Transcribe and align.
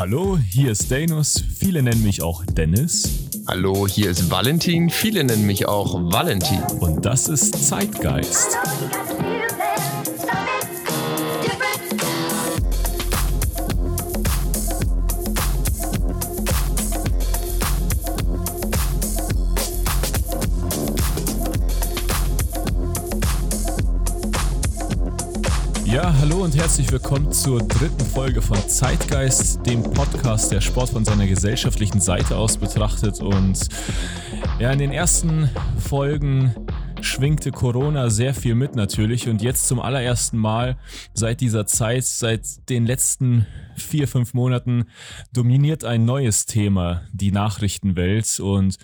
Hallo, 0.00 0.38
hier 0.38 0.70
ist 0.70 0.90
Danus. 0.90 1.44
Viele 1.58 1.82
nennen 1.82 2.02
mich 2.02 2.22
auch 2.22 2.42
Dennis. 2.46 3.28
Hallo, 3.46 3.86
hier 3.86 4.08
ist 4.08 4.30
Valentin. 4.30 4.88
Viele 4.88 5.22
nennen 5.22 5.44
mich 5.44 5.68
auch 5.68 6.10
Valentin. 6.10 6.62
Und 6.80 7.04
das 7.04 7.28
ist 7.28 7.68
Zeitgeist. 7.68 8.56
Ja, 8.56 9.39
und 26.40 26.56
herzlich 26.56 26.90
willkommen 26.90 27.30
zur 27.32 27.60
dritten 27.60 28.00
Folge 28.00 28.40
von 28.40 28.56
Zeitgeist, 28.66 29.66
dem 29.66 29.82
Podcast, 29.82 30.50
der 30.50 30.62
Sport 30.62 30.88
von 30.88 31.04
seiner 31.04 31.26
gesellschaftlichen 31.26 32.00
Seite 32.00 32.38
aus 32.38 32.56
betrachtet. 32.56 33.20
Und 33.20 33.68
ja, 34.58 34.72
in 34.72 34.78
den 34.78 34.90
ersten 34.90 35.50
Folgen 35.78 36.54
schwingte 37.02 37.50
Corona 37.50 38.08
sehr 38.08 38.32
viel 38.32 38.54
mit 38.54 38.74
natürlich. 38.74 39.28
Und 39.28 39.42
jetzt 39.42 39.68
zum 39.68 39.80
allerersten 39.80 40.38
Mal 40.38 40.78
seit 41.12 41.42
dieser 41.42 41.66
Zeit, 41.66 42.04
seit 42.04 42.70
den 42.70 42.86
letzten 42.86 43.46
vier, 43.76 44.08
fünf 44.08 44.32
Monaten, 44.32 44.86
dominiert 45.34 45.84
ein 45.84 46.06
neues 46.06 46.46
Thema 46.46 47.02
die 47.12 47.32
Nachrichtenwelt. 47.32 48.40
Und 48.40 48.78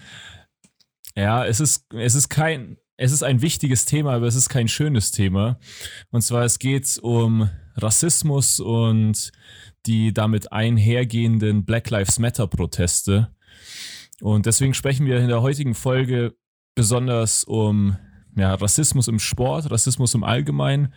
ja, 1.16 1.46
es 1.46 1.60
ist, 1.60 1.86
es 1.94 2.16
ist 2.16 2.28
kein 2.28 2.76
es 2.96 3.12
ist 3.12 3.22
ein 3.22 3.42
wichtiges 3.42 3.84
Thema, 3.84 4.14
aber 4.14 4.26
es 4.26 4.34
ist 4.34 4.48
kein 4.48 4.68
schönes 4.68 5.10
Thema. 5.10 5.58
Und 6.10 6.22
zwar 6.22 6.44
es 6.44 6.58
geht 6.58 6.98
um 7.02 7.50
Rassismus 7.74 8.60
und 8.60 9.32
die 9.84 10.12
damit 10.12 10.52
einhergehenden 10.52 11.64
Black 11.64 11.90
Lives 11.90 12.18
Matter 12.18 12.46
Proteste. 12.46 13.28
Und 14.20 14.46
deswegen 14.46 14.74
sprechen 14.74 15.06
wir 15.06 15.18
in 15.18 15.28
der 15.28 15.42
heutigen 15.42 15.74
Folge 15.74 16.34
besonders 16.74 17.44
um 17.44 17.96
ja, 18.36 18.54
Rassismus 18.54 19.08
im 19.08 19.18
Sport, 19.18 19.70
Rassismus 19.70 20.14
im 20.14 20.24
Allgemeinen. 20.24 20.92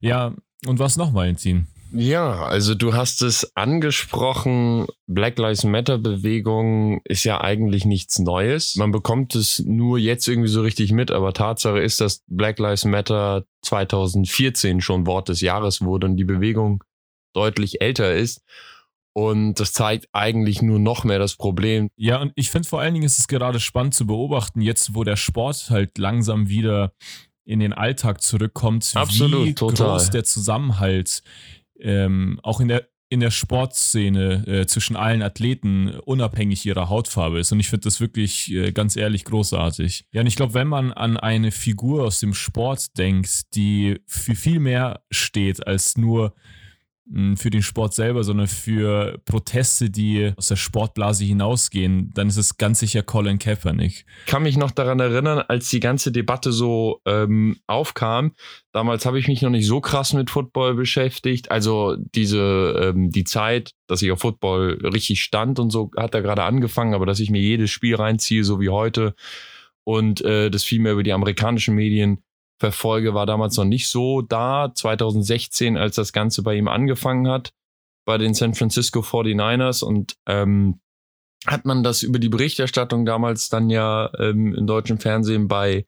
Ja, 0.00 0.34
und 0.66 0.78
was 0.78 0.96
noch, 0.96 1.14
Valentin? 1.14 1.66
Ja, 1.92 2.44
also 2.44 2.74
du 2.74 2.94
hast 2.94 3.22
es 3.22 3.56
angesprochen, 3.56 4.86
Black 5.06 5.38
Lives 5.38 5.64
Matter 5.64 5.98
Bewegung 5.98 7.00
ist 7.04 7.24
ja 7.24 7.40
eigentlich 7.40 7.84
nichts 7.84 8.18
Neues. 8.18 8.76
Man 8.76 8.92
bekommt 8.92 9.34
es 9.34 9.58
nur 9.60 9.98
jetzt 9.98 10.28
irgendwie 10.28 10.48
so 10.48 10.62
richtig 10.62 10.92
mit, 10.92 11.10
aber 11.10 11.32
Tatsache 11.32 11.80
ist, 11.80 12.00
dass 12.00 12.22
Black 12.28 12.58
Lives 12.58 12.84
Matter 12.84 13.44
2014 13.62 14.80
schon 14.80 15.06
Wort 15.06 15.28
des 15.28 15.40
Jahres 15.40 15.82
wurde 15.82 16.06
und 16.06 16.16
die 16.16 16.24
Bewegung 16.24 16.84
deutlich 17.34 17.80
älter 17.80 18.14
ist. 18.14 18.42
Und 19.12 19.54
das 19.54 19.72
zeigt 19.72 20.06
eigentlich 20.12 20.62
nur 20.62 20.78
noch 20.78 21.02
mehr 21.02 21.18
das 21.18 21.34
Problem. 21.34 21.90
Ja, 21.96 22.20
und 22.20 22.32
ich 22.36 22.50
finde 22.50 22.68
vor 22.68 22.80
allen 22.80 22.94
Dingen 22.94 23.06
ist 23.06 23.18
es 23.18 23.26
gerade 23.26 23.58
spannend 23.58 23.94
zu 23.94 24.06
beobachten, 24.06 24.60
jetzt 24.60 24.94
wo 24.94 25.02
der 25.02 25.16
Sport 25.16 25.70
halt 25.70 25.98
langsam 25.98 26.48
wieder 26.48 26.92
in 27.44 27.58
den 27.58 27.72
Alltag 27.72 28.22
zurückkommt, 28.22 28.88
Absolut, 28.94 29.46
wie 29.46 29.54
total. 29.54 29.88
groß 29.88 30.10
der 30.10 30.22
Zusammenhalt 30.22 31.22
ähm, 31.82 32.40
auch 32.42 32.60
in 32.60 32.68
der 32.68 32.88
in 33.12 33.18
der 33.18 33.32
Sportszene 33.32 34.46
äh, 34.46 34.66
zwischen 34.66 34.94
allen 34.94 35.20
Athleten 35.20 35.88
unabhängig 36.04 36.64
ihrer 36.64 36.88
Hautfarbe 36.88 37.40
ist. 37.40 37.50
Und 37.50 37.58
ich 37.58 37.68
finde 37.68 37.84
das 37.84 38.00
wirklich 38.00 38.52
äh, 38.52 38.70
ganz 38.70 38.94
ehrlich 38.94 39.24
großartig. 39.24 40.06
Ja, 40.12 40.20
und 40.20 40.28
ich 40.28 40.36
glaube, 40.36 40.54
wenn 40.54 40.68
man 40.68 40.92
an 40.92 41.16
eine 41.16 41.50
Figur 41.50 42.04
aus 42.04 42.20
dem 42.20 42.34
Sport 42.34 42.96
denkt, 42.98 43.56
die 43.56 44.00
für 44.06 44.36
viel 44.36 44.60
mehr 44.60 45.02
steht 45.10 45.66
als 45.66 45.98
nur 45.98 46.34
für 47.36 47.50
den 47.50 47.62
Sport 47.62 47.94
selber, 47.94 48.22
sondern 48.22 48.46
für 48.46 49.20
Proteste, 49.24 49.90
die 49.90 50.32
aus 50.36 50.46
der 50.46 50.56
Sportblase 50.56 51.24
hinausgehen, 51.24 52.12
dann 52.14 52.28
ist 52.28 52.36
es 52.36 52.56
ganz 52.56 52.78
sicher 52.78 53.02
Colin 53.02 53.38
Kaepernick. 53.38 54.04
Ich 54.24 54.30
kann 54.30 54.44
mich 54.44 54.56
noch 54.56 54.70
daran 54.70 55.00
erinnern, 55.00 55.42
als 55.48 55.70
die 55.70 55.80
ganze 55.80 56.12
Debatte 56.12 56.52
so 56.52 57.00
ähm, 57.06 57.56
aufkam. 57.66 58.32
Damals 58.72 59.06
habe 59.06 59.18
ich 59.18 59.26
mich 59.26 59.42
noch 59.42 59.50
nicht 59.50 59.66
so 59.66 59.80
krass 59.80 60.12
mit 60.12 60.30
Football 60.30 60.74
beschäftigt. 60.74 61.50
Also 61.50 61.96
diese 62.14 62.92
ähm, 62.94 63.10
die 63.10 63.24
Zeit, 63.24 63.72
dass 63.88 64.02
ich 64.02 64.12
auf 64.12 64.20
Football 64.20 64.78
richtig 64.84 65.20
stand 65.22 65.58
und 65.58 65.70
so 65.70 65.90
hat 65.96 66.14
da 66.14 66.20
gerade 66.20 66.44
angefangen, 66.44 66.94
aber 66.94 67.06
dass 67.06 67.18
ich 67.18 67.30
mir 67.30 67.40
jedes 67.40 67.70
Spiel 67.70 67.96
reinziehe, 67.96 68.44
so 68.44 68.60
wie 68.60 68.68
heute 68.68 69.14
und 69.82 70.20
äh, 70.20 70.50
das 70.50 70.62
viel 70.62 70.80
mehr 70.80 70.92
über 70.92 71.02
die 71.02 71.12
amerikanischen 71.12 71.74
Medien 71.74 72.22
verfolge, 72.60 73.14
war 73.14 73.26
damals 73.26 73.56
noch 73.56 73.64
nicht 73.64 73.88
so 73.88 74.20
da. 74.20 74.70
2016, 74.72 75.76
als 75.76 75.96
das 75.96 76.12
Ganze 76.12 76.42
bei 76.42 76.54
ihm 76.54 76.68
angefangen 76.68 77.26
hat, 77.26 77.52
bei 78.04 78.18
den 78.18 78.34
San 78.34 78.54
Francisco 78.54 79.00
49ers 79.00 79.82
und 79.82 80.16
ähm, 80.26 80.80
hat 81.46 81.64
man 81.64 81.82
das 81.82 82.02
über 82.02 82.18
die 82.18 82.28
Berichterstattung 82.28 83.06
damals 83.06 83.48
dann 83.48 83.70
ja 83.70 84.10
ähm, 84.18 84.54
im 84.54 84.66
deutschen 84.66 84.98
Fernsehen 84.98 85.48
bei 85.48 85.86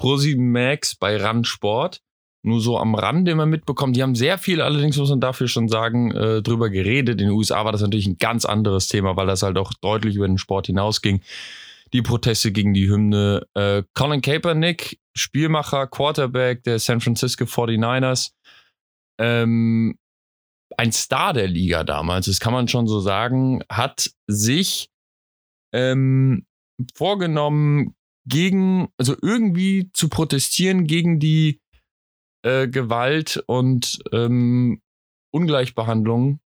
Pro7 0.00 0.40
Max, 0.40 0.94
bei 0.94 1.18
Rand 1.18 1.46
Sport, 1.46 2.00
nur 2.42 2.60
so 2.60 2.78
am 2.78 2.94
Rande 2.94 3.30
immer 3.30 3.46
mitbekommen. 3.46 3.92
Die 3.92 4.02
haben 4.02 4.14
sehr 4.14 4.38
viel, 4.38 4.62
allerdings 4.62 4.96
muss 4.96 5.10
man 5.10 5.20
dafür 5.20 5.46
schon 5.46 5.68
sagen, 5.68 6.10
äh, 6.12 6.42
drüber 6.42 6.70
geredet. 6.70 7.20
In 7.20 7.28
den 7.28 7.36
USA 7.36 7.66
war 7.66 7.72
das 7.72 7.82
natürlich 7.82 8.06
ein 8.06 8.18
ganz 8.18 8.46
anderes 8.46 8.88
Thema, 8.88 9.16
weil 9.16 9.26
das 9.26 9.42
halt 9.42 9.58
auch 9.58 9.72
deutlich 9.74 10.16
über 10.16 10.26
den 10.26 10.38
Sport 10.38 10.66
hinausging 10.68 11.20
die 11.94 12.02
Proteste 12.02 12.52
gegen 12.52 12.74
die 12.74 12.90
Hymne. 12.90 13.46
Äh, 13.54 13.84
Colin 13.94 14.20
Kaepernick, 14.20 15.00
Spielmacher, 15.16 15.86
Quarterback 15.86 16.64
der 16.64 16.80
San 16.80 17.00
Francisco 17.00 17.44
49ers, 17.44 18.32
ähm, 19.18 19.96
ein 20.76 20.90
Star 20.90 21.32
der 21.32 21.46
Liga 21.46 21.84
damals, 21.84 22.26
das 22.26 22.40
kann 22.40 22.52
man 22.52 22.66
schon 22.66 22.88
so 22.88 22.98
sagen, 22.98 23.62
hat 23.70 24.10
sich 24.26 24.90
ähm, 25.72 26.46
vorgenommen, 26.94 27.94
gegen, 28.26 28.88
also 28.96 29.14
irgendwie 29.20 29.90
zu 29.92 30.08
protestieren 30.08 30.86
gegen 30.86 31.20
die 31.20 31.60
äh, 32.42 32.68
Gewalt 32.68 33.42
und 33.46 33.98
ähm, 34.12 34.80
Ungleichbehandlung 35.30 36.40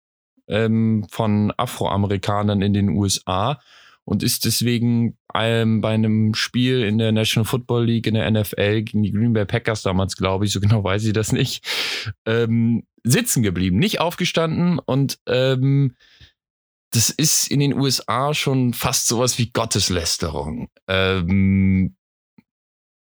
ähm, 0.48 1.06
von 1.10 1.52
Afroamerikanern 1.56 2.62
in 2.62 2.72
den 2.72 2.88
USA 2.88 3.60
und 4.06 4.22
ist 4.22 4.44
deswegen 4.44 5.18
ähm, 5.34 5.80
bei 5.80 5.92
einem 5.92 6.32
Spiel 6.34 6.82
in 6.82 6.96
der 6.96 7.12
National 7.12 7.44
Football 7.44 7.86
League 7.86 8.06
in 8.06 8.14
der 8.14 8.30
NFL 8.30 8.82
gegen 8.82 9.02
die 9.02 9.12
Green 9.12 9.32
Bay 9.32 9.44
Packers 9.44 9.82
damals, 9.82 10.16
glaube 10.16 10.46
ich, 10.46 10.52
so 10.52 10.60
genau 10.62 10.82
weiß 10.82 11.04
ich 11.04 11.12
das 11.12 11.32
nicht, 11.32 11.66
ähm, 12.24 12.84
sitzen 13.04 13.42
geblieben, 13.42 13.78
nicht 13.78 14.00
aufgestanden 14.00 14.78
und 14.78 15.18
ähm, 15.26 15.96
das 16.92 17.10
ist 17.10 17.50
in 17.50 17.60
den 17.60 17.74
USA 17.74 18.32
schon 18.32 18.72
fast 18.72 19.08
sowas 19.08 19.38
wie 19.38 19.50
Gotteslästerung. 19.50 20.68
Ähm, 20.88 21.96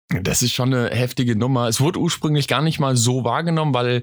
das 0.08 0.40
ist 0.40 0.54
schon 0.54 0.72
eine 0.72 0.88
heftige 0.88 1.36
Nummer. 1.36 1.68
Es 1.68 1.80
wurde 1.80 2.00
ursprünglich 2.00 2.48
gar 2.48 2.62
nicht 2.62 2.80
mal 2.80 2.96
so 2.96 3.24
wahrgenommen, 3.24 3.74
weil 3.74 4.02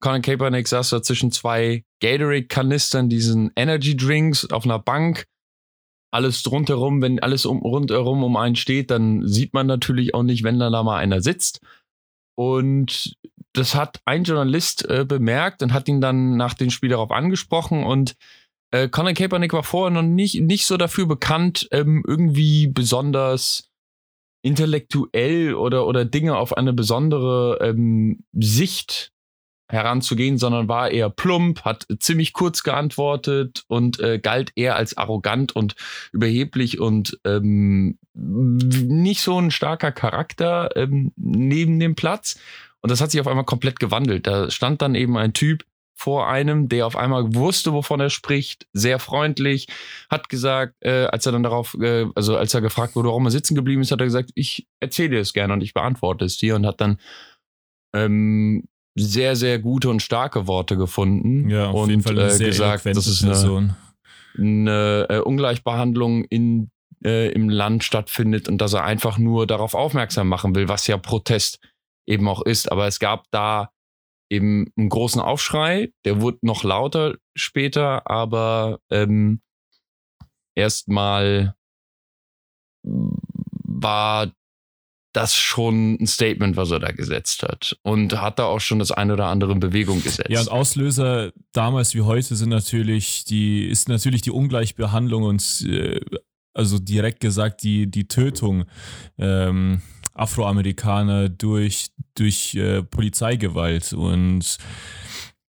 Colin 0.00 0.20
Kaepernick 0.20 0.68
saß 0.68 0.90
da 0.90 1.02
zwischen 1.02 1.32
zwei 1.32 1.82
Gatorade-Kanistern, 2.02 3.08
diesen 3.08 3.50
Energy 3.56 3.96
Drinks 3.96 4.50
auf 4.50 4.66
einer 4.66 4.78
Bank 4.78 5.26
alles 6.16 6.50
rundherum, 6.50 7.02
wenn 7.02 7.20
alles 7.20 7.46
um, 7.46 7.58
rundherum 7.58 8.24
um 8.24 8.36
einen 8.36 8.56
steht, 8.56 8.90
dann 8.90 9.26
sieht 9.26 9.54
man 9.54 9.66
natürlich 9.66 10.14
auch 10.14 10.22
nicht, 10.22 10.42
wenn 10.42 10.58
da, 10.58 10.70
da 10.70 10.82
mal 10.82 10.96
einer 10.96 11.20
sitzt. 11.20 11.60
Und 12.34 13.16
das 13.52 13.74
hat 13.74 14.00
ein 14.04 14.24
Journalist 14.24 14.88
äh, 14.88 15.04
bemerkt 15.06 15.62
und 15.62 15.72
hat 15.72 15.88
ihn 15.88 16.00
dann 16.00 16.36
nach 16.36 16.54
dem 16.54 16.70
Spiel 16.70 16.90
darauf 16.90 17.10
angesprochen 17.10 17.84
und 17.84 18.16
äh, 18.72 18.88
Conor 18.88 19.12
Kaepernick 19.12 19.52
war 19.52 19.62
vorher 19.62 19.90
noch 19.90 20.02
nicht, 20.02 20.40
nicht 20.40 20.66
so 20.66 20.76
dafür 20.76 21.06
bekannt, 21.06 21.68
ähm, 21.70 22.02
irgendwie 22.06 22.66
besonders 22.66 23.70
intellektuell 24.42 25.54
oder, 25.54 25.86
oder 25.86 26.04
Dinge 26.04 26.36
auf 26.36 26.56
eine 26.56 26.72
besondere 26.72 27.58
ähm, 27.60 28.24
Sicht 28.32 29.12
heranzugehen, 29.68 30.38
sondern 30.38 30.68
war 30.68 30.90
eher 30.90 31.10
plump, 31.10 31.62
hat 31.62 31.86
ziemlich 31.98 32.32
kurz 32.32 32.62
geantwortet 32.62 33.64
und 33.68 33.98
äh, 34.00 34.18
galt 34.18 34.52
eher 34.54 34.76
als 34.76 34.96
arrogant 34.96 35.54
und 35.54 35.74
überheblich 36.12 36.78
und 36.78 37.18
ähm, 37.24 37.98
nicht 38.14 39.20
so 39.20 39.40
ein 39.40 39.50
starker 39.50 39.92
Charakter 39.92 40.70
ähm, 40.76 41.12
neben 41.16 41.80
dem 41.80 41.94
Platz. 41.94 42.38
Und 42.80 42.90
das 42.90 43.00
hat 43.00 43.10
sich 43.10 43.20
auf 43.20 43.26
einmal 43.26 43.44
komplett 43.44 43.80
gewandelt. 43.80 44.26
Da 44.26 44.50
stand 44.50 44.82
dann 44.82 44.94
eben 44.94 45.16
ein 45.16 45.32
Typ 45.32 45.64
vor 45.96 46.28
einem, 46.28 46.68
der 46.68 46.86
auf 46.86 46.94
einmal 46.94 47.34
wusste, 47.34 47.72
wovon 47.72 48.00
er 48.00 48.10
spricht, 48.10 48.68
sehr 48.74 48.98
freundlich, 48.98 49.66
hat 50.10 50.28
gesagt, 50.28 50.74
äh, 50.80 51.06
als 51.06 51.24
er 51.24 51.32
dann 51.32 51.42
darauf, 51.42 51.74
äh, 51.80 52.06
also 52.14 52.36
als 52.36 52.52
er 52.52 52.60
gefragt 52.60 52.94
wurde, 52.94 53.08
warum 53.08 53.24
er 53.24 53.30
sitzen 53.30 53.54
geblieben 53.54 53.80
ist, 53.80 53.90
hat 53.90 54.00
er 54.00 54.06
gesagt, 54.06 54.30
ich 54.34 54.68
erzähle 54.78 55.08
dir 55.08 55.20
es 55.20 55.32
gerne 55.32 55.54
und 55.54 55.62
ich 55.62 55.72
beantworte 55.72 56.26
es 56.26 56.36
dir 56.36 56.54
und 56.54 56.66
hat 56.66 56.82
dann 56.82 57.00
ähm, 57.94 58.68
sehr, 58.96 59.36
sehr 59.36 59.58
gute 59.58 59.90
und 59.90 60.00
starke 60.00 60.46
Worte 60.46 60.76
gefunden. 60.76 61.48
Ja, 61.50 61.68
auf 61.68 61.82
und 61.82 61.90
jeden 61.90 62.02
Fall 62.02 62.18
eine 62.18 62.32
äh, 62.32 62.38
gesagt, 62.38 62.86
dass 62.86 63.06
es 63.06 63.22
eine, 63.22 63.76
eine 64.38 65.06
äh, 65.10 65.18
Ungleichbehandlung 65.18 66.24
in, 66.24 66.70
äh, 67.04 67.30
im 67.30 67.48
Land 67.50 67.84
stattfindet 67.84 68.48
und 68.48 68.58
dass 68.58 68.72
er 68.72 68.84
einfach 68.84 69.18
nur 69.18 69.46
darauf 69.46 69.74
aufmerksam 69.74 70.28
machen 70.28 70.54
will, 70.54 70.68
was 70.68 70.86
ja 70.86 70.96
Protest 70.96 71.60
eben 72.06 72.26
auch 72.26 72.42
ist. 72.42 72.72
Aber 72.72 72.86
es 72.86 72.98
gab 72.98 73.24
da 73.30 73.70
eben 74.30 74.72
einen 74.76 74.88
großen 74.88 75.20
Aufschrei, 75.20 75.92
der 76.04 76.20
wurde 76.20 76.38
noch 76.42 76.64
lauter 76.64 77.16
später, 77.36 78.10
aber 78.10 78.80
ähm, 78.90 79.40
erstmal 80.56 81.54
war 82.82 84.32
das 85.16 85.34
schon 85.34 85.94
ein 85.94 86.06
Statement, 86.06 86.58
was 86.58 86.70
er 86.70 86.78
da 86.78 86.92
gesetzt 86.92 87.42
hat. 87.42 87.78
Und 87.82 88.20
hat 88.20 88.38
da 88.38 88.44
auch 88.44 88.60
schon 88.60 88.78
das 88.78 88.92
eine 88.92 89.14
oder 89.14 89.26
andere 89.26 89.52
in 89.52 89.60
Bewegung 89.60 90.02
gesetzt. 90.02 90.28
Ja, 90.28 90.40
und 90.40 90.50
Auslöser 90.50 91.32
damals 91.52 91.94
wie 91.94 92.02
heute 92.02 92.36
sind 92.36 92.50
natürlich 92.50 93.24
die, 93.24 93.64
ist 93.64 93.88
natürlich 93.88 94.20
die 94.20 94.30
Ungleichbehandlung 94.30 95.22
und 95.22 95.66
äh, 95.66 96.00
also 96.52 96.78
direkt 96.78 97.20
gesagt 97.20 97.62
die, 97.62 97.90
die 97.90 98.08
Tötung 98.08 98.66
ähm, 99.16 99.80
Afroamerikaner 100.12 101.30
durch, 101.30 101.88
durch 102.14 102.54
äh, 102.54 102.82
Polizeigewalt. 102.82 103.94
Und 103.94 104.58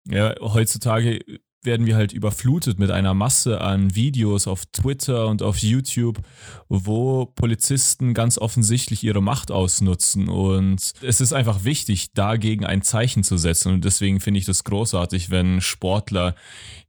ja, 0.09 0.33
heutzutage 0.39 1.19
werden 1.67 1.85
wir 1.85 1.95
halt 1.95 2.13
überflutet 2.13 2.79
mit 2.79 2.89
einer 2.89 3.13
Masse 3.13 3.61
an 3.61 3.93
Videos 3.93 4.47
auf 4.47 4.65
Twitter 4.65 5.27
und 5.27 5.43
auf 5.43 5.59
YouTube, 5.59 6.19
wo 6.67 7.27
Polizisten 7.27 8.15
ganz 8.15 8.39
offensichtlich 8.39 9.03
ihre 9.03 9.21
Macht 9.21 9.51
ausnutzen. 9.51 10.29
Und 10.29 10.93
es 11.03 11.21
ist 11.21 11.33
einfach 11.33 11.63
wichtig, 11.63 12.13
dagegen 12.13 12.65
ein 12.65 12.81
Zeichen 12.81 13.23
zu 13.23 13.37
setzen. 13.37 13.73
Und 13.73 13.85
deswegen 13.85 14.19
finde 14.19 14.39
ich 14.39 14.47
das 14.47 14.63
großartig, 14.63 15.29
wenn 15.29 15.61
Sportler 15.61 16.33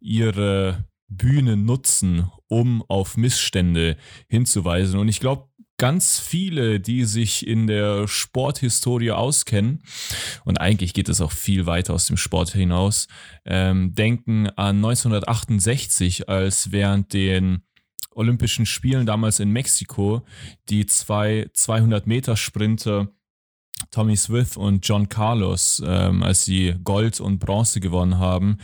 ihre 0.01 0.87
Bühne 1.09 1.59
nutzen, 1.59 2.31
um 2.47 2.83
auf 2.89 3.19
Missstände 3.19 3.99
hinzuweisen. 4.29 4.99
Und 4.99 5.09
ich 5.09 5.21
glaube, 5.21 5.49
ganz 5.79 6.19
viele, 6.19 6.81
die 6.81 7.05
sich 7.05 7.47
in 7.47 7.67
der 7.67 8.07
Sporthistorie 8.09 9.13
auskennen, 9.13 9.83
und 10.45 10.61
eigentlich 10.61 10.93
geht 10.93 11.09
es 11.09 11.21
auch 11.21 11.33
viel 11.33 11.67
weiter 11.67 11.95
aus 11.95 12.07
dem 12.07 12.17
Sport 12.17 12.53
hinaus, 12.53 13.07
ähm, 13.47 13.95
denken 13.95 14.49
an 14.51 14.77
1968, 14.77 16.29
als 16.29 16.73
während 16.73 17.13
den 17.13 17.63
Olympischen 18.11 18.67
Spielen 18.67 19.07
damals 19.07 19.39
in 19.39 19.51
Mexiko 19.51 20.27
die 20.69 20.87
zwei 20.87 21.49
200-Meter-Sprinter 21.55 23.09
Tommy 23.91 24.17
Swift 24.17 24.57
und 24.57 24.87
John 24.87 25.09
Carlos, 25.09 25.83
ähm, 25.85 26.23
als 26.23 26.45
sie 26.45 26.75
Gold 26.85 27.21
und 27.21 27.39
Bronze 27.39 27.81
gewonnen 27.81 28.19
haben, 28.19 28.59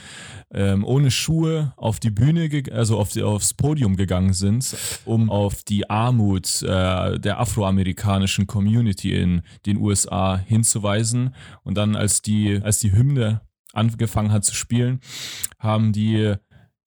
ähm, 0.52 0.84
ohne 0.84 1.10
Schuhe 1.10 1.72
auf 1.76 2.00
die 2.00 2.10
Bühne, 2.10 2.48
also 2.72 2.98
auf 2.98 3.10
die, 3.10 3.22
aufs 3.22 3.54
Podium 3.54 3.96
gegangen 3.96 4.32
sind, 4.32 4.76
um 5.04 5.30
auf 5.30 5.62
die 5.62 5.88
Armut 5.88 6.62
äh, 6.62 7.18
der 7.18 7.40
afroamerikanischen 7.40 8.46
Community 8.46 9.14
in 9.14 9.42
den 9.66 9.78
USA 9.78 10.36
hinzuweisen. 10.36 11.34
Und 11.62 11.76
dann, 11.76 11.96
als 11.96 12.22
die, 12.22 12.60
als 12.62 12.78
die 12.78 12.92
Hymne 12.92 13.40
angefangen 13.72 14.32
hat 14.32 14.44
zu 14.44 14.54
spielen, 14.54 15.00
haben 15.58 15.92
die 15.92 16.34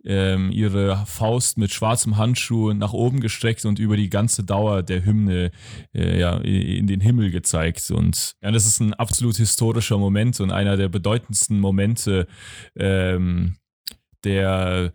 ähm, 0.07 0.51
ihre 0.51 1.03
Faust 1.05 1.57
mit 1.57 1.71
schwarzem 1.71 2.17
Handschuh 2.17 2.73
nach 2.73 2.93
oben 2.93 3.19
gestreckt 3.19 3.65
und 3.65 3.77
über 3.77 3.97
die 3.97 4.09
ganze 4.09 4.43
Dauer 4.43 4.81
der 4.81 5.05
Hymne 5.05 5.51
äh, 5.93 6.19
ja, 6.19 6.37
in 6.37 6.87
den 6.87 7.01
Himmel 7.01 7.29
gezeigt. 7.29 7.91
Und 7.91 8.35
ja, 8.41 8.51
das 8.51 8.65
ist 8.65 8.79
ein 8.79 8.93
absolut 8.93 9.35
historischer 9.35 9.97
Moment 9.97 10.39
und 10.39 10.51
einer 10.51 10.77
der 10.77 10.87
bedeutendsten 10.87 11.59
Momente 11.59 12.27
ähm, 12.75 13.57
der 14.23 14.93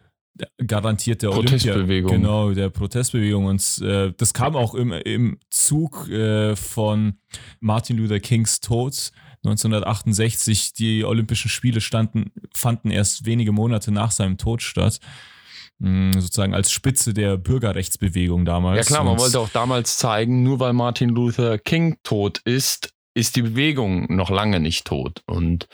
garantiert 0.67 1.23
der 1.23 1.29
Protestbewegung. 1.29 2.11
Olympia, 2.11 2.17
genau, 2.17 2.51
der 2.53 2.71
Protestbewegung. 2.71 3.45
Und 3.45 3.81
äh, 3.83 4.13
das 4.17 4.33
kam 4.33 4.57
auch 4.57 4.75
im, 4.75 4.93
im 4.93 5.39
Zug 5.51 6.09
äh, 6.09 6.57
von 6.57 7.19
Martin 7.61 7.99
Luther 7.99 8.19
Kings 8.19 8.61
Tod 8.61 9.13
1968. 9.45 10.73
Die 10.75 11.05
Olympischen 11.05 11.49
Spiele 11.49 11.81
standen, 11.81 12.33
fanden 12.55 12.91
erst 12.91 13.27
wenige 13.27 13.53
Monate 13.53 13.93
nach 13.93 14.11
seinem 14.11 14.39
Tod 14.39 14.63
statt. 14.63 15.01
Hm, 15.81 16.13
sozusagen 16.15 16.55
als 16.55 16.71
Spitze 16.71 17.13
der 17.13 17.37
Bürgerrechtsbewegung 17.37 18.45
damals. 18.45 18.77
Ja 18.79 18.85
klar, 18.85 19.05
man 19.05 19.19
wollte 19.19 19.41
auch 19.41 19.49
damals 19.49 19.97
zeigen, 19.97 20.43
nur 20.43 20.61
weil 20.61 20.73
Martin 20.73 21.09
Luther 21.09 21.59
King 21.59 21.97
tot 22.05 22.41
ist, 22.45 22.93
ist 23.15 23.37
die 23.37 23.43
Bewegung 23.43 24.15
noch 24.15 24.31
lange 24.31 24.61
nicht 24.61 24.87
tot. 24.87 25.23
Und 25.27 25.67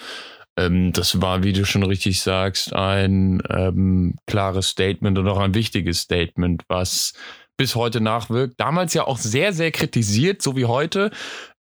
ähm, 0.57 0.93
das 0.93 1.21
war, 1.21 1.45
wie 1.45 1.53
du 1.53 1.65
schon 1.65 1.83
richtig 1.83 2.21
sagst, 2.21 2.73
ein 2.73 3.43
ähm, 3.51 4.17
klares 4.27 4.71
Statement 4.71 5.19
und 5.19 5.29
auch 5.29 5.39
ein 5.39 5.55
wichtiges 5.55 6.01
Statement, 6.01 6.65
was 6.69 7.13
bis 7.59 7.75
heute 7.75 8.01
nachwirkt. 8.01 8.59
Damals 8.59 8.95
ja 8.95 9.07
auch 9.07 9.19
sehr, 9.19 9.53
sehr 9.53 9.73
kritisiert, 9.73 10.41
so 10.41 10.57
wie 10.57 10.65
heute. 10.65 11.11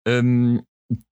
Ähm, 0.06 0.62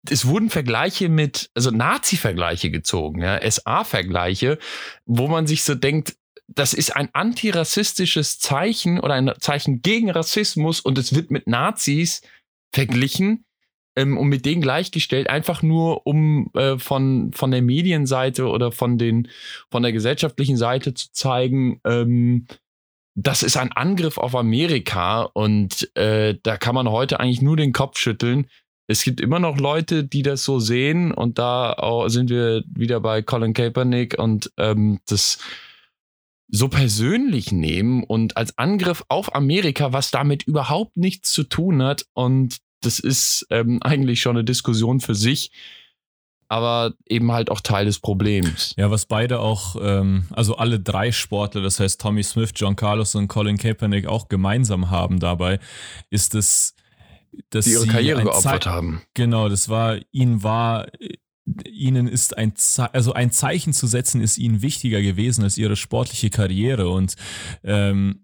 es 0.08 0.26
wurden 0.26 0.50
Vergleiche 0.50 1.08
mit, 1.08 1.50
also 1.54 1.70
Nazi-Vergleiche 1.70 2.70
gezogen, 2.70 3.22
ja, 3.22 3.40
SA-Vergleiche, 3.50 4.58
wo 5.06 5.28
man 5.28 5.46
sich 5.46 5.64
so 5.64 5.74
denkt, 5.74 6.16
das 6.46 6.74
ist 6.74 6.94
ein 6.94 7.08
antirassistisches 7.12 8.38
Zeichen 8.38 9.00
oder 9.00 9.14
ein 9.14 9.32
Zeichen 9.38 9.82
gegen 9.82 10.10
Rassismus 10.10 10.80
und 10.80 10.98
es 10.98 11.14
wird 11.14 11.30
mit 11.30 11.46
Nazis 11.46 12.22
verglichen 12.72 13.46
ähm, 13.96 14.18
und 14.18 14.28
mit 14.28 14.44
denen 14.44 14.60
gleichgestellt, 14.60 15.30
einfach 15.30 15.62
nur 15.62 16.06
um 16.06 16.50
äh, 16.54 16.78
von, 16.78 17.32
von 17.32 17.50
der 17.50 17.62
Medienseite 17.62 18.48
oder 18.48 18.72
von, 18.72 18.98
den, 18.98 19.28
von 19.70 19.82
der 19.82 19.92
gesellschaftlichen 19.92 20.56
Seite 20.56 20.94
zu 20.94 21.12
zeigen, 21.12 21.80
ähm, 21.84 22.46
das 23.16 23.44
ist 23.44 23.56
ein 23.56 23.70
Angriff 23.70 24.18
auf 24.18 24.34
Amerika 24.34 25.22
und 25.22 25.88
äh, 25.96 26.36
da 26.42 26.56
kann 26.56 26.74
man 26.74 26.90
heute 26.90 27.20
eigentlich 27.20 27.42
nur 27.42 27.56
den 27.56 27.72
Kopf 27.72 27.96
schütteln 27.96 28.48
es 28.86 29.02
gibt 29.02 29.20
immer 29.20 29.38
noch 29.38 29.58
Leute, 29.58 30.04
die 30.04 30.22
das 30.22 30.44
so 30.44 30.58
sehen 30.58 31.12
und 31.12 31.38
da 31.38 32.04
sind 32.06 32.30
wir 32.30 32.64
wieder 32.66 33.00
bei 33.00 33.22
Colin 33.22 33.54
Kaepernick 33.54 34.18
und 34.18 34.52
ähm, 34.58 35.00
das 35.06 35.38
so 36.48 36.68
persönlich 36.68 37.52
nehmen 37.52 38.04
und 38.04 38.36
als 38.36 38.58
Angriff 38.58 39.02
auf 39.08 39.34
Amerika, 39.34 39.92
was 39.92 40.10
damit 40.10 40.42
überhaupt 40.42 40.96
nichts 40.96 41.32
zu 41.32 41.44
tun 41.44 41.82
hat 41.82 42.06
und 42.12 42.58
das 42.82 42.98
ist 42.98 43.46
ähm, 43.50 43.82
eigentlich 43.82 44.20
schon 44.20 44.36
eine 44.36 44.44
Diskussion 44.44 45.00
für 45.00 45.14
sich, 45.14 45.50
aber 46.48 46.92
eben 47.08 47.32
halt 47.32 47.50
auch 47.50 47.62
Teil 47.62 47.86
des 47.86 47.98
Problems. 47.98 48.74
Ja, 48.76 48.90
was 48.90 49.06
beide 49.06 49.40
auch, 49.40 49.76
ähm, 49.80 50.26
also 50.30 50.56
alle 50.56 50.78
drei 50.78 51.10
Sportler, 51.10 51.62
das 51.62 51.80
heißt 51.80 52.00
Tommy 52.00 52.22
Smith, 52.22 52.50
John 52.54 52.76
Carlos 52.76 53.14
und 53.14 53.28
Colin 53.28 53.56
Kaepernick 53.56 54.06
auch 54.06 54.28
gemeinsam 54.28 54.90
haben 54.90 55.18
dabei, 55.18 55.58
ist 56.10 56.34
es 56.34 56.74
dass 57.50 57.64
die 57.64 57.72
ihre 57.72 57.86
Karriere 57.86 58.22
geopfert 58.22 58.64
Ze 58.64 58.70
haben. 58.70 59.02
Genau, 59.14 59.48
das 59.48 59.68
war, 59.68 59.98
ihnen 60.12 60.42
war, 60.42 60.86
ihnen 61.66 62.08
ist 62.08 62.36
ein, 62.36 62.54
Ze 62.56 62.92
also 62.94 63.12
ein 63.12 63.30
Zeichen 63.30 63.72
zu 63.72 63.86
setzen, 63.86 64.20
ist 64.20 64.38
ihnen 64.38 64.62
wichtiger 64.62 65.02
gewesen 65.02 65.44
als 65.44 65.58
ihre 65.58 65.76
sportliche 65.76 66.30
Karriere 66.30 66.88
und 66.88 67.16
ähm, 67.62 68.20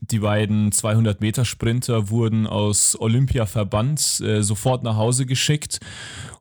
die 0.00 0.20
beiden 0.20 0.72
200 0.72 1.20
Meter 1.20 1.44
Sprinter 1.44 2.10
wurden 2.10 2.46
aus 2.46 2.98
Olympia 3.00 3.46
verbannt, 3.46 4.20
äh, 4.20 4.42
sofort 4.42 4.82
nach 4.82 4.96
Hause 4.96 5.26
geschickt 5.26 5.80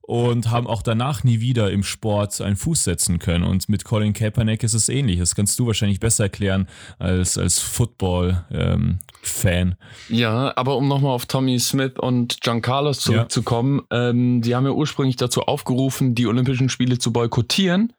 und 0.08 0.52
haben 0.52 0.68
auch 0.68 0.84
danach 0.84 1.24
nie 1.24 1.40
wieder 1.40 1.72
im 1.72 1.82
Sport 1.84 2.40
einen 2.40 2.58
Fuß 2.58 2.84
setzen 2.84 3.18
können. 3.20 3.44
Und 3.44 3.70
mit 3.70 3.86
Colin 3.86 4.14
Kaepernick 4.14 4.62
ist 4.64 4.76
es 4.76 4.88
ähnlich. 4.88 5.18
Das 5.20 5.34
kannst 5.34 5.58
du 5.58 5.66
wahrscheinlich 5.66 6.00
besser 6.00 6.26
erklären 6.26 6.68
als, 7.00 7.40
als 7.40 7.58
Football-Fan. 7.60 9.68
Ähm, 9.70 9.76
ja, 10.10 10.54
aber 10.56 10.78
um 10.78 10.88
nochmal 10.88 11.12
auf 11.12 11.26
Tommy 11.26 11.60
Smith 11.60 11.94
und 11.98 12.38
John 12.44 12.62
Carlos 12.62 13.00
zurückzukommen, 13.00 13.82
ja. 13.92 14.10
ähm, 14.10 14.44
die 14.44 14.56
haben 14.56 14.66
ja 14.66 14.72
ursprünglich 14.72 15.16
dazu 15.16 15.42
aufgerufen, 15.42 16.14
die 16.14 16.28
Olympischen 16.28 16.70
Spiele 16.70 17.00
zu 17.00 17.12
boykottieren. 17.12 17.92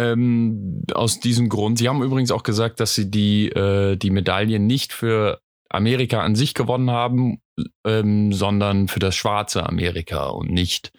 Ähm, 0.00 0.82
aus 0.94 1.20
diesem 1.20 1.50
Grund. 1.50 1.78
Sie 1.78 1.86
haben 1.86 2.02
übrigens 2.02 2.30
auch 2.30 2.42
gesagt, 2.42 2.80
dass 2.80 2.94
sie 2.94 3.10
die, 3.10 3.48
äh, 3.50 3.96
die 3.96 4.08
Medaillen 4.08 4.66
nicht 4.66 4.94
für 4.94 5.42
Amerika 5.68 6.22
an 6.22 6.34
sich 6.34 6.54
gewonnen 6.54 6.90
haben, 6.90 7.42
ähm, 7.84 8.32
sondern 8.32 8.88
für 8.88 8.98
das 8.98 9.14
schwarze 9.14 9.66
Amerika 9.66 10.28
und 10.28 10.50
nicht 10.50 10.90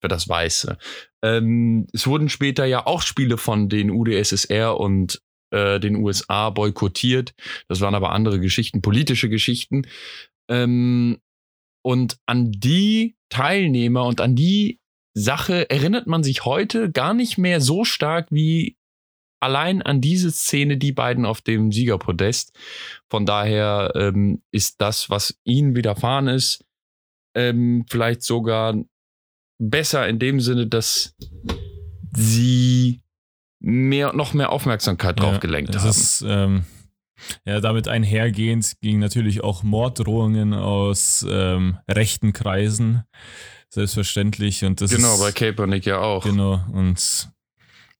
für 0.00 0.08
das 0.08 0.26
weiße. 0.26 0.78
Ähm, 1.22 1.86
es 1.92 2.06
wurden 2.06 2.30
später 2.30 2.64
ja 2.64 2.86
auch 2.86 3.02
Spiele 3.02 3.36
von 3.36 3.68
den 3.68 3.90
UdSSR 3.90 4.80
und 4.80 5.20
äh, 5.50 5.78
den 5.78 5.96
USA 5.96 6.48
boykottiert. 6.48 7.34
Das 7.68 7.82
waren 7.82 7.94
aber 7.94 8.12
andere 8.12 8.40
Geschichten, 8.40 8.80
politische 8.80 9.28
Geschichten. 9.28 9.86
Ähm, 10.48 11.18
und 11.82 12.16
an 12.24 12.52
die 12.52 13.16
Teilnehmer 13.28 14.06
und 14.06 14.22
an 14.22 14.34
die 14.34 14.80
Sache 15.18 15.70
erinnert 15.70 16.06
man 16.06 16.22
sich 16.22 16.44
heute 16.44 16.92
gar 16.92 17.14
nicht 17.14 17.38
mehr 17.38 17.62
so 17.62 17.84
stark 17.84 18.26
wie 18.30 18.76
allein 19.40 19.80
an 19.80 20.02
diese 20.02 20.30
Szene 20.30 20.76
die 20.76 20.92
beiden 20.92 21.24
auf 21.24 21.40
dem 21.40 21.72
Siegerpodest. 21.72 22.52
Von 23.08 23.24
daher 23.24 23.92
ähm, 23.94 24.42
ist 24.50 24.80
das, 24.82 25.08
was 25.08 25.40
ihnen 25.42 25.74
widerfahren 25.74 26.28
ist, 26.28 26.66
ähm, 27.34 27.86
vielleicht 27.88 28.22
sogar 28.22 28.76
besser 29.58 30.06
in 30.06 30.18
dem 30.18 30.38
Sinne, 30.40 30.66
dass 30.66 31.14
sie 32.14 33.00
mehr, 33.58 34.12
noch 34.12 34.34
mehr 34.34 34.52
Aufmerksamkeit 34.52 35.18
drauf 35.18 35.34
ja, 35.34 35.38
gelenkt 35.38 35.74
haben. 35.74 35.88
Ist, 35.88 36.24
ähm, 36.26 36.66
ja, 37.44 37.60
damit 37.60 37.88
einhergehend 37.88 38.76
gingen 38.80 39.00
natürlich 39.00 39.42
auch 39.42 39.62
Morddrohungen 39.62 40.54
aus 40.54 41.24
ähm, 41.28 41.78
rechten 41.88 42.32
Kreisen, 42.32 43.04
selbstverständlich. 43.68 44.64
Und 44.64 44.80
das 44.80 44.90
genau, 44.90 45.14
ist, 45.14 45.20
bei 45.20 45.32
Kaepernick 45.32 45.86
ja 45.86 46.00
auch. 46.00 46.24
Genau, 46.24 46.60
und 46.72 47.30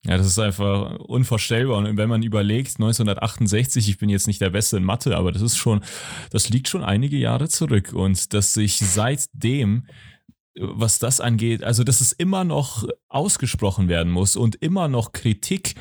Ja, 0.06 0.16
das 0.16 0.28
ist 0.28 0.38
einfach 0.38 0.98
unvorstellbar. 1.00 1.78
Und 1.78 1.96
wenn 1.96 2.08
man 2.08 2.22
überlegt, 2.22 2.76
1968, 2.76 3.88
ich 3.88 3.98
bin 3.98 4.08
jetzt 4.08 4.28
nicht 4.28 4.40
der 4.40 4.50
Beste 4.50 4.76
in 4.76 4.84
Mathe, 4.84 5.16
aber 5.16 5.32
das 5.32 5.42
ist 5.42 5.56
schon, 5.56 5.82
das 6.30 6.48
liegt 6.48 6.68
schon 6.68 6.84
einige 6.84 7.16
Jahre 7.16 7.48
zurück. 7.48 7.92
Und 7.92 8.32
dass 8.32 8.54
sich 8.54 8.78
seitdem, 8.78 9.86
was 10.54 11.00
das 11.00 11.20
angeht, 11.20 11.64
also 11.64 11.82
dass 11.82 12.00
es 12.00 12.12
immer 12.12 12.44
noch 12.44 12.86
ausgesprochen 13.08 13.88
werden 13.88 14.12
muss 14.12 14.36
und 14.36 14.54
immer 14.56 14.86
noch 14.86 15.10
Kritik 15.12 15.74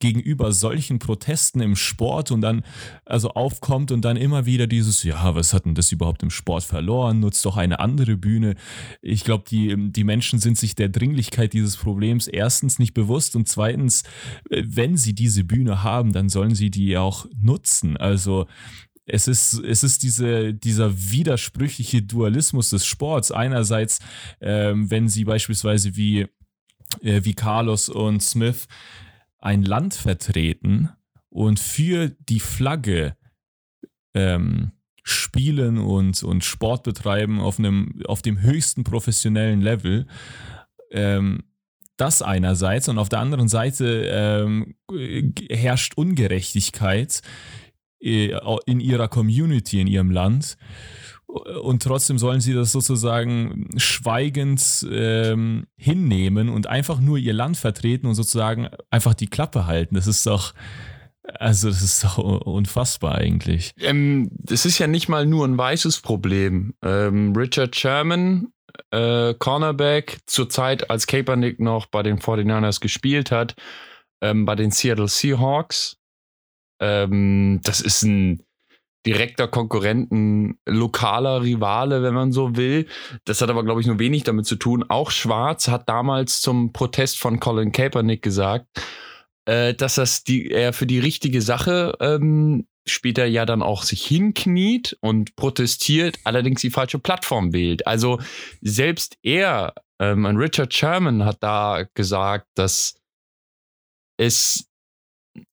gegenüber 0.00 0.52
solchen 0.52 0.98
Protesten 0.98 1.60
im 1.60 1.76
Sport 1.76 2.30
und 2.30 2.40
dann 2.40 2.64
also 3.04 3.30
aufkommt 3.30 3.92
und 3.92 4.04
dann 4.04 4.16
immer 4.16 4.46
wieder 4.46 4.66
dieses, 4.66 5.04
ja, 5.04 5.34
was 5.34 5.52
hat 5.54 5.66
denn 5.66 5.74
das 5.74 5.92
überhaupt 5.92 6.22
im 6.22 6.30
Sport 6.30 6.64
verloren? 6.64 7.20
Nutzt 7.20 7.44
doch 7.44 7.56
eine 7.56 7.78
andere 7.78 8.16
Bühne. 8.16 8.56
Ich 9.02 9.24
glaube, 9.24 9.44
die, 9.48 9.92
die 9.92 10.04
Menschen 10.04 10.38
sind 10.38 10.58
sich 10.58 10.74
der 10.74 10.88
Dringlichkeit 10.88 11.52
dieses 11.52 11.76
Problems 11.76 12.26
erstens 12.26 12.78
nicht 12.78 12.94
bewusst 12.94 13.36
und 13.36 13.46
zweitens, 13.46 14.02
wenn 14.48 14.96
sie 14.96 15.14
diese 15.14 15.44
Bühne 15.44 15.82
haben, 15.82 16.12
dann 16.12 16.28
sollen 16.28 16.54
sie 16.54 16.70
die 16.70 16.96
auch 16.96 17.26
nutzen. 17.40 17.96
Also 17.96 18.46
es 19.04 19.28
ist, 19.28 19.54
es 19.54 19.82
ist 19.82 20.02
diese, 20.02 20.54
dieser 20.54 20.92
widersprüchliche 21.10 22.02
Dualismus 22.02 22.70
des 22.70 22.86
Sports. 22.86 23.32
Einerseits, 23.32 23.98
ähm, 24.40 24.90
wenn 24.90 25.08
sie 25.08 25.24
beispielsweise 25.24 25.96
wie, 25.96 26.26
äh, 27.02 27.20
wie 27.24 27.34
Carlos 27.34 27.88
und 27.88 28.22
Smith 28.22 28.66
ein 29.40 29.62
Land 29.62 29.94
vertreten 29.94 30.90
und 31.28 31.60
für 31.60 32.10
die 32.28 32.40
Flagge 32.40 33.16
ähm, 34.14 34.72
spielen 35.02 35.78
und, 35.78 36.22
und 36.22 36.44
Sport 36.44 36.82
betreiben 36.82 37.40
auf, 37.40 37.58
einem, 37.58 38.02
auf 38.06 38.22
dem 38.22 38.40
höchsten 38.42 38.84
professionellen 38.84 39.60
Level. 39.60 40.06
Ähm, 40.90 41.44
das 41.96 42.22
einerseits 42.22 42.88
und 42.88 42.98
auf 42.98 43.08
der 43.08 43.20
anderen 43.20 43.48
Seite 43.48 44.04
ähm, 44.10 44.74
herrscht 45.50 45.94
Ungerechtigkeit 45.96 47.20
äh, 48.00 48.34
in 48.66 48.80
ihrer 48.80 49.08
Community, 49.08 49.80
in 49.80 49.86
ihrem 49.86 50.10
Land 50.10 50.56
und 51.30 51.82
trotzdem 51.82 52.18
sollen 52.18 52.40
sie 52.40 52.54
das 52.54 52.72
sozusagen 52.72 53.68
schweigend 53.76 54.86
ähm, 54.90 55.66
hinnehmen 55.76 56.48
und 56.48 56.66
einfach 56.66 57.00
nur 57.00 57.18
ihr 57.18 57.32
Land 57.32 57.56
vertreten 57.56 58.06
und 58.06 58.14
sozusagen 58.14 58.68
einfach 58.90 59.14
die 59.14 59.28
Klappe 59.28 59.66
halten. 59.66 59.94
Das 59.94 60.06
ist 60.06 60.26
doch, 60.26 60.54
also 61.22 61.68
das 61.68 61.82
ist 61.82 62.04
doch 62.04 62.18
unfassbar 62.18 63.16
eigentlich. 63.16 63.72
Ähm, 63.78 64.30
das 64.32 64.66
ist 64.66 64.78
ja 64.78 64.86
nicht 64.86 65.08
mal 65.08 65.26
nur 65.26 65.46
ein 65.46 65.56
weißes 65.56 66.00
Problem. 66.00 66.74
Ähm, 66.82 67.32
Richard 67.36 67.76
Sherman, 67.76 68.48
äh, 68.90 69.34
Cornerback, 69.34 70.18
zur 70.26 70.48
Zeit, 70.48 70.90
als 70.90 71.06
Kaepernick 71.06 71.60
noch 71.60 71.86
bei 71.86 72.02
den 72.02 72.18
49ers 72.18 72.80
gespielt 72.80 73.30
hat, 73.30 73.54
ähm, 74.20 74.44
bei 74.44 74.56
den 74.56 74.70
Seattle 74.70 75.08
Seahawks, 75.08 75.96
ähm, 76.80 77.60
das 77.62 77.80
ist 77.80 78.02
ein 78.02 78.42
direkter 79.06 79.48
Konkurrenten, 79.48 80.58
lokaler 80.66 81.42
Rivale, 81.42 82.02
wenn 82.02 82.14
man 82.14 82.32
so 82.32 82.56
will. 82.56 82.86
Das 83.24 83.40
hat 83.40 83.50
aber, 83.50 83.64
glaube 83.64 83.80
ich, 83.80 83.86
nur 83.86 83.98
wenig 83.98 84.24
damit 84.24 84.46
zu 84.46 84.56
tun. 84.56 84.84
Auch 84.88 85.10
Schwarz 85.10 85.68
hat 85.68 85.88
damals 85.88 86.40
zum 86.40 86.72
Protest 86.72 87.18
von 87.18 87.40
Colin 87.40 87.72
Kaepernick 87.72 88.22
gesagt, 88.22 88.66
äh, 89.46 89.74
dass 89.74 89.94
das 89.94 90.24
die, 90.24 90.50
er 90.50 90.72
für 90.72 90.86
die 90.86 90.98
richtige 90.98 91.40
Sache 91.40 91.94
ähm, 92.00 92.66
später 92.86 93.24
ja 93.26 93.46
dann 93.46 93.62
auch 93.62 93.82
sich 93.82 94.04
hinkniet 94.04 94.96
und 95.00 95.36
protestiert, 95.36 96.18
allerdings 96.24 96.60
die 96.60 96.70
falsche 96.70 96.98
Plattform 96.98 97.52
wählt. 97.52 97.86
Also 97.86 98.20
selbst 98.60 99.16
er, 99.22 99.74
ähm, 99.98 100.26
Richard 100.26 100.74
Sherman, 100.74 101.24
hat 101.24 101.42
da 101.42 101.84
gesagt, 101.94 102.48
dass 102.54 102.94
es 104.18 104.69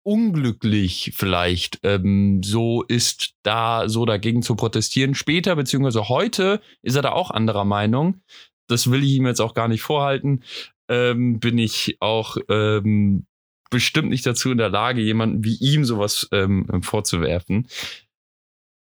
unglücklich 0.03 1.11
vielleicht 1.15 1.79
ähm, 1.83 2.41
so 2.43 2.83
ist, 2.83 3.33
da 3.43 3.89
so 3.89 4.05
dagegen 4.05 4.41
zu 4.41 4.55
protestieren. 4.55 5.15
Später, 5.15 5.55
beziehungsweise 5.55 6.09
heute, 6.09 6.61
ist 6.81 6.95
er 6.95 7.01
da 7.01 7.11
auch 7.11 7.31
anderer 7.31 7.65
Meinung. 7.65 8.21
Das 8.67 8.89
will 8.91 9.03
ich 9.03 9.11
ihm 9.11 9.27
jetzt 9.27 9.39
auch 9.39 9.53
gar 9.53 9.67
nicht 9.67 9.81
vorhalten. 9.81 10.43
Ähm, 10.89 11.39
bin 11.39 11.57
ich 11.57 11.97
auch 11.99 12.37
ähm, 12.49 13.25
bestimmt 13.69 14.09
nicht 14.09 14.25
dazu 14.25 14.51
in 14.51 14.57
der 14.57 14.69
Lage, 14.69 15.01
jemanden 15.01 15.43
wie 15.43 15.57
ihm 15.57 15.85
sowas 15.85 16.27
ähm, 16.31 16.81
vorzuwerfen. 16.81 17.67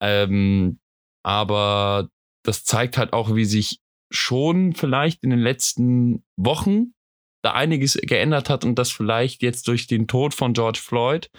Ähm, 0.01 0.79
aber 1.23 2.09
das 2.43 2.63
zeigt 2.63 2.97
halt 2.97 3.13
auch, 3.13 3.35
wie 3.35 3.45
sich 3.45 3.81
schon 4.09 4.73
vielleicht 4.73 5.23
in 5.23 5.29
den 5.29 5.39
letzten 5.39 6.23
Wochen 6.37 6.93
da 7.43 7.53
einiges 7.53 7.97
geändert 8.01 8.49
hat 8.49 8.65
und 8.65 8.75
das 8.75 8.91
vielleicht 8.91 9.41
jetzt 9.41 9.67
durch 9.67 9.87
den 9.87 10.07
Tod 10.07 10.33
von 10.33 10.53
George 10.53 10.79
Floyd 10.81 11.29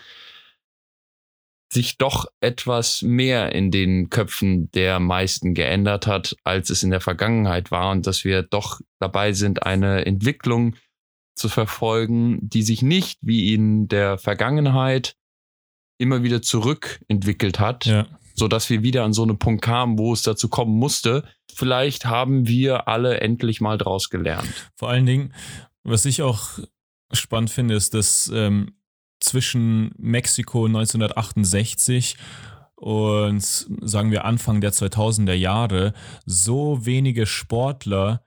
sich 1.71 1.99
doch 1.99 2.26
etwas 2.40 3.02
mehr 3.02 3.52
in 3.52 3.71
den 3.71 4.09
Köpfen 4.09 4.71
der 4.71 5.00
meisten 5.00 5.55
geändert 5.55 6.07
hat, 6.07 6.37
als 6.45 6.71
es 6.71 6.83
in 6.83 6.90
der 6.90 7.00
Vergangenheit 7.00 7.71
war 7.71 7.90
und 7.90 8.07
dass 8.07 8.25
wir 8.25 8.43
doch 8.43 8.81
dabei 9.00 9.33
sind, 9.33 9.64
eine 9.64 10.07
Entwicklung 10.07 10.76
zu 11.35 11.49
verfolgen, 11.49 12.38
die 12.43 12.62
sich 12.62 12.83
nicht 12.83 13.19
wie 13.23 13.52
in 13.52 13.87
der 13.88 14.19
Vergangenheit 14.19 15.14
immer 15.99 16.23
wieder 16.23 16.43
zurückentwickelt 16.43 17.61
hat, 17.61 17.87
ja. 17.87 18.07
so 18.35 18.49
dass 18.49 18.71
wir 18.71 18.83
wieder 18.83 19.05
an 19.05 19.12
so 19.12 19.23
einen 19.23 19.38
Punkt 19.38 19.62
kamen, 19.62 19.99
wo 19.99 20.12
es 20.12 20.23
dazu 20.23 20.49
kommen 20.49 20.76
musste. 20.76 21.25
Vielleicht 21.52 22.07
haben 22.07 22.47
wir 22.49 22.88
alle 22.88 23.21
endlich 23.21 23.61
mal 23.61 23.78
draus 23.78 24.11
gelernt. 24.11 24.71
Vor 24.76 24.88
allen 24.88 25.07
Dingen, 25.07 25.35
was 25.88 26.04
ich 26.04 26.23
auch 26.23 26.59
spannend 27.12 27.50
finde, 27.50 27.75
ist, 27.75 27.95
dass 27.95 28.30
ähm, 28.35 28.75
zwischen 29.21 29.92
Mexiko 29.99 30.66
1968 30.66 32.16
und 32.76 33.42
sagen 33.42 34.12
wir 34.12 34.25
Anfang 34.25 34.61
der 34.61 34.73
2000er 34.73 35.33
Jahre 35.33 35.95
so 36.26 36.87
wenige 36.87 37.26
Sportler 37.26 38.25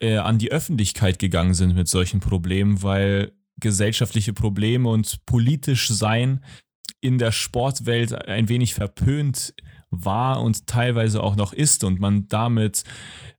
äh, 0.00 0.16
an 0.16 0.38
die 0.38 0.52
Öffentlichkeit 0.52 1.18
gegangen 1.18 1.54
sind 1.54 1.74
mit 1.74 1.88
solchen 1.88 2.20
Problemen, 2.20 2.82
weil 2.82 3.32
gesellschaftliche 3.60 4.32
Probleme 4.32 4.88
und 4.88 5.26
politisch 5.26 5.88
sein 5.88 6.44
in 7.00 7.18
der 7.18 7.32
Sportwelt 7.32 8.14
ein 8.28 8.48
wenig 8.48 8.74
verpönt 8.74 9.54
war 9.92 10.42
und 10.42 10.66
teilweise 10.66 11.22
auch 11.22 11.36
noch 11.36 11.52
ist 11.52 11.84
und 11.84 12.00
man 12.00 12.26
damit 12.28 12.82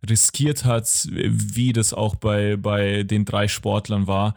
riskiert 0.07 0.63
hat, 0.63 1.07
wie 1.11 1.73
das 1.73 1.93
auch 1.93 2.15
bei, 2.15 2.55
bei 2.55 3.03
den 3.03 3.25
drei 3.25 3.47
Sportlern 3.47 4.07
war, 4.07 4.35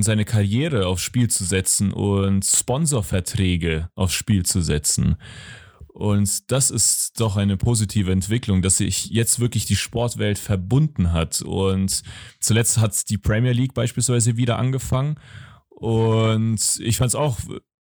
seine 0.00 0.24
Karriere 0.24 0.86
aufs 0.86 1.02
Spiel 1.02 1.28
zu 1.28 1.44
setzen 1.44 1.92
und 1.92 2.44
Sponsorverträge 2.44 3.90
aufs 3.94 4.14
Spiel 4.14 4.44
zu 4.44 4.60
setzen. 4.60 5.16
Und 5.88 6.50
das 6.50 6.70
ist 6.70 7.20
doch 7.20 7.36
eine 7.36 7.56
positive 7.56 8.12
Entwicklung, 8.12 8.62
dass 8.62 8.78
sich 8.78 9.06
jetzt 9.06 9.40
wirklich 9.40 9.66
die 9.66 9.76
Sportwelt 9.76 10.38
verbunden 10.38 11.12
hat. 11.12 11.42
Und 11.42 12.02
zuletzt 12.38 12.78
hat 12.78 13.08
die 13.10 13.18
Premier 13.18 13.52
League 13.52 13.74
beispielsweise 13.74 14.36
wieder 14.36 14.58
angefangen. 14.58 15.16
Und 15.68 16.78
ich 16.80 16.96
fand 16.96 17.08
es 17.08 17.14
auch 17.14 17.38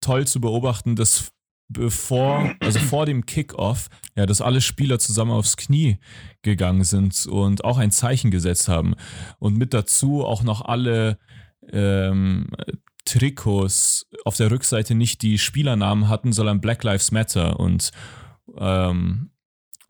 toll 0.01 0.27
zu 0.27 0.41
beobachten, 0.41 0.97
dass 0.97 1.33
bevor, 1.71 2.55
also 2.61 2.79
vor 2.81 3.07
dem 3.07 3.25
Kickoff, 3.25 3.89
ja, 4.17 4.27
dass 4.27 4.41
alle 4.41 4.61
Spieler 4.61 4.99
zusammen 4.99 5.31
aufs 5.31 5.57
Knie 5.57 5.99
gegangen 6.43 6.85
sind 6.85 7.27
und 7.27 7.65
auch 7.65 7.79
ein 7.79 7.93
Zeichen 7.93 8.31
gesetzt 8.31 8.69
haben. 8.69 8.95
Und 9.39 9.57
mit 9.57 9.73
dazu 9.73 10.25
auch 10.25 10.43
noch 10.43 10.63
alle 10.63 11.19
ähm, 11.73 12.49
Trikots 13.05 14.07
auf 14.25 14.37
der 14.37 14.51
Rückseite 14.51 14.95
nicht 14.95 15.23
die 15.23 15.39
Spielernamen 15.39 16.09
hatten, 16.09 16.33
sondern 16.33 16.61
Black 16.61 16.83
Lives 16.83 17.13
Matter 17.13 17.59
und 17.59 17.91
ähm, 18.59 19.31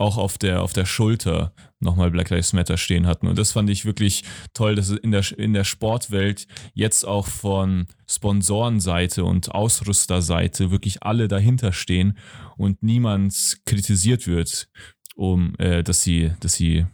auch 0.00 0.16
auf 0.16 0.38
der, 0.38 0.62
auf 0.62 0.72
der 0.72 0.86
Schulter 0.86 1.52
nochmal 1.78 2.10
Black 2.10 2.30
Lives 2.30 2.52
Matter 2.52 2.76
stehen 2.76 3.06
hatten. 3.06 3.26
Und 3.26 3.38
das 3.38 3.52
fand 3.52 3.68
ich 3.68 3.84
wirklich 3.84 4.24
toll, 4.54 4.74
dass 4.74 4.90
in 4.90 5.10
der, 5.10 5.24
in 5.38 5.52
der 5.52 5.64
Sportwelt 5.64 6.46
jetzt 6.74 7.06
auch 7.06 7.26
von 7.26 7.86
Sponsorenseite 8.08 9.24
und 9.24 9.54
Ausrüsterseite 9.54 10.70
wirklich 10.70 11.02
alle 11.02 11.28
dahinter 11.28 11.72
stehen 11.72 12.16
und 12.56 12.82
niemand 12.82 13.58
kritisiert 13.66 14.26
wird, 14.26 14.68
um 15.16 15.54
äh, 15.58 15.82
dass 15.82 16.02
sie, 16.02 16.32
dass 16.40 16.54
sie 16.54 16.86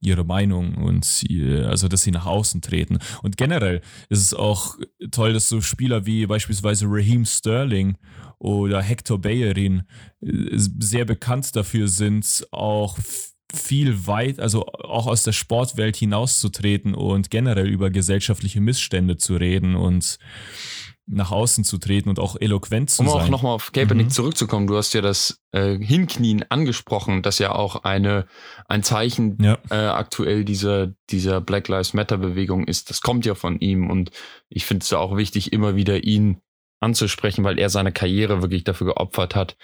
ihre 0.00 0.24
Meinung 0.24 0.74
und 0.76 1.24
also 1.66 1.88
dass 1.88 2.02
sie 2.02 2.10
nach 2.10 2.26
außen 2.26 2.62
treten. 2.62 2.98
Und 3.22 3.36
generell 3.36 3.82
ist 4.08 4.20
es 4.20 4.34
auch 4.34 4.76
toll, 5.10 5.32
dass 5.32 5.48
so 5.48 5.60
Spieler 5.60 6.06
wie 6.06 6.26
beispielsweise 6.26 6.86
Raheem 6.88 7.24
Sterling 7.24 7.96
oder 8.38 8.80
Hector 8.80 9.18
Bellerin 9.18 9.82
äh, 10.22 10.56
sehr 10.56 11.04
bekannt 11.04 11.54
dafür 11.54 11.88
sind, 11.88 12.46
auch 12.50 12.98
viel 13.52 14.06
weit, 14.06 14.40
also 14.40 14.66
auch 14.66 15.06
aus 15.06 15.24
der 15.24 15.32
Sportwelt 15.32 15.96
hinauszutreten 15.96 16.94
und 16.94 17.30
generell 17.30 17.68
über 17.68 17.90
gesellschaftliche 17.90 18.60
Missstände 18.60 19.16
zu 19.16 19.36
reden 19.36 19.74
und 19.74 20.18
nach 21.12 21.32
außen 21.32 21.64
zu 21.64 21.78
treten 21.78 22.08
und 22.08 22.18
auch 22.18 22.36
eloquent 22.40 22.90
zu 22.90 23.02
um 23.02 23.08
sein. 23.08 23.16
Um 23.16 23.22
auch 23.22 23.28
nochmal 23.28 23.52
auf 23.54 23.72
Kaepernick 23.72 24.06
Mhm. 24.06 24.10
zurückzukommen, 24.10 24.66
du 24.66 24.76
hast 24.76 24.92
ja 24.94 25.00
das 25.00 25.40
äh, 25.52 25.76
Hinknien 25.78 26.44
angesprochen, 26.48 27.22
das 27.22 27.38
ja 27.38 27.52
auch 27.52 27.82
eine, 27.84 28.26
ein 28.68 28.82
Zeichen 28.82 29.36
Ja. 29.42 29.58
äh, 29.70 29.74
aktuell 29.74 30.44
dieser, 30.44 30.92
dieser 31.10 31.40
Black 31.40 31.68
Lives 31.68 31.94
Matter 31.94 32.16
Bewegung 32.16 32.64
ist. 32.64 32.90
Das 32.90 33.00
kommt 33.00 33.26
ja 33.26 33.34
von 33.34 33.58
ihm 33.58 33.90
und 33.90 34.10
ich 34.48 34.64
finde 34.64 34.84
es 34.84 34.90
ja 34.90 34.98
auch 34.98 35.16
wichtig, 35.16 35.52
immer 35.52 35.74
wieder 35.74 36.04
ihn 36.04 36.40
anzusprechen, 36.80 37.44
weil 37.44 37.58
er 37.58 37.70
seine 37.70 37.92
Karriere 37.92 38.40
wirklich 38.42 38.64
dafür 38.64 38.86
geopfert 38.88 39.34
hat, 39.34 39.56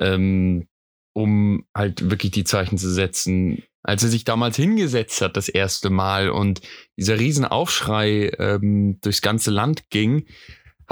ähm, 0.00 0.68
um 1.14 1.64
halt 1.74 2.10
wirklich 2.10 2.32
die 2.32 2.44
Zeichen 2.44 2.78
zu 2.78 2.90
setzen. 2.90 3.62
Als 3.84 4.04
er 4.04 4.10
sich 4.10 4.22
damals 4.24 4.56
hingesetzt 4.56 5.20
hat, 5.22 5.36
das 5.36 5.48
erste 5.48 5.90
Mal 5.90 6.30
und 6.30 6.60
dieser 6.96 7.18
Riesenaufschrei 7.18 8.30
ähm, 8.38 8.98
durchs 9.00 9.22
ganze 9.22 9.50
Land 9.50 9.90
ging, 9.90 10.26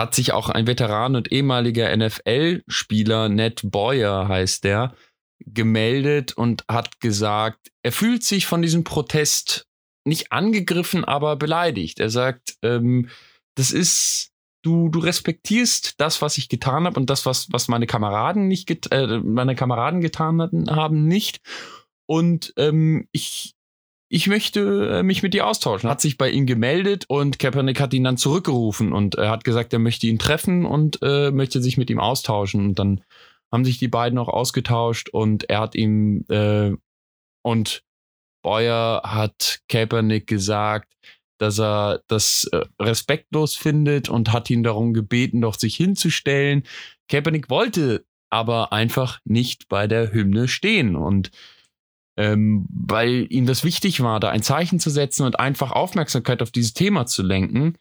hat 0.01 0.15
sich 0.15 0.33
auch 0.33 0.49
ein 0.49 0.67
Veteran 0.67 1.15
und 1.15 1.31
ehemaliger 1.31 1.95
NFL-Spieler, 1.95 3.29
Ned 3.29 3.61
Boyer 3.65 4.29
heißt 4.29 4.65
der, 4.65 4.95
gemeldet 5.45 6.33
und 6.33 6.65
hat 6.69 7.01
gesagt, 7.01 7.71
er 7.83 7.93
fühlt 7.93 8.25
sich 8.25 8.47
von 8.47 8.63
diesem 8.63 8.83
Protest 8.83 9.67
nicht 10.07 10.33
angegriffen, 10.33 11.05
aber 11.05 11.37
beleidigt. 11.37 12.01
Er 12.01 12.09
sagt, 12.09 12.57
ähm, 12.63 13.11
das 13.57 13.73
ist, 13.73 14.31
du, 14.63 14.89
du 14.89 15.01
respektierst 15.01 16.01
das, 16.01 16.23
was 16.23 16.39
ich 16.39 16.49
getan 16.49 16.87
habe 16.87 16.99
und 16.99 17.11
das, 17.11 17.27
was, 17.27 17.53
was 17.53 17.69
meine 17.69 17.87
Kameraden 17.87 18.49
nicht 18.49 18.91
äh, 18.93 19.19
meine 19.19 19.55
Kameraden 19.55 20.01
getan 20.01 20.41
hatten, 20.41 20.71
haben, 20.71 21.09
nicht. 21.09 21.41
Und 22.07 22.55
ähm, 22.57 23.07
ich, 23.13 23.53
ich 24.13 24.27
möchte 24.27 24.99
äh, 24.99 25.03
mich 25.05 25.23
mit 25.23 25.35
dir 25.35 25.47
austauschen. 25.47 25.89
Hat 25.89 26.01
sich 26.01 26.19
bei 26.19 26.29
ihm 26.29 26.45
gemeldet 26.45 27.05
und 27.07 27.39
Kaepernick 27.39 27.81
hat 27.81 27.95
ihn 27.95 28.05
dann 28.05 28.17
zurückgerufen 28.17 28.93
und 28.93 29.15
er 29.15 29.31
hat 29.31 29.45
gesagt, 29.45 29.73
er 29.73 29.79
möchte 29.79 30.09
ihn 30.09 30.19
treffen 30.19 30.67
und 30.67 30.99
äh, 31.01 31.31
möchte 31.31 31.63
sich 31.63 31.79
mit 31.79 31.91
ihm 31.91 32.01
austauschen. 32.01 32.67
Und 32.67 32.79
dann 32.81 33.03
haben 33.53 33.65
sich 33.65 33.79
die 33.79 33.89
beiden 33.89 34.19
auch 34.19 34.29
ausgetauscht 34.29 35.09
und 35.11 35.49
er 35.49 35.61
hat 35.61 35.77
ihm 35.77 36.25
äh, 36.29 36.73
und 37.43 37.85
Boyer 38.43 39.03
hat 39.05 39.61
Kaepernick 39.69 40.27
gesagt, 40.27 40.93
dass 41.39 41.61
er 41.61 42.03
das 42.09 42.49
äh, 42.53 42.65
respektlos 42.83 43.55
findet 43.55 44.09
und 44.09 44.33
hat 44.33 44.51
ihn 44.51 44.65
darum 44.65 44.93
gebeten, 44.93 45.41
doch 45.41 45.55
sich 45.55 45.77
hinzustellen. 45.77 46.65
Kaepernick 47.09 47.49
wollte 47.49 48.05
aber 48.29 48.73
einfach 48.73 49.21
nicht 49.25 49.69
bei 49.69 49.87
der 49.87 50.13
Hymne 50.13 50.49
stehen 50.49 50.97
und 50.97 51.31
ähm, 52.21 52.67
weil 52.69 53.27
ihm 53.31 53.47
das 53.47 53.65
wichtig 53.65 54.03
war, 54.03 54.21
da 54.21 54.29
ein 54.29 54.43
Zeichen 54.43 54.79
zu 54.79 54.91
setzen 54.91 55.25
und 55.25 55.41
einfach 55.41 55.73
Aufmerksamkeit 55.73 56.43
auf 56.43 56.51
dieses 56.51 56.75
Thema 56.75 57.07
zu 57.07 57.23
lenken. 57.23 57.77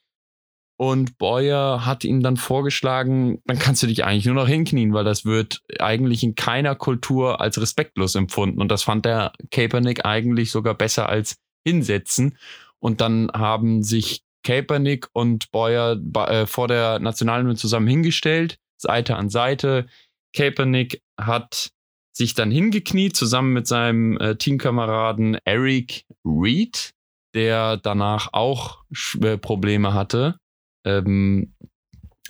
Und 0.77 1.17
Boyer 1.17 1.85
hat 1.85 2.05
ihm 2.05 2.23
dann 2.23 2.37
vorgeschlagen, 2.37 3.41
dann 3.43 3.59
kannst 3.59 3.83
du 3.83 3.87
dich 3.87 4.05
eigentlich 4.05 4.27
nur 4.27 4.35
noch 4.35 4.47
hinknien, 4.47 4.93
weil 4.93 5.03
das 5.03 5.25
wird 5.25 5.61
eigentlich 5.77 6.23
in 6.23 6.35
keiner 6.35 6.73
Kultur 6.73 7.41
als 7.41 7.59
respektlos 7.59 8.15
empfunden. 8.15 8.61
Und 8.61 8.71
das 8.71 8.83
fand 8.83 9.03
der 9.03 9.33
Kaepernick 9.51 10.05
eigentlich 10.05 10.51
sogar 10.51 10.73
besser 10.73 11.09
als 11.09 11.35
hinsetzen. 11.65 12.37
Und 12.79 13.01
dann 13.01 13.29
haben 13.33 13.83
sich 13.83 14.23
Kaepernick 14.45 15.07
und 15.11 15.51
Boyer 15.51 15.99
äh, 16.29 16.45
vor 16.45 16.69
der 16.69 16.99
Nationalhymne 16.99 17.57
zusammen 17.57 17.87
hingestellt, 17.87 18.57
Seite 18.77 19.17
an 19.17 19.29
Seite. 19.29 19.85
Kaepernick 20.33 21.01
hat 21.19 21.71
sich 22.19 22.33
dann 22.33 22.51
hingekniet, 22.51 23.15
zusammen 23.15 23.53
mit 23.53 23.65
seinem 23.65 24.17
äh, 24.17 24.35
Teamkameraden 24.35 25.37
Eric 25.45 26.03
Reed, 26.25 26.93
der 27.33 27.77
danach 27.77 28.33
auch 28.33 28.83
äh, 29.21 29.37
Probleme 29.37 29.93
hatte, 29.93 30.37
ähm, 30.85 31.55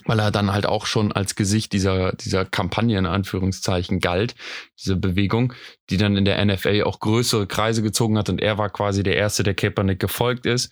weil 0.05 0.19
er 0.19 0.29
dann 0.29 0.51
halt 0.53 0.67
auch 0.67 0.85
schon 0.85 1.11
als 1.11 1.35
Gesicht 1.35 1.73
dieser, 1.73 2.13
dieser 2.13 2.45
Kampagne 2.45 2.99
in 2.99 3.07
Anführungszeichen 3.07 3.99
galt, 3.99 4.35
diese 4.79 4.95
Bewegung, 4.95 5.53
die 5.89 5.97
dann 5.97 6.17
in 6.17 6.25
der 6.25 6.43
NFL 6.45 6.83
auch 6.83 6.99
größere 6.99 7.47
Kreise 7.47 7.81
gezogen 7.81 8.15
hat 8.15 8.29
und 8.29 8.41
er 8.41 8.59
war 8.59 8.69
quasi 8.69 9.01
der 9.01 9.15
Erste, 9.15 9.41
der 9.41 9.55
Kaepernick 9.55 9.99
gefolgt 9.99 10.45
ist. 10.45 10.71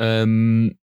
Ähm, 0.00 0.78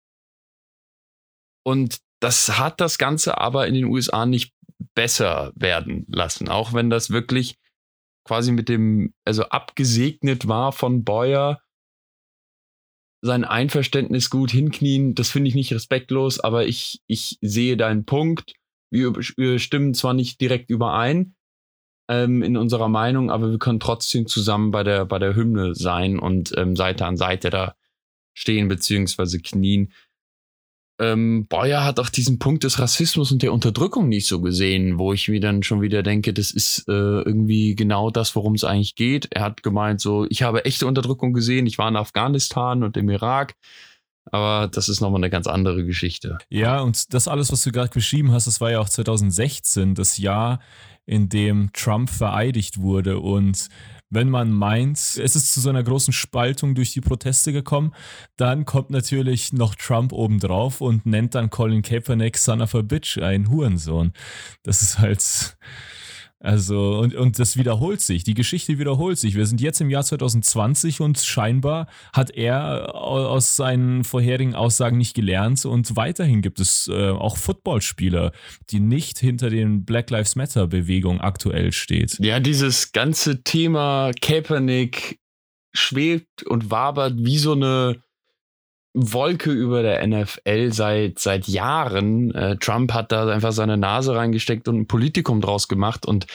und 1.64 1.98
das 2.20 2.60
hat 2.60 2.80
das 2.80 2.96
Ganze 2.96 3.38
aber 3.38 3.66
in 3.66 3.74
den 3.74 3.86
USA 3.86 4.24
nicht 4.24 4.54
besser 4.94 5.52
werden 5.54 6.06
lassen, 6.08 6.48
auch 6.48 6.72
wenn 6.72 6.90
das 6.90 7.10
wirklich 7.10 7.56
quasi 8.24 8.52
mit 8.52 8.68
dem, 8.68 9.14
also 9.24 9.44
abgesegnet 9.44 10.46
war 10.46 10.72
von 10.72 11.04
Boyer, 11.04 11.60
sein 13.22 13.44
Einverständnis 13.44 14.30
gut 14.30 14.50
hinknien, 14.50 15.14
das 15.14 15.30
finde 15.30 15.48
ich 15.48 15.54
nicht 15.54 15.72
respektlos, 15.72 16.40
aber 16.40 16.66
ich, 16.66 17.02
ich 17.06 17.38
sehe 17.42 17.76
deinen 17.76 18.06
Punkt. 18.06 18.54
Wir, 18.90 19.14
wir 19.14 19.58
stimmen 19.58 19.94
zwar 19.94 20.14
nicht 20.14 20.40
direkt 20.40 20.70
überein 20.70 21.34
ähm, 22.08 22.42
in 22.42 22.56
unserer 22.56 22.88
Meinung, 22.88 23.30
aber 23.30 23.50
wir 23.50 23.58
können 23.58 23.80
trotzdem 23.80 24.26
zusammen 24.26 24.70
bei 24.70 24.82
der, 24.82 25.04
bei 25.04 25.18
der 25.18 25.36
Hymne 25.36 25.74
sein 25.74 26.18
und 26.18 26.52
ähm, 26.56 26.76
Seite 26.76 27.04
an 27.06 27.16
Seite 27.16 27.50
da 27.50 27.74
stehen 28.34 28.68
beziehungsweise 28.68 29.40
knien. 29.40 29.92
Ähm, 31.00 31.46
Boyer 31.48 31.82
hat 31.82 31.98
auch 31.98 32.10
diesen 32.10 32.38
Punkt 32.38 32.62
des 32.62 32.78
Rassismus 32.78 33.32
und 33.32 33.42
der 33.42 33.54
Unterdrückung 33.54 34.08
nicht 34.08 34.26
so 34.26 34.42
gesehen, 34.42 34.98
wo 34.98 35.14
ich 35.14 35.28
mir 35.28 35.40
dann 35.40 35.62
schon 35.62 35.80
wieder 35.80 36.02
denke, 36.02 36.34
das 36.34 36.50
ist 36.50 36.86
äh, 36.88 36.92
irgendwie 36.92 37.74
genau 37.74 38.10
das, 38.10 38.36
worum 38.36 38.54
es 38.54 38.64
eigentlich 38.64 38.96
geht. 38.96 39.28
Er 39.30 39.42
hat 39.42 39.62
gemeint, 39.62 40.02
so, 40.02 40.26
ich 40.28 40.42
habe 40.42 40.66
echte 40.66 40.86
Unterdrückung 40.86 41.32
gesehen, 41.32 41.66
ich 41.66 41.78
war 41.78 41.88
in 41.88 41.96
Afghanistan 41.96 42.82
und 42.82 42.98
im 42.98 43.08
Irak, 43.08 43.54
aber 44.30 44.68
das 44.68 44.90
ist 44.90 45.00
nochmal 45.00 45.20
eine 45.20 45.30
ganz 45.30 45.46
andere 45.46 45.86
Geschichte. 45.86 46.36
Ja, 46.50 46.80
und 46.82 47.14
das 47.14 47.28
alles, 47.28 47.50
was 47.50 47.64
du 47.64 47.72
gerade 47.72 47.90
beschrieben 47.90 48.32
hast, 48.32 48.46
das 48.46 48.60
war 48.60 48.70
ja 48.70 48.80
auch 48.80 48.88
2016, 48.88 49.94
das 49.94 50.18
Jahr, 50.18 50.60
in 51.06 51.30
dem 51.30 51.70
Trump 51.72 52.10
vereidigt 52.10 52.78
wurde 52.78 53.20
und 53.20 53.68
wenn 54.10 54.28
man 54.28 54.52
meint, 54.52 54.98
es 54.98 55.18
ist 55.18 55.52
zu 55.52 55.60
so 55.60 55.70
einer 55.70 55.84
großen 55.84 56.12
Spaltung 56.12 56.74
durch 56.74 56.92
die 56.92 57.00
Proteste 57.00 57.52
gekommen, 57.52 57.94
dann 58.36 58.64
kommt 58.64 58.90
natürlich 58.90 59.52
noch 59.52 59.76
Trump 59.76 60.12
obendrauf 60.12 60.80
und 60.80 61.06
nennt 61.06 61.36
dann 61.36 61.48
Colin 61.48 61.82
Kaepernick 61.82 62.36
son 62.36 62.60
of 62.60 62.74
a 62.74 62.82
bitch, 62.82 63.18
ein 63.18 63.48
Hurensohn. 63.48 64.12
Das 64.64 64.82
ist 64.82 64.98
halt, 64.98 65.56
also, 66.42 66.98
und, 66.98 67.14
und 67.14 67.38
das 67.38 67.58
wiederholt 67.58 68.00
sich, 68.00 68.24
die 68.24 68.32
Geschichte 68.32 68.78
wiederholt 68.78 69.18
sich. 69.18 69.34
Wir 69.34 69.44
sind 69.44 69.60
jetzt 69.60 69.82
im 69.82 69.90
Jahr 69.90 70.02
2020 70.02 71.02
und 71.02 71.18
scheinbar 71.18 71.86
hat 72.14 72.30
er 72.30 72.94
aus 72.94 73.56
seinen 73.56 74.04
vorherigen 74.04 74.54
Aussagen 74.54 74.96
nicht 74.96 75.14
gelernt 75.14 75.66
und 75.66 75.96
weiterhin 75.96 76.40
gibt 76.40 76.58
es 76.58 76.88
äh, 76.88 77.10
auch 77.10 77.36
Footballspieler, 77.36 78.32
die 78.70 78.80
nicht 78.80 79.18
hinter 79.18 79.50
den 79.50 79.84
Black 79.84 80.08
Lives 80.08 80.34
Matter 80.34 80.66
Bewegung 80.66 81.20
aktuell 81.20 81.72
steht. 81.72 82.18
Ja, 82.20 82.40
dieses 82.40 82.92
ganze 82.92 83.42
Thema 83.42 84.12
Kaepernick 84.22 85.18
schwebt 85.74 86.42
und 86.44 86.70
wabert 86.70 87.14
wie 87.18 87.38
so 87.38 87.52
eine 87.52 88.02
Wolke 88.92 89.50
über 89.52 89.82
der 89.82 90.04
NFL 90.06 90.72
seit, 90.72 91.18
seit 91.18 91.46
Jahren. 91.46 92.34
Äh, 92.34 92.56
Trump 92.56 92.92
hat 92.92 93.12
da 93.12 93.28
einfach 93.28 93.52
seine 93.52 93.76
Nase 93.76 94.14
reingesteckt 94.14 94.66
und 94.68 94.76
ein 94.80 94.86
Politikum 94.86 95.40
draus 95.40 95.68
gemacht 95.68 96.06
und 96.06 96.26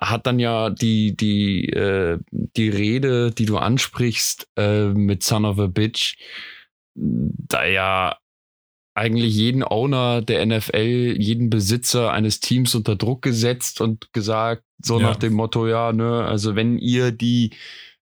hat 0.00 0.26
dann 0.26 0.38
ja 0.38 0.70
die, 0.70 1.16
die, 1.16 1.68
äh, 1.70 2.18
die 2.30 2.68
Rede, 2.68 3.30
die 3.32 3.46
du 3.46 3.56
ansprichst, 3.58 4.48
äh, 4.56 4.88
mit 4.88 5.22
Son 5.22 5.44
of 5.44 5.58
a 5.58 5.66
Bitch, 5.66 6.16
da 6.94 7.64
ja 7.64 8.16
eigentlich 8.94 9.34
jeden 9.34 9.62
Owner 9.62 10.22
der 10.22 10.44
NFL, 10.44 11.16
jeden 11.18 11.50
Besitzer 11.50 12.12
eines 12.12 12.40
Teams 12.40 12.74
unter 12.74 12.96
Druck 12.96 13.22
gesetzt 13.22 13.80
und 13.80 14.12
gesagt, 14.12 14.64
so 14.82 14.98
Ja. 14.98 15.08
nach 15.08 15.16
dem 15.16 15.34
Motto, 15.34 15.66
ja, 15.68 15.92
ne, 15.92 16.24
also 16.24 16.56
wenn 16.56 16.78
ihr 16.78 17.12
die 17.12 17.50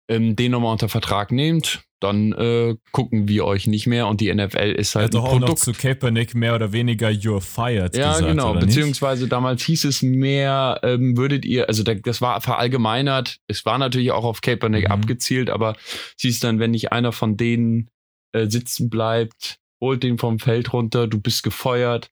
ähm, 0.09 0.37
den 0.37 0.53
nochmal 0.53 0.73
unter 0.73 0.89
Vertrag 0.89 1.33
nehmt, 1.33 1.83
dann 2.01 2.33
äh, 2.33 2.77
gucken 2.93 3.27
wir 3.27 3.47
euch 3.47 3.67
nicht 3.67 3.87
mehr 3.87 4.07
und 4.07 4.21
die 4.21 4.33
NFL 4.33 4.73
ist 4.77 4.95
halt 4.95 5.07
hat 5.07 5.15
doch 5.15 5.25
ein 5.25 5.29
auch 5.31 5.33
noch 5.41 5.47
Produkt. 5.49 5.59
zu 5.61 5.73
Kaepernick 5.73 6.35
mehr 6.35 6.55
oder 6.55 6.73
weniger 6.73 7.09
You're 7.09 7.41
fired 7.41 7.97
Ja, 7.97 8.13
gesagt, 8.13 8.29
genau. 8.29 8.51
oder 8.51 8.61
nicht? 8.61 8.75
Beziehungsweise 8.75 9.29
damals 9.29 9.63
hieß 9.63 9.85
es 9.87 10.03
mehr, 10.03 10.79
ähm, 10.83 11.17
würdet 11.17 11.45
ihr, 11.47 11.69
also 11.69 11.83
da, 11.83 11.95
das 11.95 12.21
war 12.21 12.41
verallgemeinert. 12.43 13.39
Es 13.49 13.65
war 13.65 13.79
natürlich 13.79 14.13
auch 14.13 14.25
auf 14.25 14.43
Kaepernick 14.43 14.85
Mhm. 14.87 14.93
abgezielt, 14.93 15.49
aber 15.51 15.75
hieß 16.21 16.39
dann, 16.41 16.59
wenn 16.59 16.73
nicht 16.73 16.93
einer 16.93 17.13
von 17.13 17.37
denen 17.39 17.89
äh, 18.33 18.47
sitzen 18.49 18.91
bleibt, 18.91 19.57
holt 19.81 20.03
den 20.03 20.19
vom 20.19 20.39
Feld 20.39 20.73
runter, 20.75 21.07
du 21.07 21.19
bist 21.21 21.43
gefeuert. 21.43 22.11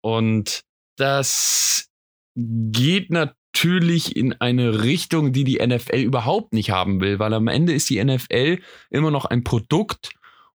Und 0.00 0.62
das 0.96 1.90
geht 2.34 3.10
natürlich 3.10 3.36
in 3.64 4.32
eine 4.40 4.82
Richtung, 4.82 5.32
die 5.32 5.44
die 5.44 5.64
NFL 5.64 6.00
überhaupt 6.00 6.52
nicht 6.52 6.70
haben 6.70 7.00
will, 7.00 7.18
weil 7.18 7.32
am 7.34 7.48
Ende 7.48 7.72
ist 7.72 7.88
die 7.90 8.02
NFL 8.02 8.58
immer 8.90 9.10
noch 9.10 9.24
ein 9.24 9.44
Produkt 9.44 10.10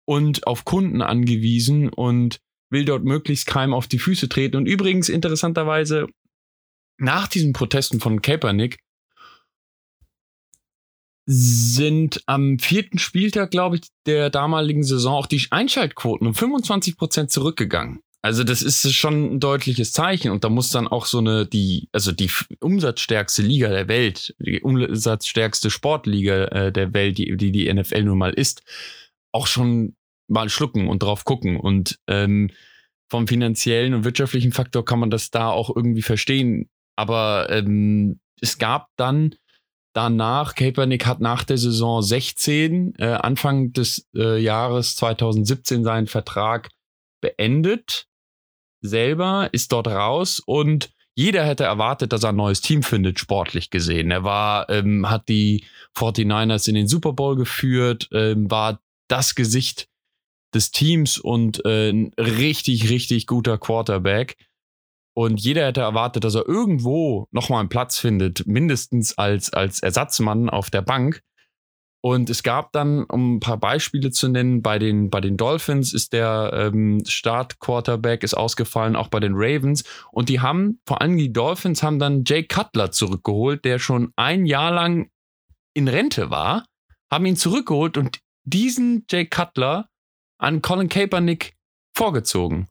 und 0.04 0.46
auf 0.46 0.64
Kunden 0.64 1.02
angewiesen 1.02 1.88
und 1.88 2.40
will 2.70 2.84
dort 2.84 3.04
möglichst 3.04 3.46
keinem 3.46 3.74
auf 3.74 3.86
die 3.86 3.98
Füße 3.98 4.28
treten. 4.28 4.56
Und 4.56 4.66
übrigens 4.66 5.08
interessanterweise 5.08 6.06
nach 6.98 7.28
diesen 7.28 7.52
Protesten 7.52 8.00
von 8.00 8.22
Kaepernick 8.22 8.78
sind 11.26 12.22
am 12.26 12.58
vierten 12.58 12.98
Spieltag, 12.98 13.50
glaube 13.50 13.76
ich, 13.76 13.82
der 14.06 14.30
damaligen 14.30 14.84
Saison 14.84 15.14
auch 15.14 15.26
die 15.26 15.46
Einschaltquoten 15.50 16.26
um 16.26 16.34
25 16.34 16.96
Prozent 16.96 17.30
zurückgegangen. 17.30 18.00
Also 18.24 18.42
das 18.42 18.62
ist 18.62 18.90
schon 18.94 19.34
ein 19.34 19.38
deutliches 19.38 19.92
Zeichen 19.92 20.30
und 20.30 20.44
da 20.44 20.48
muss 20.48 20.70
dann 20.70 20.88
auch 20.88 21.04
so 21.04 21.18
eine 21.18 21.44
die 21.44 21.90
also 21.92 22.10
die 22.10 22.30
umsatzstärkste 22.58 23.42
Liga 23.42 23.68
der 23.68 23.86
Welt, 23.86 24.34
die 24.38 24.62
umsatzstärkste 24.62 25.68
Sportliga 25.68 26.46
äh, 26.46 26.72
der 26.72 26.94
Welt, 26.94 27.18
die, 27.18 27.36
die 27.36 27.52
die 27.52 27.70
NFL 27.70 28.04
nun 28.04 28.16
mal 28.16 28.32
ist, 28.32 28.62
auch 29.30 29.46
schon 29.46 29.94
mal 30.26 30.48
schlucken 30.48 30.88
und 30.88 31.02
drauf 31.02 31.26
gucken 31.26 31.60
und 31.60 31.98
ähm, 32.06 32.50
vom 33.10 33.28
finanziellen 33.28 33.92
und 33.92 34.04
wirtschaftlichen 34.04 34.52
Faktor 34.52 34.86
kann 34.86 35.00
man 35.00 35.10
das 35.10 35.30
da 35.30 35.50
auch 35.50 35.68
irgendwie 35.76 36.00
verstehen. 36.00 36.70
Aber 36.96 37.48
ähm, 37.50 38.20
es 38.40 38.56
gab 38.56 38.88
dann 38.96 39.34
danach, 39.92 40.54
Kaepernick 40.54 41.04
hat 41.04 41.20
nach 41.20 41.44
der 41.44 41.58
Saison 41.58 42.00
16, 42.00 42.94
äh, 42.96 43.04
Anfang 43.04 43.74
des 43.74 44.08
äh, 44.16 44.40
Jahres 44.40 44.96
2017 44.96 45.84
seinen 45.84 46.06
Vertrag 46.06 46.70
beendet 47.20 48.08
selber, 48.84 49.48
ist 49.52 49.72
dort 49.72 49.88
raus 49.88 50.40
und 50.44 50.90
jeder 51.16 51.44
hätte 51.44 51.64
erwartet, 51.64 52.12
dass 52.12 52.24
er 52.24 52.30
ein 52.30 52.36
neues 52.36 52.60
Team 52.60 52.82
findet, 52.82 53.20
sportlich 53.20 53.70
gesehen. 53.70 54.10
Er 54.10 54.24
war, 54.24 54.68
ähm, 54.68 55.08
hat 55.08 55.28
die 55.28 55.64
49ers 55.96 56.68
in 56.68 56.74
den 56.74 56.88
Super 56.88 57.12
Bowl 57.12 57.36
geführt, 57.36 58.08
ähm, 58.12 58.50
war 58.50 58.80
das 59.08 59.34
Gesicht 59.34 59.88
des 60.54 60.72
Teams 60.72 61.18
und 61.18 61.64
äh, 61.64 61.90
ein 61.90 62.12
richtig, 62.18 62.90
richtig 62.90 63.26
guter 63.26 63.58
Quarterback. 63.58 64.36
Und 65.16 65.40
jeder 65.40 65.66
hätte 65.66 65.82
erwartet, 65.82 66.24
dass 66.24 66.34
er 66.34 66.48
irgendwo 66.48 67.28
nochmal 67.30 67.60
einen 67.60 67.68
Platz 67.68 67.98
findet, 67.98 68.46
mindestens 68.46 69.16
als, 69.16 69.52
als 69.52 69.80
Ersatzmann 69.80 70.50
auf 70.50 70.70
der 70.70 70.82
Bank. 70.82 71.22
Und 72.04 72.28
es 72.28 72.42
gab 72.42 72.70
dann, 72.72 73.04
um 73.04 73.36
ein 73.36 73.40
paar 73.40 73.56
Beispiele 73.56 74.10
zu 74.10 74.28
nennen, 74.28 74.60
bei 74.60 74.78
den, 74.78 75.08
bei 75.08 75.22
den 75.22 75.38
Dolphins 75.38 75.94
ist 75.94 76.12
der 76.12 76.50
ähm, 76.52 77.02
Start-Quarterback 77.06 78.22
ist 78.22 78.34
ausgefallen, 78.34 78.94
auch 78.94 79.08
bei 79.08 79.20
den 79.20 79.32
Ravens. 79.34 79.84
Und 80.12 80.28
die 80.28 80.40
haben, 80.40 80.82
vor 80.86 81.00
allem 81.00 81.16
die 81.16 81.32
Dolphins, 81.32 81.82
haben 81.82 81.98
dann 81.98 82.24
Jay 82.26 82.42
Cutler 82.42 82.90
zurückgeholt, 82.90 83.64
der 83.64 83.78
schon 83.78 84.12
ein 84.16 84.44
Jahr 84.44 84.70
lang 84.70 85.08
in 85.72 85.88
Rente 85.88 86.28
war, 86.28 86.66
haben 87.10 87.24
ihn 87.24 87.36
zurückgeholt 87.36 87.96
und 87.96 88.20
diesen 88.42 89.06
Jay 89.08 89.24
Cutler 89.24 89.88
an 90.36 90.60
Colin 90.60 90.90
Kaepernick 90.90 91.54
vorgezogen, 91.96 92.68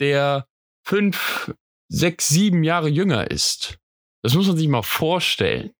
der 0.00 0.46
fünf, 0.86 1.54
sechs, 1.90 2.28
sieben 2.28 2.64
Jahre 2.64 2.88
jünger 2.88 3.30
ist. 3.30 3.76
Das 4.22 4.32
muss 4.34 4.46
man 4.46 4.56
sich 4.56 4.68
mal 4.68 4.80
vorstellen 4.80 5.72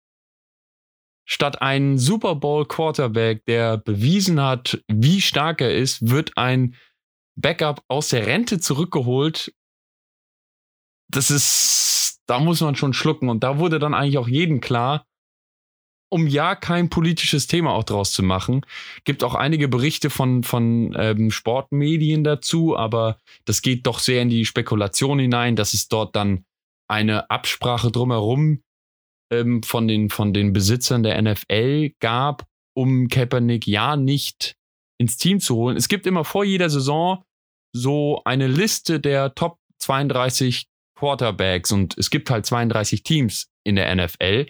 statt 1.30 1.62
einen 1.62 1.96
Super 1.96 2.34
Bowl 2.34 2.66
Quarterback, 2.66 3.44
der 3.44 3.76
bewiesen 3.76 4.40
hat, 4.40 4.82
wie 4.88 5.20
stark 5.20 5.60
er 5.60 5.72
ist, 5.72 6.10
wird 6.10 6.36
ein 6.36 6.74
Backup 7.36 7.84
aus 7.86 8.08
der 8.08 8.26
Rente 8.26 8.58
zurückgeholt. 8.58 9.54
Das 11.08 11.30
ist, 11.30 12.20
da 12.26 12.40
muss 12.40 12.60
man 12.60 12.74
schon 12.74 12.94
schlucken. 12.94 13.28
Und 13.28 13.44
da 13.44 13.60
wurde 13.60 13.78
dann 13.78 13.94
eigentlich 13.94 14.18
auch 14.18 14.26
jedem 14.26 14.60
klar, 14.60 15.06
um 16.10 16.26
ja 16.26 16.56
kein 16.56 16.90
politisches 16.90 17.46
Thema 17.46 17.74
auch 17.74 17.84
draus 17.84 18.10
zu 18.10 18.24
machen. 18.24 18.66
Gibt 19.04 19.22
auch 19.22 19.36
einige 19.36 19.68
Berichte 19.68 20.10
von, 20.10 20.42
von 20.42 20.96
ähm, 20.98 21.30
Sportmedien 21.30 22.24
dazu, 22.24 22.76
aber 22.76 23.18
das 23.44 23.62
geht 23.62 23.86
doch 23.86 24.00
sehr 24.00 24.20
in 24.20 24.30
die 24.30 24.44
Spekulation 24.44 25.20
hinein, 25.20 25.54
dass 25.54 25.74
es 25.74 25.86
dort 25.86 26.16
dann 26.16 26.44
eine 26.88 27.30
Absprache 27.30 27.92
drumherum 27.92 28.64
ähm, 29.30 29.62
von, 29.62 29.88
den, 29.88 30.10
von 30.10 30.32
den 30.32 30.52
Besitzern 30.52 31.02
der 31.02 31.20
NFL 31.20 31.90
gab, 32.00 32.46
um 32.74 33.08
Kaepernick 33.08 33.66
ja 33.66 33.96
nicht 33.96 34.56
ins 34.98 35.16
Team 35.16 35.40
zu 35.40 35.56
holen. 35.56 35.76
Es 35.76 35.88
gibt 35.88 36.06
immer 36.06 36.24
vor 36.24 36.44
jeder 36.44 36.70
Saison 36.70 37.24
so 37.72 38.22
eine 38.24 38.46
Liste 38.46 39.00
der 39.00 39.34
Top 39.34 39.58
32 39.78 40.66
Quarterbacks 40.98 41.72
und 41.72 41.96
es 41.96 42.10
gibt 42.10 42.30
halt 42.30 42.44
32 42.44 43.02
Teams 43.02 43.48
in 43.64 43.76
der 43.76 43.94
NFL 43.94 44.46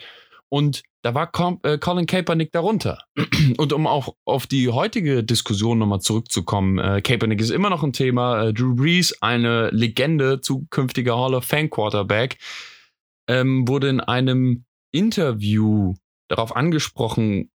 und 0.48 0.82
da 1.02 1.14
war 1.14 1.30
äh, 1.62 1.78
Colin 1.78 2.06
Kaepernick 2.06 2.52
darunter. 2.52 2.98
Und 3.56 3.72
um 3.72 3.86
auch 3.86 4.14
auf 4.26 4.46
die 4.46 4.68
heutige 4.68 5.24
Diskussion 5.24 5.78
nochmal 5.78 6.00
zurückzukommen, 6.00 6.78
äh, 6.78 7.00
Kaepernick 7.00 7.40
ist 7.40 7.50
immer 7.50 7.70
noch 7.70 7.82
ein 7.82 7.94
Thema. 7.94 8.48
Äh, 8.48 8.52
Drew 8.52 8.74
Brees, 8.74 9.16
eine 9.22 9.70
Legende, 9.70 10.40
zukünftiger 10.42 11.16
Hall 11.16 11.34
of 11.34 11.44
Fame 11.44 11.70
Quarterback, 11.70 12.36
ähm, 13.28 13.66
wurde 13.66 13.88
in 13.88 14.00
einem 14.00 14.64
Interview 14.92 15.94
darauf 16.28 16.54
angesprochen, 16.54 17.50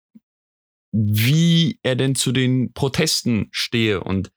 wie 0.91 1.79
er 1.83 1.95
denn 1.95 2.15
zu 2.15 2.31
den 2.31 2.73
Protesten 2.73 3.49
stehe. 3.51 4.03
Und 4.03 4.31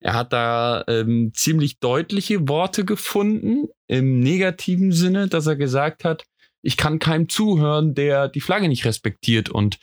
er 0.00 0.14
hat 0.14 0.32
da 0.32 0.84
ähm, 0.88 1.32
ziemlich 1.34 1.80
deutliche 1.80 2.48
Worte 2.48 2.84
gefunden, 2.84 3.68
im 3.88 4.20
negativen 4.20 4.92
Sinne, 4.92 5.28
dass 5.28 5.46
er 5.46 5.56
gesagt 5.56 6.04
hat, 6.04 6.24
ich 6.62 6.76
kann 6.76 6.98
keinem 6.98 7.28
zuhören, 7.28 7.94
der 7.94 8.28
die 8.28 8.40
Flagge 8.40 8.68
nicht 8.68 8.84
respektiert 8.84 9.48
und 9.48 9.78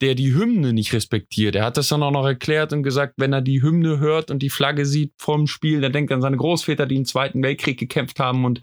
der 0.00 0.14
die 0.14 0.34
Hymne 0.34 0.72
nicht 0.72 0.92
respektiert. 0.92 1.54
Er 1.54 1.64
hat 1.64 1.76
das 1.76 1.88
dann 1.88 2.02
auch 2.02 2.10
noch 2.10 2.26
erklärt 2.26 2.72
und 2.72 2.82
gesagt, 2.82 3.14
wenn 3.16 3.32
er 3.32 3.40
die 3.40 3.62
Hymne 3.62 4.00
hört 4.00 4.30
und 4.30 4.42
die 4.42 4.50
Flagge 4.50 4.86
sieht 4.86 5.12
vom 5.18 5.46
Spiel, 5.46 5.80
dann 5.80 5.92
denkt 5.92 6.10
er 6.10 6.16
an 6.16 6.22
seine 6.22 6.36
Großväter, 6.36 6.86
die 6.86 6.96
im 6.96 7.04
Zweiten 7.04 7.42
Weltkrieg 7.42 7.78
gekämpft 7.78 8.18
haben 8.20 8.44
und 8.44 8.60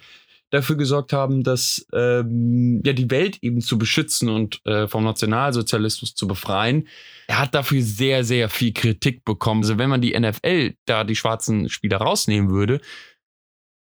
dafür 0.51 0.75
gesorgt 0.75 1.13
haben, 1.13 1.43
dass 1.43 1.87
ähm, 1.93 2.81
ja 2.85 2.93
die 2.93 3.09
Welt 3.09 3.39
eben 3.41 3.61
zu 3.61 3.77
beschützen 3.77 4.29
und 4.29 4.63
äh, 4.65 4.87
vom 4.87 5.03
Nationalsozialismus 5.03 6.13
zu 6.13 6.27
befreien. 6.27 6.87
Er 7.27 7.39
hat 7.39 7.55
dafür 7.55 7.81
sehr, 7.81 8.23
sehr 8.23 8.49
viel 8.49 8.73
Kritik 8.73 9.23
bekommen. 9.23 9.61
Also 9.61 9.77
wenn 9.77 9.89
man 9.89 10.01
die 10.01 10.17
NFL 10.17 10.75
da 10.85 11.03
die 11.03 11.15
schwarzen 11.15 11.69
Spieler 11.69 11.97
rausnehmen 11.97 12.51
würde, 12.51 12.81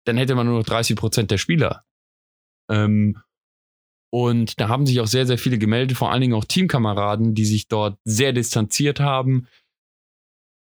dann 0.07 0.17
hätte 0.17 0.35
man 0.35 0.47
nur 0.47 0.59
noch 0.59 0.67
30 0.67 0.97
Prozent 0.97 1.31
der 1.31 1.39
Spieler. 1.39 1.85
Ähm, 2.71 3.19
und 4.11 4.59
da 4.59 4.69
haben 4.69 4.87
sich 4.87 5.01
auch 5.01 5.07
sehr, 5.07 5.27
sehr 5.27 5.37
viele 5.37 5.59
gemeldet, 5.59 5.97
vor 5.97 6.11
allen 6.11 6.23
Dingen 6.23 6.35
auch 6.35 6.45
Teamkameraden, 6.45 7.35
die 7.35 7.45
sich 7.45 7.69
dort 7.69 7.99
sehr 8.05 8.33
distanziert 8.33 8.99
haben. 8.99 9.47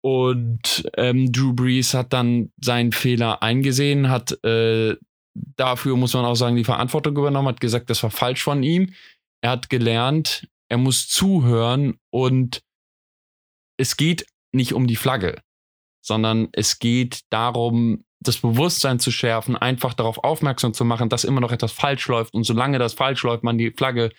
Und 0.03 0.89
ähm, 0.97 1.31
Drew 1.33 1.53
Brees 1.53 1.93
hat 1.95 2.13
dann 2.13 2.53
seinen 2.61 2.93
Fehler 2.93 3.43
eingesehen, 3.43 4.09
hat 4.09 4.43
äh, 4.45 4.97
dafür 5.35 5.97
muss 5.97 6.15
man 6.15 6.25
auch 6.25 6.35
sagen, 6.35 6.57
die 6.57 6.65
Verantwortung 6.65 7.17
übernommen, 7.17 7.49
hat 7.49 7.61
gesagt, 7.61 7.91
das 7.91 8.03
war 8.03 8.11
falsch 8.11 8.43
von 8.43 8.63
ihm. 8.63 8.95
Er 9.43 9.51
hat 9.51 9.69
gelernt, 9.69 10.49
er 10.69 10.79
muss 10.79 11.09
zuhören 11.09 11.99
und 12.11 12.63
es 13.77 13.97
geht 13.97 14.27
nicht 14.53 14.73
um 14.73 14.87
die 14.87 14.97
Flagge, 14.97 15.41
sondern 16.01 16.49
es 16.53 16.79
geht 16.79 17.21
darum, 17.31 18.05
das 18.21 18.39
Bewusstsein 18.39 19.01
zu 19.01 19.11
schärfen, 19.11 19.57
einfach 19.57 19.93
darauf 19.93 20.19
aufmerksam 20.19 20.73
zu 20.73 20.85
machen, 20.85 21.09
dass 21.09 21.25
immer 21.25 21.41
noch 21.41 21.53
etwas 21.53 21.73
falsch 21.73 22.09
läuft 22.09 22.33
und 22.33 22.45
solange 22.45 22.79
das 22.79 22.95
falsch 22.95 23.23
läuft, 23.23 23.45
man 23.45 23.59
die 23.59 23.71
Flagge 23.71 24.11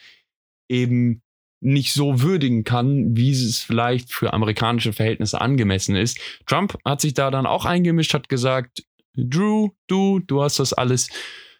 eben 0.69 1.23
nicht 1.61 1.93
so 1.93 2.21
würdigen 2.21 2.63
kann, 2.63 3.15
wie 3.17 3.31
es 3.31 3.61
vielleicht 3.61 4.13
für 4.13 4.33
amerikanische 4.33 4.93
Verhältnisse 4.93 5.41
angemessen 5.41 5.95
ist. 5.95 6.19
Trump 6.45 6.77
hat 6.85 7.01
sich 7.01 7.15
da 7.15 7.31
dann 7.31 7.47
auch 7.47 7.65
eingemischt, 7.65 8.13
hat 8.13 8.29
gesagt, 8.29 8.83
Drew, 9.15 9.69
du, 9.87 10.19
du 10.19 10.41
hast 10.43 10.59
das 10.59 10.73
alles, 10.73 11.09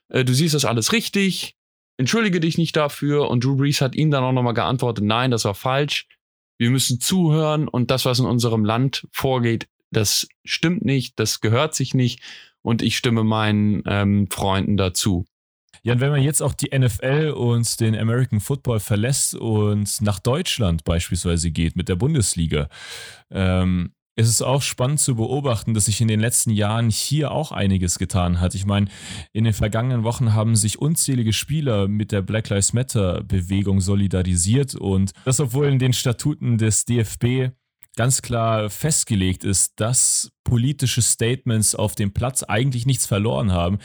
äh, 0.09 0.23
du 0.25 0.33
siehst 0.33 0.53
das 0.53 0.65
alles 0.65 0.91
richtig, 0.91 1.55
entschuldige 1.97 2.39
dich 2.39 2.57
nicht 2.57 2.75
dafür. 2.75 3.29
Und 3.29 3.43
Drew 3.43 3.55
Brees 3.55 3.81
hat 3.81 3.95
ihm 3.95 4.11
dann 4.11 4.23
auch 4.23 4.31
nochmal 4.31 4.53
geantwortet, 4.53 5.03
nein, 5.05 5.31
das 5.31 5.45
war 5.45 5.55
falsch. 5.55 6.07
Wir 6.57 6.69
müssen 6.69 6.99
zuhören 6.99 7.67
und 7.67 7.91
das, 7.91 8.05
was 8.05 8.19
in 8.19 8.25
unserem 8.25 8.63
Land 8.63 9.07
vorgeht, 9.11 9.67
das 9.91 10.27
stimmt 10.43 10.85
nicht, 10.85 11.19
das 11.19 11.41
gehört 11.41 11.75
sich 11.75 11.93
nicht 11.93 12.21
und 12.61 12.81
ich 12.81 12.97
stimme 12.97 13.23
meinen 13.23 13.83
ähm, 13.85 14.27
Freunden 14.29 14.77
dazu. 14.77 15.25
Ja, 15.83 15.93
und 15.93 15.99
wenn 15.99 16.09
man 16.09 16.23
jetzt 16.23 16.41
auch 16.41 16.53
die 16.53 16.75
NFL 16.77 17.33
und 17.35 17.79
den 17.79 17.95
American 17.95 18.39
Football 18.39 18.79
verlässt 18.79 19.35
und 19.35 20.01
nach 20.01 20.19
Deutschland 20.19 20.83
beispielsweise 20.83 21.51
geht 21.51 21.75
mit 21.75 21.89
der 21.89 21.95
Bundesliga, 21.95 22.69
ähm, 23.29 23.93
es 24.15 24.29
ist 24.29 24.41
auch 24.41 24.61
spannend 24.61 24.99
zu 24.99 25.15
beobachten, 25.15 25.73
dass 25.73 25.85
sich 25.85 25.99
in 25.99 26.07
den 26.07 26.19
letzten 26.19 26.51
Jahren 26.51 26.89
hier 26.89 27.31
auch 27.31 27.51
einiges 27.51 27.99
getan 27.99 28.39
hat. 28.39 28.55
Ich 28.55 28.65
meine, 28.65 28.87
in 29.33 29.43
den 29.43 29.53
vergangenen 29.53 30.03
Wochen 30.03 30.33
haben 30.33 30.55
sich 30.55 30.79
unzählige 30.79 31.33
Spieler 31.33 31.87
mit 31.87 32.11
der 32.11 32.21
Black 32.21 32.49
Lives 32.49 32.73
Matter 32.73 33.23
Bewegung 33.23 33.81
solidarisiert 33.81 34.75
und 34.75 35.11
das, 35.25 35.39
obwohl 35.39 35.67
in 35.67 35.79
den 35.79 35.93
Statuten 35.93 36.57
des 36.57 36.85
DFB 36.85 37.51
ganz 37.95 38.21
klar 38.21 38.69
festgelegt 38.69 39.43
ist, 39.43 39.73
dass 39.79 40.31
politische 40.43 41.01
Statements 41.01 41.75
auf 41.75 41.95
dem 41.95 42.13
Platz 42.13 42.43
eigentlich 42.43 42.85
nichts 42.85 43.05
verloren 43.05 43.51
haben, 43.51 43.79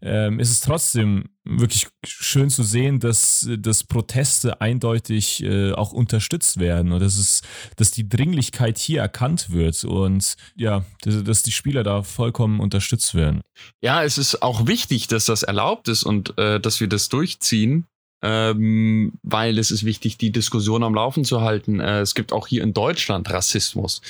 ähm, 0.00 0.38
ist 0.40 0.50
es 0.50 0.60
trotzdem 0.60 1.24
wirklich 1.44 1.88
schön 2.06 2.48
zu 2.48 2.62
sehen, 2.62 3.00
dass, 3.00 3.48
dass 3.58 3.84
Proteste 3.84 4.60
eindeutig 4.60 5.42
äh, 5.42 5.72
auch 5.72 5.92
unterstützt 5.92 6.60
werden 6.60 6.92
und 6.92 7.00
dass, 7.00 7.16
es, 7.16 7.42
dass 7.76 7.90
die 7.90 8.08
Dringlichkeit 8.08 8.78
hier 8.78 9.00
erkannt 9.00 9.50
wird 9.50 9.84
und 9.84 10.36
ja, 10.54 10.84
dass, 11.02 11.24
dass 11.24 11.42
die 11.42 11.52
Spieler 11.52 11.82
da 11.82 12.02
vollkommen 12.02 12.60
unterstützt 12.60 13.14
werden. 13.14 13.40
Ja, 13.82 14.04
es 14.04 14.16
ist 14.16 14.42
auch 14.42 14.66
wichtig, 14.66 15.08
dass 15.08 15.24
das 15.24 15.42
erlaubt 15.42 15.88
ist 15.88 16.04
und 16.04 16.38
äh, 16.38 16.60
dass 16.60 16.80
wir 16.80 16.88
das 16.88 17.08
durchziehen. 17.08 17.86
Ähm, 18.22 19.12
weil 19.22 19.58
es 19.58 19.70
ist 19.70 19.84
wichtig, 19.84 20.18
die 20.18 20.30
Diskussion 20.30 20.82
am 20.82 20.94
Laufen 20.94 21.24
zu 21.24 21.40
halten. 21.40 21.80
Äh, 21.80 22.00
es 22.00 22.14
gibt 22.14 22.32
auch 22.32 22.46
hier 22.46 22.62
in 22.62 22.74
Deutschland 22.74 23.30
Rassismus. 23.30 24.02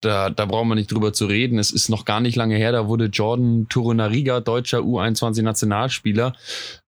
Da, 0.00 0.30
da 0.30 0.46
brauchen 0.46 0.68
wir 0.68 0.74
nicht 0.76 0.92
drüber 0.92 1.12
zu 1.12 1.26
reden. 1.26 1.58
Es 1.58 1.70
ist 1.70 1.88
noch 1.88 2.04
gar 2.04 2.20
nicht 2.20 2.36
lange 2.36 2.56
her, 2.56 2.72
da 2.72 2.86
wurde 2.86 3.06
Jordan 3.06 3.66
Turunariga, 3.68 4.40
deutscher 4.40 4.78
U21-Nationalspieler, 4.78 6.34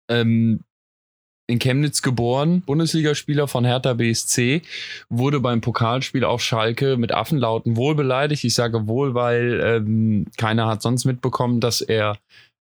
ähm, 0.08 0.60
in 1.48 1.58
Chemnitz 1.58 2.00
geboren, 2.00 2.60
Bundesligaspieler 2.60 3.48
von 3.48 3.64
Hertha 3.64 3.94
BSC, 3.94 4.62
wurde 5.08 5.40
beim 5.40 5.60
Pokalspiel 5.60 6.22
auf 6.22 6.40
Schalke 6.40 6.96
mit 6.96 7.12
Affenlauten 7.12 7.76
wohl 7.76 7.96
beleidigt. 7.96 8.44
Ich 8.44 8.54
sage 8.54 8.86
wohl, 8.86 9.14
weil 9.14 9.60
ähm, 9.64 10.26
keiner 10.36 10.68
hat 10.68 10.80
sonst 10.80 11.04
mitbekommen, 11.06 11.58
dass 11.58 11.80
er 11.80 12.18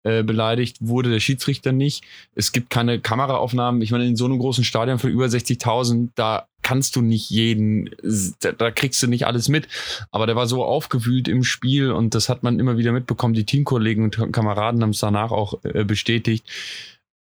äh, 0.05 0.23
beleidigt 0.23 0.77
wurde, 0.81 1.11
der 1.11 1.21
Schiedsrichter 1.21 1.73
nicht. 1.73 2.05
Es 2.35 2.53
gibt 2.53 2.71
keine 2.71 3.01
Kameraaufnahmen. 3.01 3.83
Ich 3.83 3.91
meine, 3.91 4.07
in 4.07 4.17
so 4.17 4.27
einem 4.27 4.39
großen 4.39 4.65
Stadion 4.65 4.99
von 4.99 5.11
über 5.11 5.27
60.000, 5.27 6.11
da 6.15 6.47
kannst 6.63 6.97
du 6.97 7.03
nicht 7.03 7.31
jeden, 7.31 7.91
da, 8.41 8.53
da, 8.53 8.71
kriegst 8.71 9.03
du 9.03 9.07
nicht 9.07 9.27
alles 9.27 9.49
mit. 9.49 9.67
Aber 10.11 10.27
der 10.27 10.37
war 10.37 10.47
so 10.47 10.65
aufgewühlt 10.65 11.29
im 11.29 11.43
Spiel 11.43 11.91
und 11.91 12.15
das 12.15 12.29
hat 12.29 12.43
man 12.43 12.59
immer 12.59 12.79
wieder 12.79 12.93
mitbekommen. 12.93 13.35
Die 13.35 13.45
Teamkollegen 13.45 14.05
und 14.05 14.33
Kameraden 14.33 14.83
haben 14.83 14.91
es 14.91 15.01
danach 15.01 15.31
auch 15.31 15.63
äh, 15.65 15.85
bestätigt 15.85 16.47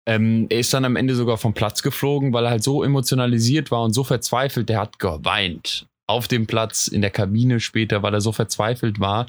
ähm, 0.07 0.47
er 0.49 0.59
ist 0.59 0.73
dann 0.73 0.85
am 0.85 0.95
Ende 0.95 1.15
sogar 1.15 1.37
vom 1.37 1.53
Platz 1.53 1.83
geflogen, 1.83 2.31
weil 2.31 2.45
er 2.45 2.51
halt 2.51 2.63
so 2.63 2.81
emotionalisiert 2.81 3.71
war 3.71 3.83
und 3.83 3.91
so 3.91 4.05
verzweifelt. 4.05 4.69
Der 4.69 4.79
hat 4.79 4.99
geweint 4.99 5.85
auf 6.07 6.29
dem 6.29 6.47
Platz, 6.47 6.87
in 6.87 7.01
der 7.01 7.11
Kabine 7.11 7.59
später, 7.59 8.01
weil 8.01 8.13
er 8.13 8.21
so 8.21 8.31
verzweifelt 8.31 9.01
war. 9.01 9.27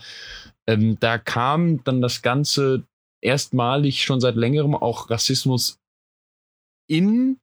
Ähm, 0.68 0.96
da 1.01 1.18
kam 1.18 1.83
dann 1.83 2.01
das 2.01 2.22
Ganze 2.22 2.85
erstmalig 3.20 4.02
schon 4.02 4.20
seit 4.20 4.37
längerem 4.37 4.74
auch 4.74 5.11
Rassismus 5.11 5.78
in 6.88 7.38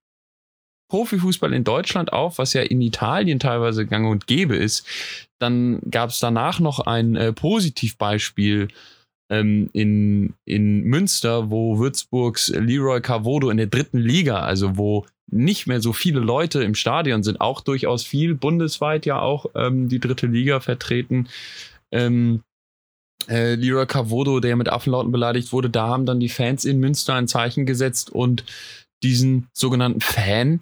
Profifußball 0.89 1.53
in 1.53 1.63
Deutschland 1.63 2.13
auf, 2.13 2.37
was 2.37 2.53
ja 2.53 2.61
in 2.61 2.81
Italien 2.81 3.39
teilweise 3.39 3.85
gang 3.85 4.07
und 4.07 4.27
gäbe 4.27 4.55
ist. 4.55 4.85
Dann 5.39 5.81
gab 5.89 6.11
es 6.11 6.19
danach 6.19 6.59
noch 6.59 6.79
ein 6.79 7.15
äh, 7.15 7.33
Positivbeispiel 7.33 8.67
ähm, 9.29 9.69
in, 9.73 10.33
in 10.45 10.83
Münster, 10.83 11.49
wo 11.49 11.79
Würzburgs 11.79 12.49
Leroy 12.49 13.01
Carvodo 13.01 13.49
in 13.49 13.57
der 13.57 13.67
dritten 13.67 13.97
Liga, 13.97 14.41
also 14.41 14.77
wo 14.77 15.05
nicht 15.31 15.65
mehr 15.65 15.81
so 15.81 15.91
viele 15.91 16.19
Leute 16.19 16.63
im 16.63 16.75
Stadion 16.75 17.23
sind, 17.23 17.41
auch 17.41 17.61
durchaus 17.61 18.03
viel, 18.03 18.35
bundesweit 18.35 19.07
ja 19.07 19.19
auch 19.19 19.47
ähm, 19.55 19.89
die 19.89 19.99
dritte 19.99 20.27
Liga 20.27 20.59
vertreten. 20.59 21.27
Ähm, 21.91 22.41
äh, 23.27 23.55
Leroy 23.55 23.85
Carvodo, 23.85 24.39
der 24.39 24.55
mit 24.55 24.69
Affenlauten 24.69 25.11
beleidigt 25.11 25.51
wurde, 25.51 25.69
da 25.69 25.87
haben 25.87 26.05
dann 26.05 26.19
die 26.19 26.29
Fans 26.29 26.65
in 26.65 26.79
Münster 26.79 27.15
ein 27.15 27.27
Zeichen 27.27 27.65
gesetzt 27.65 28.09
und 28.09 28.43
diesen 29.03 29.47
sogenannten 29.53 30.01
Fan 30.01 30.61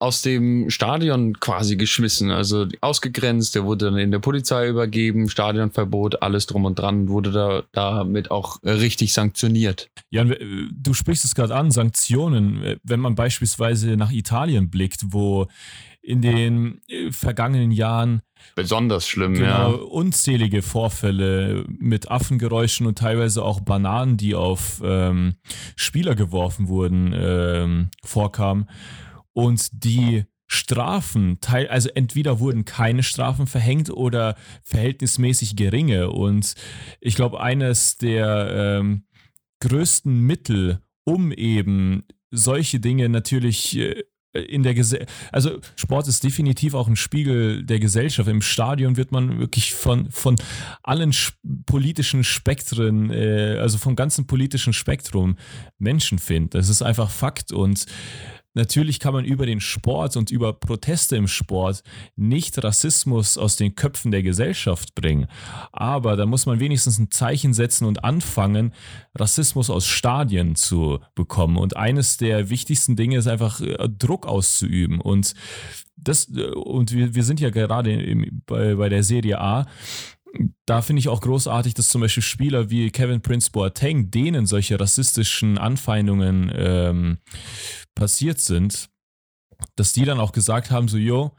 aus 0.00 0.22
dem 0.22 0.70
Stadion 0.70 1.40
quasi 1.40 1.76
geschmissen, 1.76 2.30
also 2.30 2.66
ausgegrenzt. 2.80 3.54
Der 3.54 3.64
wurde 3.64 3.86
dann 3.86 3.98
in 3.98 4.12
der 4.12 4.20
Polizei 4.20 4.68
übergeben, 4.68 5.28
Stadionverbot, 5.28 6.22
alles 6.22 6.46
drum 6.46 6.64
und 6.66 6.78
dran, 6.78 7.08
wurde 7.08 7.32
da 7.32 7.64
damit 7.72 8.30
auch 8.30 8.62
richtig 8.62 9.12
sanktioniert. 9.12 9.90
Jan, 10.10 10.34
du 10.72 10.94
sprichst 10.94 11.24
es 11.24 11.34
gerade 11.34 11.56
an, 11.56 11.72
Sanktionen. 11.72 12.78
Wenn 12.84 13.00
man 13.00 13.16
beispielsweise 13.16 13.96
nach 13.96 14.12
Italien 14.12 14.70
blickt, 14.70 15.00
wo 15.08 15.48
in 16.08 16.22
den 16.22 16.80
äh, 16.88 17.12
vergangenen 17.12 17.70
Jahren 17.70 18.22
besonders 18.54 19.06
schlimm, 19.06 19.34
genau, 19.34 19.46
ja. 19.46 19.66
Unzählige 19.68 20.62
Vorfälle 20.62 21.64
mit 21.68 22.10
Affengeräuschen 22.10 22.86
und 22.86 22.98
teilweise 22.98 23.44
auch 23.44 23.60
Bananen, 23.60 24.16
die 24.16 24.34
auf 24.34 24.80
ähm, 24.82 25.34
Spieler 25.76 26.14
geworfen 26.14 26.68
wurden, 26.68 27.14
ähm, 27.14 27.90
vorkamen 28.02 28.70
und 29.34 29.84
die 29.84 30.24
Strafen, 30.46 31.40
teil, 31.42 31.68
also 31.68 31.90
entweder 31.90 32.40
wurden 32.40 32.64
keine 32.64 33.02
Strafen 33.02 33.46
verhängt 33.46 33.90
oder 33.90 34.34
verhältnismäßig 34.62 35.56
geringe. 35.56 36.08
Und 36.08 36.54
ich 37.00 37.16
glaube, 37.16 37.38
eines 37.42 37.98
der 37.98 38.78
ähm, 38.80 39.04
größten 39.60 40.22
Mittel, 40.22 40.80
um 41.04 41.32
eben 41.32 42.04
solche 42.30 42.80
Dinge 42.80 43.10
natürlich 43.10 43.76
äh, 43.76 44.04
in 44.32 44.62
der 44.62 44.74
Gesellschaft, 44.74 45.10
also 45.32 45.58
Sport 45.76 46.06
ist 46.08 46.22
definitiv 46.22 46.74
auch 46.74 46.88
ein 46.88 46.96
Spiegel 46.96 47.64
der 47.64 47.80
Gesellschaft. 47.80 48.28
Im 48.28 48.42
Stadion 48.42 48.96
wird 48.96 49.10
man 49.10 49.38
wirklich 49.38 49.74
von, 49.74 50.10
von 50.10 50.36
allen 50.82 51.14
politischen 51.66 52.24
Spektren, 52.24 53.10
äh, 53.10 53.56
also 53.60 53.78
vom 53.78 53.96
ganzen 53.96 54.26
politischen 54.26 54.72
Spektrum 54.72 55.36
Menschen 55.78 56.18
finden. 56.18 56.50
Das 56.50 56.68
ist 56.68 56.82
einfach 56.82 57.10
Fakt 57.10 57.52
und 57.52 57.86
Natürlich 58.54 58.98
kann 58.98 59.12
man 59.12 59.24
über 59.24 59.46
den 59.46 59.60
Sport 59.60 60.16
und 60.16 60.30
über 60.30 60.52
Proteste 60.52 61.16
im 61.16 61.28
Sport 61.28 61.82
nicht 62.16 62.62
Rassismus 62.62 63.38
aus 63.38 63.56
den 63.56 63.74
Köpfen 63.74 64.10
der 64.10 64.22
Gesellschaft 64.22 64.94
bringen. 64.94 65.28
Aber 65.70 66.16
da 66.16 66.26
muss 66.26 66.46
man 66.46 66.58
wenigstens 66.58 66.98
ein 66.98 67.10
Zeichen 67.10 67.54
setzen 67.54 67.84
und 67.84 68.04
anfangen, 68.04 68.72
Rassismus 69.14 69.70
aus 69.70 69.86
Stadien 69.86 70.56
zu 70.56 70.98
bekommen. 71.14 71.56
Und 71.56 71.76
eines 71.76 72.16
der 72.16 72.50
wichtigsten 72.50 72.96
Dinge 72.96 73.18
ist 73.18 73.28
einfach 73.28 73.60
äh, 73.60 73.88
Druck 73.88 74.26
auszuüben. 74.26 75.00
Und 75.00 75.34
das, 75.96 76.28
äh, 76.34 76.48
und 76.50 76.92
wir, 76.92 77.14
wir 77.14 77.24
sind 77.24 77.40
ja 77.40 77.50
gerade 77.50 78.26
bei, 78.46 78.74
bei 78.74 78.88
der 78.88 79.02
Serie 79.02 79.40
A 79.40 79.66
da 80.66 80.82
finde 80.82 81.00
ich 81.00 81.08
auch 81.08 81.20
großartig, 81.20 81.74
dass 81.74 81.88
zum 81.88 82.00
Beispiel 82.00 82.22
Spieler 82.22 82.70
wie 82.70 82.90
Kevin 82.90 83.22
Prince 83.22 83.50
Boateng, 83.50 84.10
denen 84.10 84.46
solche 84.46 84.78
rassistischen 84.78 85.58
Anfeindungen 85.58 86.52
ähm, 86.54 87.18
passiert 87.94 88.40
sind, 88.40 88.88
dass 89.76 89.92
die 89.92 90.04
dann 90.04 90.20
auch 90.20 90.32
gesagt 90.32 90.70
haben, 90.70 90.88
so, 90.88 90.98
jo, 90.98 91.32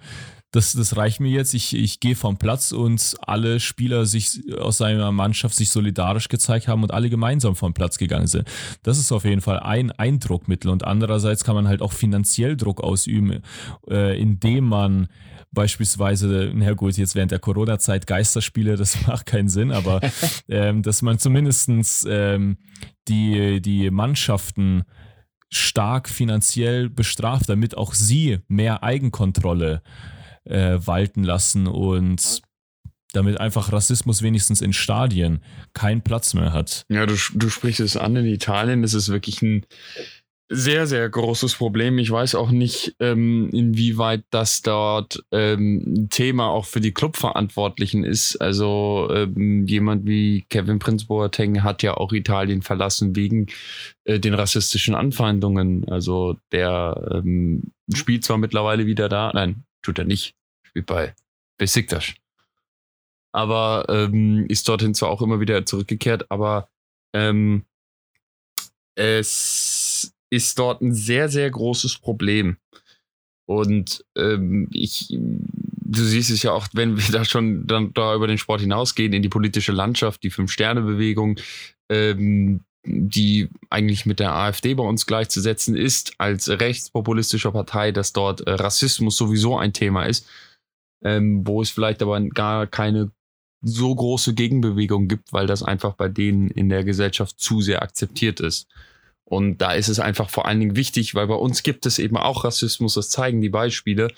das, 0.51 0.73
das 0.73 0.97
reicht 0.97 1.19
mir 1.19 1.29
jetzt, 1.29 1.53
ich, 1.53 1.75
ich 1.75 1.99
gehe 1.99 2.15
vom 2.15 2.37
Platz 2.37 2.71
und 2.71 3.15
alle 3.21 3.59
Spieler 3.59 4.07
sich 4.07 4.41
aus 4.57 4.79
seiner 4.79 5.11
Mannschaft 5.11 5.55
sich 5.55 5.69
solidarisch 5.69 6.27
gezeigt 6.27 6.67
haben 6.67 6.81
und 6.81 6.91
alle 6.91 7.11
gemeinsam 7.11 7.55
vom 7.55 7.75
Platz 7.75 7.99
gegangen 7.99 8.25
sind. 8.25 8.47
Das 8.81 8.97
ist 8.97 9.11
auf 9.11 9.25
jeden 9.25 9.41
Fall 9.41 9.59
ein 9.59 9.91
Eindruckmittel 9.91 10.71
und 10.71 10.83
andererseits 10.85 11.43
kann 11.43 11.55
man 11.55 11.67
halt 11.67 11.83
auch 11.83 11.93
finanziell 11.93 12.57
Druck 12.57 12.81
ausüben, 12.81 13.43
äh, 13.89 14.19
indem 14.19 14.65
man 14.65 15.07
beispielsweise, 15.51 16.51
na 16.53 16.73
gut, 16.73 16.97
jetzt 16.97 17.15
während 17.15 17.31
der 17.31 17.39
Corona-Zeit 17.39 18.07
Geisterspiele, 18.07 18.75
das 18.75 19.01
macht 19.07 19.25
keinen 19.25 19.49
Sinn, 19.49 19.71
aber 19.71 20.01
ähm, 20.47 20.83
dass 20.83 21.01
man 21.01 21.19
zumindest 21.19 21.69
ähm, 22.07 22.57
die, 23.07 23.61
die 23.61 23.89
Mannschaften 23.89 24.83
stark 25.51 26.09
finanziell 26.09 26.89
bestraft, 26.89 27.49
damit 27.49 27.75
auch 27.75 27.93
sie 27.93 28.39
mehr 28.47 28.83
Eigenkontrolle 28.83 29.81
äh, 30.43 30.77
walten 30.85 31.23
lassen 31.23 31.67
und 31.67 32.41
damit 33.11 33.39
einfach 33.39 33.71
Rassismus 33.71 34.21
wenigstens 34.21 34.61
in 34.61 34.73
Stadien 34.73 35.43
keinen 35.73 36.03
Platz 36.03 36.35
mehr 36.35 36.53
hat. 36.53 36.85
Ja, 36.89 37.07
du, 37.07 37.15
du 37.33 37.49
sprichst 37.49 37.79
es 37.79 37.97
an, 37.97 38.15
in 38.15 38.25
Italien 38.25 38.83
ist 38.83 38.93
es 38.93 39.09
wirklich 39.09 39.41
ein 39.41 39.65
sehr, 40.51 40.87
sehr 40.87 41.07
großes 41.07 41.55
Problem. 41.55 41.99
Ich 41.99 42.09
weiß 42.09 42.33
auch 42.33 42.49
nicht, 42.49 42.95
ähm, 42.99 43.49
inwieweit 43.51 44.23
das 44.31 44.63
dort 44.63 45.23
ähm, 45.31 46.07
Thema 46.09 46.47
auch 46.47 46.65
für 46.65 46.81
die 46.81 46.91
Clubverantwortlichen 46.91 48.03
ist. 48.03 48.35
Also 48.37 49.09
ähm, 49.13 49.67
jemand 49.67 50.07
wie 50.07 50.45
Kevin 50.49 50.79
Prince 50.79 51.05
Boateng 51.05 51.63
hat 51.63 51.83
ja 51.83 51.93
auch 51.95 52.13
Italien 52.13 52.63
verlassen 52.63 53.15
wegen 53.15 53.47
äh, 54.05 54.19
den 54.19 54.33
rassistischen 54.33 54.95
Anfeindungen. 54.95 55.87
Also 55.87 56.37
der 56.51 57.11
ähm, 57.13 57.71
spielt 57.93 58.23
zwar 58.23 58.39
mittlerweile 58.39 58.87
wieder 58.87 59.07
da, 59.07 59.31
nein, 59.33 59.65
tut 59.83 59.99
er 59.99 60.05
nicht, 60.05 60.33
spielt 60.63 60.87
bei 60.87 61.13
Besiktas. 61.59 62.15
Aber 63.31 63.85
ähm, 63.87 64.47
ist 64.49 64.67
dorthin 64.67 64.95
zwar 64.95 65.09
auch 65.09 65.21
immer 65.21 65.39
wieder 65.39 65.63
zurückgekehrt, 65.63 66.31
aber 66.31 66.69
ähm, 67.13 67.65
es 68.95 69.78
ist 70.29 70.59
dort 70.59 70.81
ein 70.81 70.93
sehr, 70.93 71.29
sehr 71.29 71.49
großes 71.49 71.97
Problem. 71.97 72.57
Und 73.47 74.05
ähm, 74.15 74.67
ich, 74.71 75.07
du 75.09 76.03
siehst 76.03 76.29
es 76.29 76.43
ja 76.43 76.51
auch, 76.51 76.67
wenn 76.73 76.97
wir 76.97 77.03
da 77.11 77.25
schon 77.25 77.65
dann 77.65 77.93
da 77.93 78.15
über 78.15 78.27
den 78.27 78.37
Sport 78.37 78.61
hinausgehen, 78.61 79.13
in 79.13 79.23
die 79.23 79.29
politische 79.29 79.71
Landschaft, 79.71 80.23
die 80.23 80.29
Fünf-Sterne-Bewegung, 80.29 81.39
ähm, 81.89 82.61
die 82.85 83.49
eigentlich 83.69 84.05
mit 84.05 84.19
der 84.19 84.33
AfD 84.33 84.73
bei 84.73 84.83
uns 84.83 85.05
gleichzusetzen 85.05 85.75
ist, 85.75 86.13
als 86.17 86.49
rechtspopulistischer 86.49 87.51
Partei, 87.51 87.91
dass 87.91 88.13
dort 88.13 88.41
äh, 88.41 88.51
Rassismus 88.51 89.17
sowieso 89.17 89.57
ein 89.57 89.73
Thema 89.73 90.05
ist, 90.05 90.27
ähm, 91.03 91.45
wo 91.45 91.61
es 91.61 91.69
vielleicht 91.69 92.01
aber 92.01 92.21
gar 92.21 92.67
keine 92.67 93.11
so 93.61 93.93
große 93.93 94.33
Gegenbewegung 94.33 95.07
gibt, 95.07 95.33
weil 95.33 95.47
das 95.47 95.63
einfach 95.63 95.93
bei 95.93 96.07
denen 96.07 96.49
in 96.49 96.69
der 96.69 96.83
Gesellschaft 96.83 97.39
zu 97.39 97.61
sehr 97.61 97.81
akzeptiert 97.81 98.39
ist. 98.39 98.67
Und 99.29 99.59
da 99.59 99.73
ist 99.73 99.87
es 99.87 99.99
einfach 99.99 100.29
vor 100.29 100.47
allen 100.47 100.59
Dingen 100.59 100.75
wichtig, 100.75 101.15
weil 101.15 101.27
bei 101.27 101.35
uns 101.35 101.63
gibt 101.63 101.85
es 101.85 101.99
eben 101.99 102.17
auch 102.17 102.43
Rassismus, 102.43 102.95
das 102.95 103.09
zeigen 103.09 103.41
die 103.41 103.49
Beispiele. 103.49 104.09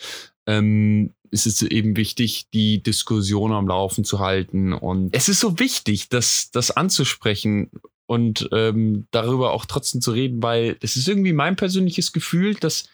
Ähm, 0.47 1.13
ist 1.31 1.45
es 1.45 1.61
eben 1.61 1.95
wichtig, 1.95 2.47
die 2.53 2.81
Diskussion 2.81 3.51
am 3.53 3.67
Laufen 3.67 4.03
zu 4.03 4.19
halten. 4.19 4.73
Und 4.73 5.15
es 5.15 5.29
ist 5.29 5.39
so 5.39 5.59
wichtig, 5.59 6.09
das, 6.09 6.49
das 6.51 6.71
anzusprechen. 6.71 7.69
und 8.05 8.49
ähm, 8.51 9.07
darüber 9.11 9.51
auch 9.53 9.65
trotzdem 9.65 10.01
zu 10.01 10.11
reden, 10.11 10.43
weil 10.43 10.77
es 10.81 10.95
ist 10.95 11.07
irgendwie 11.07 11.33
mein 11.33 11.55
persönliches 11.55 12.11
Gefühl, 12.11 12.55
dass 12.55 12.89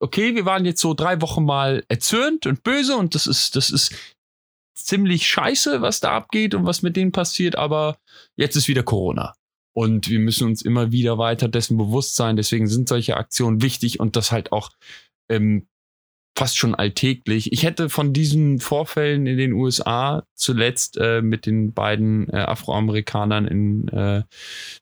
okay, 0.00 0.34
wir 0.34 0.44
waren 0.44 0.64
jetzt 0.64 0.80
so 0.80 0.94
drei 0.94 1.20
Wochen 1.20 1.44
mal 1.44 1.84
erzürnt 1.88 2.46
und 2.46 2.62
böse 2.62 2.96
und 2.96 3.14
das 3.14 3.26
ist, 3.26 3.56
das 3.56 3.70
ist 3.70 3.94
ziemlich 4.74 5.26
scheiße, 5.26 5.80
was 5.80 6.00
da 6.00 6.12
abgeht 6.12 6.54
und 6.54 6.66
was 6.66 6.82
mit 6.82 6.96
denen 6.96 7.12
passiert, 7.12 7.56
aber 7.56 7.98
jetzt 8.36 8.56
ist 8.56 8.68
wieder 8.68 8.82
Corona. 8.82 9.34
Und 9.76 10.08
wir 10.08 10.20
müssen 10.20 10.46
uns 10.46 10.62
immer 10.62 10.90
wieder 10.90 11.18
weiter 11.18 11.48
dessen 11.48 11.76
bewusst 11.76 12.16
sein. 12.16 12.36
Deswegen 12.36 12.66
sind 12.66 12.88
solche 12.88 13.18
Aktionen 13.18 13.60
wichtig 13.60 14.00
und 14.00 14.16
das 14.16 14.32
halt 14.32 14.50
auch 14.50 14.70
ähm, 15.28 15.66
fast 16.34 16.56
schon 16.56 16.74
alltäglich. 16.74 17.52
Ich 17.52 17.62
hätte 17.62 17.90
von 17.90 18.14
diesen 18.14 18.58
Vorfällen 18.58 19.26
in 19.26 19.36
den 19.36 19.52
USA 19.52 20.24
zuletzt 20.34 20.96
äh, 20.96 21.20
mit 21.20 21.44
den 21.44 21.74
beiden 21.74 22.26
äh, 22.30 22.38
Afroamerikanern 22.38 23.46
in 23.46 23.88
äh, 23.88 24.22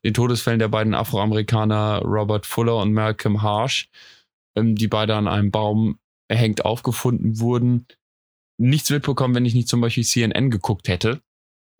den 0.05 0.13
Todesfällen 0.13 0.59
der 0.59 0.69
beiden 0.69 0.93
Afroamerikaner 0.93 2.01
Robert 2.01 2.45
Fuller 2.45 2.77
und 2.77 2.93
Malcolm 2.93 3.41
Harsh, 3.41 3.89
ähm, 4.55 4.75
die 4.75 4.87
beide 4.87 5.15
an 5.15 5.27
einem 5.27 5.51
Baum 5.51 5.99
erhängt 6.29 6.63
aufgefunden 6.63 7.41
wurden, 7.41 7.85
nichts 8.57 8.89
mitbekommen, 8.91 9.35
wenn 9.35 9.45
ich 9.45 9.55
nicht 9.55 9.67
zum 9.67 9.81
Beispiel 9.81 10.05
CNN 10.05 10.51
geguckt 10.51 10.87
hätte 10.87 11.19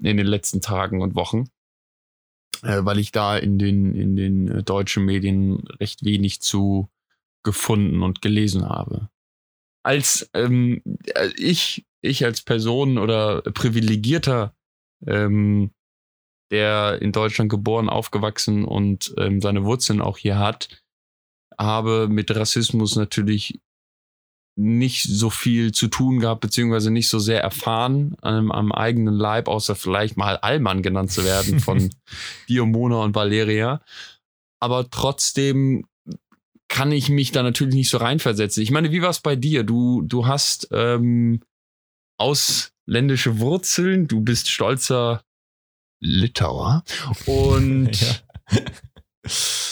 in 0.04 0.18
den 0.18 0.28
letzten 0.28 0.60
Tagen 0.60 1.02
und 1.02 1.16
Wochen 1.16 1.46
weil 2.64 3.00
ich 3.00 3.12
da 3.12 3.38
in 3.38 3.58
den, 3.60 3.96
in 3.96 4.16
den 4.16 4.48
äh, 4.50 4.64
deutschen 4.64 5.06
Medien 5.06 5.68
recht 5.80 6.04
wenig 6.04 6.42
zu 6.42 6.90
gefunden 7.44 8.02
und 8.04 8.22
gelesen 8.22 8.68
habe. 8.68 9.10
Als 9.84 10.30
ähm, 10.34 10.82
äh, 11.14 11.30
ich, 11.38 11.86
ich 12.02 12.26
als 12.26 12.42
Person 12.42 12.98
oder 12.98 13.42
privilegierter, 13.42 14.56
ähm, 15.06 15.72
der 16.52 17.02
in 17.02 17.12
Deutschland 17.12 17.50
geboren, 17.50 17.90
aufgewachsen 17.90 18.66
und 18.66 19.14
ähm, 19.18 19.42
seine 19.42 19.64
Wurzeln 19.64 20.02
auch 20.02 20.18
hier 20.18 20.38
hat, 20.38 20.84
habe 21.58 22.08
mit 22.10 22.36
Rassismus 22.36 22.96
natürlich 22.96 23.62
nicht 24.58 25.04
so 25.04 25.30
viel 25.30 25.74
zu 25.74 25.88
tun 25.88 26.20
gehabt, 26.20 26.42
beziehungsweise 26.42 26.90
nicht 26.90 27.10
so 27.10 27.20
sehr 27.20 27.42
erfahren 27.42 28.16
ähm, 28.24 28.52
am 28.52 28.72
eigenen 28.72 29.14
Leib, 29.14 29.48
außer 29.48 29.76
vielleicht 29.76 30.16
mal 30.16 30.38
Allmann 30.38 30.82
genannt 30.82 31.12
zu 31.12 31.26
werden 31.26 31.60
von 31.60 31.90
Diomona 32.50 32.98
und 32.98 33.16
Valeria. 33.16 33.82
Aber 34.62 34.90
trotzdem 34.90 35.86
kann 36.70 36.92
ich 36.92 37.10
mich 37.10 37.32
da 37.32 37.44
natürlich 37.44 37.76
nicht 37.76 37.90
so 37.90 37.98
reinversetzen. 37.98 38.64
Ich 38.64 38.72
meine, 38.72 38.92
wie 38.92 39.02
war 39.02 39.10
es 39.10 39.20
bei 39.20 39.36
dir? 39.36 39.64
Du, 39.64 40.02
du 40.02 40.26
hast 40.26 40.70
ähm, 40.72 41.42
ausländische 42.18 43.40
Wurzeln, 43.40 44.08
du 44.08 44.22
bist 44.22 44.50
stolzer 44.50 45.24
Litauer 46.00 46.84
und 47.26 47.92
ja. 48.52 48.62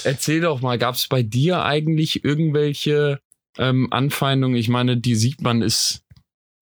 erzähl 0.03 0.41
doch 0.41 0.61
mal, 0.61 0.77
gab 0.77 0.95
es 0.95 1.07
bei 1.07 1.23
dir 1.23 1.63
eigentlich 1.63 2.23
irgendwelche 2.23 3.22
ähm, 3.57 3.87
Anfeindung, 3.91 4.55
ich 4.55 4.69
meine, 4.69 4.97
die 4.97 5.15
sieht 5.15 5.41
man 5.41 5.61
es 5.61 6.03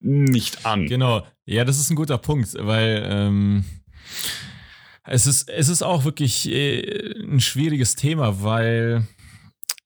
nicht 0.00 0.66
an. 0.66 0.86
Genau, 0.86 1.24
ja, 1.44 1.64
das 1.64 1.78
ist 1.78 1.90
ein 1.90 1.96
guter 1.96 2.18
Punkt, 2.18 2.54
weil 2.58 3.02
ähm, 3.06 3.64
es, 5.04 5.26
ist, 5.26 5.48
es 5.48 5.68
ist 5.68 5.82
auch 5.82 6.04
wirklich 6.04 6.50
äh, 6.50 7.14
ein 7.22 7.40
schwieriges 7.40 7.94
Thema, 7.94 8.42
weil 8.42 9.06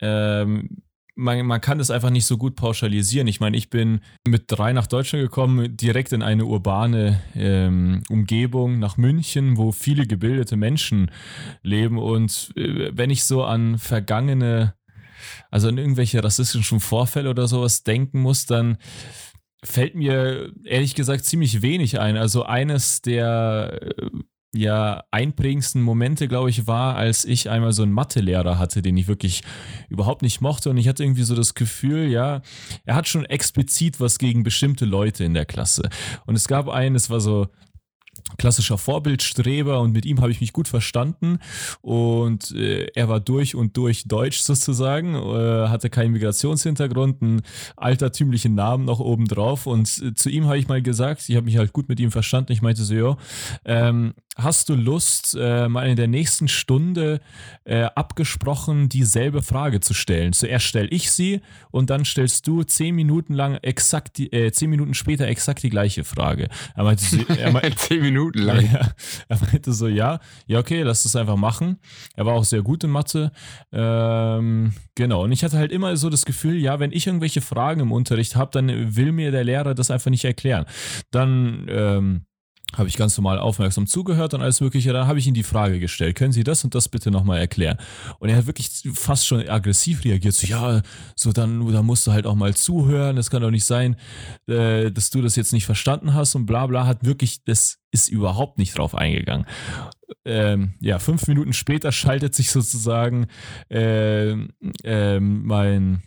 ähm, 0.01 0.83
man, 1.17 1.47
man 1.47 1.61
kann 1.61 1.79
das 1.79 1.91
einfach 1.91 2.11
nicht 2.11 2.27
so 2.27 2.37
gut 2.37 2.55
pauschalisieren. 2.55 3.27
Ich 3.27 3.41
meine, 3.41 3.57
ich 3.57 3.71
bin 3.71 4.01
mit 4.29 4.45
drei 4.49 4.73
nach 4.73 4.87
Deutschland 4.87 5.25
gekommen, 5.25 5.77
direkt 5.77 6.13
in 6.13 6.23
eine 6.23 6.45
urbane 6.45 7.23
ähm, 7.35 8.03
Umgebung, 8.09 8.79
nach 8.79 8.97
München, 8.97 9.57
wo 9.57 9.73
viele 9.73 10.07
gebildete 10.07 10.57
Menschen 10.57 11.11
leben. 11.63 11.99
Und 11.99 12.53
äh, 12.57 12.91
wenn 12.93 13.11
ich 13.11 13.25
so 13.25 13.45
an 13.45 13.79
vergangene 13.79 14.75
also 15.51 15.69
an 15.69 15.79
irgendwelche 15.79 16.23
rassistischen 16.23 16.81
Vorfälle 16.81 17.31
oder 17.31 17.49
sowas 17.49 17.83
denken 17.83 18.21
muss, 18.21 18.47
dann 18.47 18.79
fällt 19.65 19.95
mir 19.95 20.53
ehrlich 20.65 20.95
gesagt 20.95 21.25
ziemlich 21.25 21.63
wenig 21.63 21.99
ein. 21.99 22.17
Also 22.17 22.45
eines 22.45 23.03
der 23.03 23.81
äh, 23.83 24.11
ja 24.55 25.05
einprägendsten 25.11 25.83
Momente, 25.83 26.29
glaube 26.29 26.51
ich, 26.51 26.67
war, 26.67 26.97
als 26.97 27.25
ich 27.25 27.51
einmal 27.51 27.73
so 27.73 27.83
einen 27.83 27.93
Mathelehrer 27.93 28.59
hatte, 28.59 28.83
den 28.83 28.97
ich 28.97 29.09
wirklich 29.09 29.43
überhaupt 29.89 30.23
nicht 30.23 30.41
mochte 30.41 30.71
und 30.71 30.77
ich 30.79 30.89
hatte 30.89 31.05
irgendwie 31.05 31.25
so 31.25 31.35
das 31.35 31.55
Gefühl, 31.55 32.09
ja, 32.09 32.43
er 32.85 32.95
hat 32.95 33.09
schon 33.09 33.25
explizit 33.25 34.01
was 34.01 34.19
gegen 34.19 34.43
bestimmte 34.43 34.85
Leute 34.85 35.25
in 35.25 35.35
der 35.35 35.47
Klasse. 35.47 35.89
Und 36.27 36.37
es 36.37 36.49
gab 36.49 36.69
einen, 36.69 36.97
es 36.97 37.11
war 37.11 37.21
so 37.21 37.49
klassischer 38.39 38.79
Vorbildstreber 38.79 39.81
und 39.81 39.93
mit 39.93 40.05
ihm 40.05 40.21
habe 40.21 40.31
ich 40.31 40.41
mich 40.41 40.53
gut 40.53 40.69
verstanden. 40.69 41.39
Und 41.81 42.51
äh, 42.53 42.87
er 42.95 43.09
war 43.09 43.21
durch 43.21 43.55
und 43.55 43.77
durch 43.77 44.05
deutsch 44.07 44.39
sozusagen, 44.39 45.15
äh, 45.15 45.69
hatte 45.69 45.91
keinen 45.91 46.13
Migrationshintergrund, 46.13 47.23
einen 47.23 47.43
altertümlichen 47.77 48.55
Namen 48.55 48.85
noch 48.85 49.01
obendrauf. 49.01 49.67
Und 49.67 50.03
äh, 50.03 50.15
zu 50.15 50.29
ihm 50.29 50.47
habe 50.47 50.59
ich 50.59 50.69
mal 50.69 50.83
gesagt, 50.83 51.29
ich 51.29 51.37
habe 51.37 51.47
mich 51.47 51.57
halt 51.57 51.73
gut 51.73 51.89
mit 51.89 52.01
ihm 52.01 52.11
verstanden, 52.11 52.53
ich 52.53 52.63
meinte 52.63 52.83
so, 52.83 52.95
ja, 52.95 53.17
ähm, 53.65 54.15
hast 54.37 54.69
du 54.69 54.75
Lust, 54.75 55.37
äh, 55.39 55.69
mal 55.69 55.89
in 55.89 55.97
der 55.97 56.09
nächsten 56.09 56.47
Stunde 56.47 57.21
äh, 57.65 57.85
abgesprochen 57.95 58.89
dieselbe 58.89 59.43
Frage 59.43 59.81
zu 59.81 59.95
stellen? 59.95 60.35
Zuerst 60.35 60.67
stelle 60.67 60.89
ich 60.89 61.11
sie 61.11 61.41
und 61.71 61.89
dann 61.89 62.05
stellst 62.05 62.47
du 62.47 62.63
zehn 62.63 62.95
Minuten 62.95 63.33
lang 63.33 63.55
exakt, 63.63 64.19
die, 64.19 64.31
äh, 64.33 64.53
zehn 64.53 64.69
Minuten 64.69 64.95
später 64.95 65.27
exakt 65.27 65.63
die 65.63 65.71
gleiche 65.71 66.05
Frage. 66.05 66.49
Er 66.75 66.85
meinte, 66.85 67.05
so, 67.05 67.19
er 67.35 67.51
meinte 67.51 67.77
zehn 67.77 68.03
Minuten 68.03 68.41
lang. 68.41 68.71
Ja, 68.73 68.91
er 69.29 69.39
meinte 69.41 69.73
so, 69.73 69.89
ja, 69.89 70.21
ja, 70.47 70.59
okay, 70.59 70.83
lass 70.83 71.05
das 71.05 71.17
einfach 71.17 71.37
machen. 71.37 71.79
Er 72.15 72.27
war 72.27 72.35
auch 72.35 72.45
sehr 72.45 72.63
gut 72.63 72.85
in 72.85 72.91
Mathe. 72.91 73.33
Ähm, 73.73 74.73
genau. 74.95 75.25
Und 75.25 75.33
ich 75.33 75.45
hatte 75.45 75.57
halt 75.57 75.73
immer 75.73 75.97
so 75.97 76.11
das 76.11 76.25
Gefühl, 76.25 76.57
ja, 76.57 76.79
wenn 76.79 76.93
ich 76.93 77.07
irgendwelche 77.07 77.41
Fragen 77.41 77.81
im 77.81 77.93
Unterricht 77.93 78.37
habe, 78.37 78.51
dann 78.53 78.97
will 78.97 79.13
mir 79.13 79.31
der 79.31 79.45
Lehrer 79.45 79.75
das 79.75 79.91
einfach 79.91 80.11
nicht 80.11 80.25
erklären. 80.25 80.67
Dann 81.11 81.67
ähm, 81.69 82.27
habe 82.75 82.89
ich 82.89 82.97
ganz 82.97 83.17
normal 83.17 83.39
aufmerksam 83.39 83.87
zugehört 83.87 84.35
und 84.35 84.43
alles 84.43 84.61
Mögliche. 84.61 84.93
Dann 84.93 85.07
habe 85.07 85.19
ich 85.19 85.27
ihm 85.27 85.35
die 85.35 85.43
Frage 85.43 85.79
gestellt: 85.79 86.17
Können 86.17 86.33
Sie 86.33 86.45
das 86.45 86.65
und 86.65 86.75
das 86.75 86.89
bitte 86.89 87.11
nochmal 87.11 87.39
erklären? 87.39 87.79
Und 88.19 88.29
er 88.29 88.37
hat 88.37 88.47
wirklich 88.47 88.71
fast 88.93 89.27
schon 89.27 89.49
aggressiv 89.49 90.05
reagiert: 90.05 90.35
So, 90.35 90.47
ja, 90.47 90.83
so 91.15 91.33
dann, 91.33 91.73
dann 91.73 91.87
musst 91.87 92.07
du 92.07 92.13
halt 92.13 92.27
auch 92.27 92.35
mal 92.35 92.55
zuhören. 92.55 93.17
Es 93.19 93.31
kann 93.31 93.43
doch 93.43 93.51
nicht 93.51 93.65
sein, 93.65 93.97
äh, 94.49 94.91
dass 94.91 95.11
du 95.11 95.23
das 95.23 95.37
jetzt 95.37 95.53
nicht 95.53 95.65
verstanden 95.67 96.15
hast 96.15 96.35
und 96.35 96.47
bla 96.47 96.67
bla. 96.67 96.87
Hat 96.87 97.05
wirklich, 97.05 97.45
das 97.45 97.79
ist 97.93 98.09
überhaupt 98.09 98.59
nicht 98.59 98.77
drauf 98.77 98.95
eingegangen. 98.95 99.47
Ähm, 100.25 100.75
ja, 100.81 100.99
fünf 100.99 101.29
Minuten 101.29 101.53
später 101.53 101.93
schaltet 101.93 102.35
sich 102.35 102.51
sozusagen 102.51 103.27
äh, 103.71 104.33
äh, 104.83 105.21
mein 105.21 106.03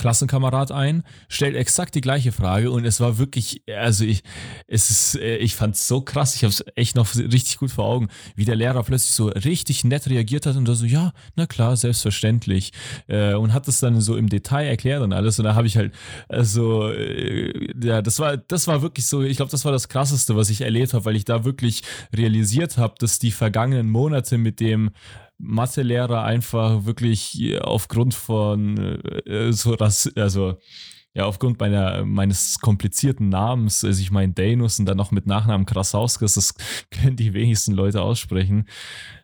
Klassenkamerad 0.00 0.72
ein, 0.72 1.02
stellt 1.28 1.54
exakt 1.54 1.94
die 1.94 2.00
gleiche 2.00 2.32
Frage 2.32 2.70
und 2.70 2.86
es 2.86 3.00
war 3.00 3.18
wirklich, 3.18 3.62
also 3.68 4.04
ich, 4.04 4.22
es 4.66 4.90
ist, 4.90 5.16
äh, 5.16 5.36
ich 5.36 5.54
fand 5.54 5.74
es 5.74 5.86
so 5.86 6.00
krass, 6.00 6.34
ich 6.34 6.42
habe 6.42 6.52
es 6.52 6.64
echt 6.74 6.96
noch 6.96 7.14
richtig 7.14 7.58
gut 7.58 7.70
vor 7.70 7.84
Augen, 7.84 8.08
wie 8.34 8.46
der 8.46 8.56
Lehrer 8.56 8.82
plötzlich 8.82 9.12
so 9.12 9.28
richtig 9.28 9.84
nett 9.84 10.08
reagiert 10.08 10.46
hat 10.46 10.56
und 10.56 10.66
da 10.66 10.74
so, 10.74 10.86
ja, 10.86 11.12
na 11.36 11.46
klar, 11.46 11.76
selbstverständlich 11.76 12.72
äh, 13.08 13.34
und 13.34 13.52
hat 13.52 13.68
es 13.68 13.80
dann 13.80 14.00
so 14.00 14.16
im 14.16 14.30
Detail 14.30 14.66
erklärt 14.66 15.02
und 15.02 15.12
alles 15.12 15.38
und 15.38 15.44
da 15.44 15.54
habe 15.54 15.66
ich 15.66 15.76
halt, 15.76 15.92
also, 16.28 16.90
äh, 16.90 17.52
ja, 17.82 18.00
das 18.00 18.18
war, 18.18 18.38
das 18.38 18.66
war 18.68 18.80
wirklich 18.80 19.06
so, 19.06 19.22
ich 19.22 19.36
glaube, 19.36 19.50
das 19.50 19.66
war 19.66 19.72
das 19.72 19.90
Krasseste, 19.90 20.34
was 20.34 20.48
ich 20.48 20.62
erlebt 20.62 20.94
habe, 20.94 21.04
weil 21.04 21.16
ich 21.16 21.26
da 21.26 21.44
wirklich 21.44 21.82
realisiert 22.16 22.78
habe, 22.78 22.94
dass 22.98 23.18
die 23.18 23.32
vergangenen 23.32 23.90
Monate 23.90 24.38
mit 24.38 24.60
dem 24.60 24.92
Mathelehrer 25.40 26.24
einfach 26.24 26.84
wirklich 26.84 27.58
aufgrund 27.60 28.14
von 28.14 28.76
äh, 29.26 29.52
so 29.52 29.76
das, 29.76 30.10
also 30.16 30.58
ja, 31.12 31.24
aufgrund 31.24 31.58
meiner, 31.58 32.04
meines 32.04 32.60
komplizierten 32.60 33.30
Namens, 33.30 33.84
also 33.84 34.00
ich 34.00 34.12
meine 34.12 34.32
Danus 34.32 34.78
und 34.78 34.86
dann 34.86 34.96
noch 34.96 35.10
mit 35.10 35.26
Nachnamen 35.26 35.66
Krasauskas, 35.66 36.34
das 36.34 36.54
können 36.90 37.16
die 37.16 37.34
wenigsten 37.34 37.72
Leute 37.72 38.02
aussprechen. 38.02 38.66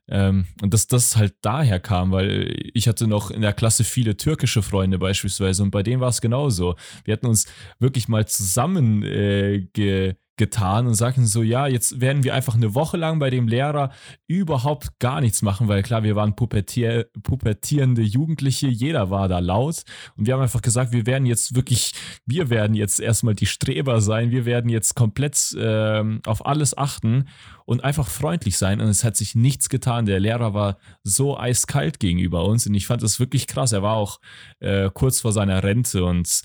Ähm, 0.09 0.47
und 0.63 0.75
dass 0.75 0.87
das 0.87 1.17
halt 1.17 1.35
daher 1.43 1.81
kam, 1.81 2.13
weil 2.13 2.71
ich 2.75 2.89
hatte 2.89 3.07
noch 3.07 3.31
in 3.31 3.43
der 3.43 3.53
Klasse 3.53 3.85
viele 3.85 4.17
türkische 4.17 4.63
Freunde 4.63 4.99
beispielsweise 4.99 5.63
und 5.63 5.71
bei 5.71 5.83
denen 5.83 6.01
war 6.01 6.09
es 6.09 6.21
genauso. 6.21 6.77
Wir 7.05 7.13
hatten 7.13 7.27
uns 7.27 7.47
wirklich 7.79 8.09
mal 8.09 8.27
zusammen 8.27 9.03
äh, 9.03 9.67
ge 9.73 10.15
getan 10.37 10.87
und 10.87 10.95
sagten 10.95 11.27
so, 11.27 11.43
ja, 11.43 11.67
jetzt 11.67 12.01
werden 12.01 12.25
wir 12.25 12.35
einfach 12.35 12.55
eine 12.55 12.75
Woche 12.75 12.97
lang 12.97 13.19
bei 13.19 13.31
dem 13.31 13.49
Lehrer 13.49 13.91
überhaupt 14.27 14.99
gar 14.99 15.21
nichts 15.21 15.43
machen, 15.43 15.69
weil 15.69 15.83
klar, 15.83 16.03
wir 16.03 16.17
waren 16.17 16.37
pubertier 16.37 17.07
pubertierende 17.23 18.03
Jugendliche, 18.03 18.69
jeder 18.69 19.11
war 19.11 19.29
da 19.29 19.39
laut 19.39 19.83
und 20.17 20.27
wir 20.27 20.35
haben 20.35 20.43
einfach 20.43 20.63
gesagt, 20.63 20.93
wir 20.93 21.07
werden 21.07 21.27
jetzt 21.27 21.55
wirklich, 21.55 21.93
wir 22.27 22.51
werden 22.51 22.75
jetzt 22.75 23.01
erstmal 23.01 23.35
die 23.35 23.47
Streber 23.47 24.01
sein, 24.01 24.31
wir 24.31 24.45
werden 24.45 24.71
jetzt 24.71 24.95
komplett 24.95 25.53
äh, 25.55 26.05
auf 26.27 26.45
alles 26.45 26.77
achten 26.77 27.27
und 27.65 27.83
einfach 27.83 28.09
freundlich 28.09 28.57
sein 28.57 28.81
und 28.81 28.89
es 28.89 29.05
hat 29.05 29.17
sich 29.17 29.35
nichts 29.35 29.69
getan. 29.69 30.07
Der 30.07 30.21
Lehrer 30.21 30.55
war 30.55 30.79
so 31.03 31.39
eiskalt 31.39 31.99
gegenüber 31.99 32.45
uns 32.45 32.67
und 32.67 32.75
ich 32.75 32.87
fand 32.87 33.03
das 33.03 33.19
wirklich 33.19 33.47
krass. 33.47 33.73
Er 33.73 33.83
war 33.83 33.97
auch 33.97 34.21
äh, 34.61 34.89
kurz 34.93 35.21
vor 35.21 35.33
seiner 35.33 35.63
Rente 35.63 36.05
und 36.05 36.43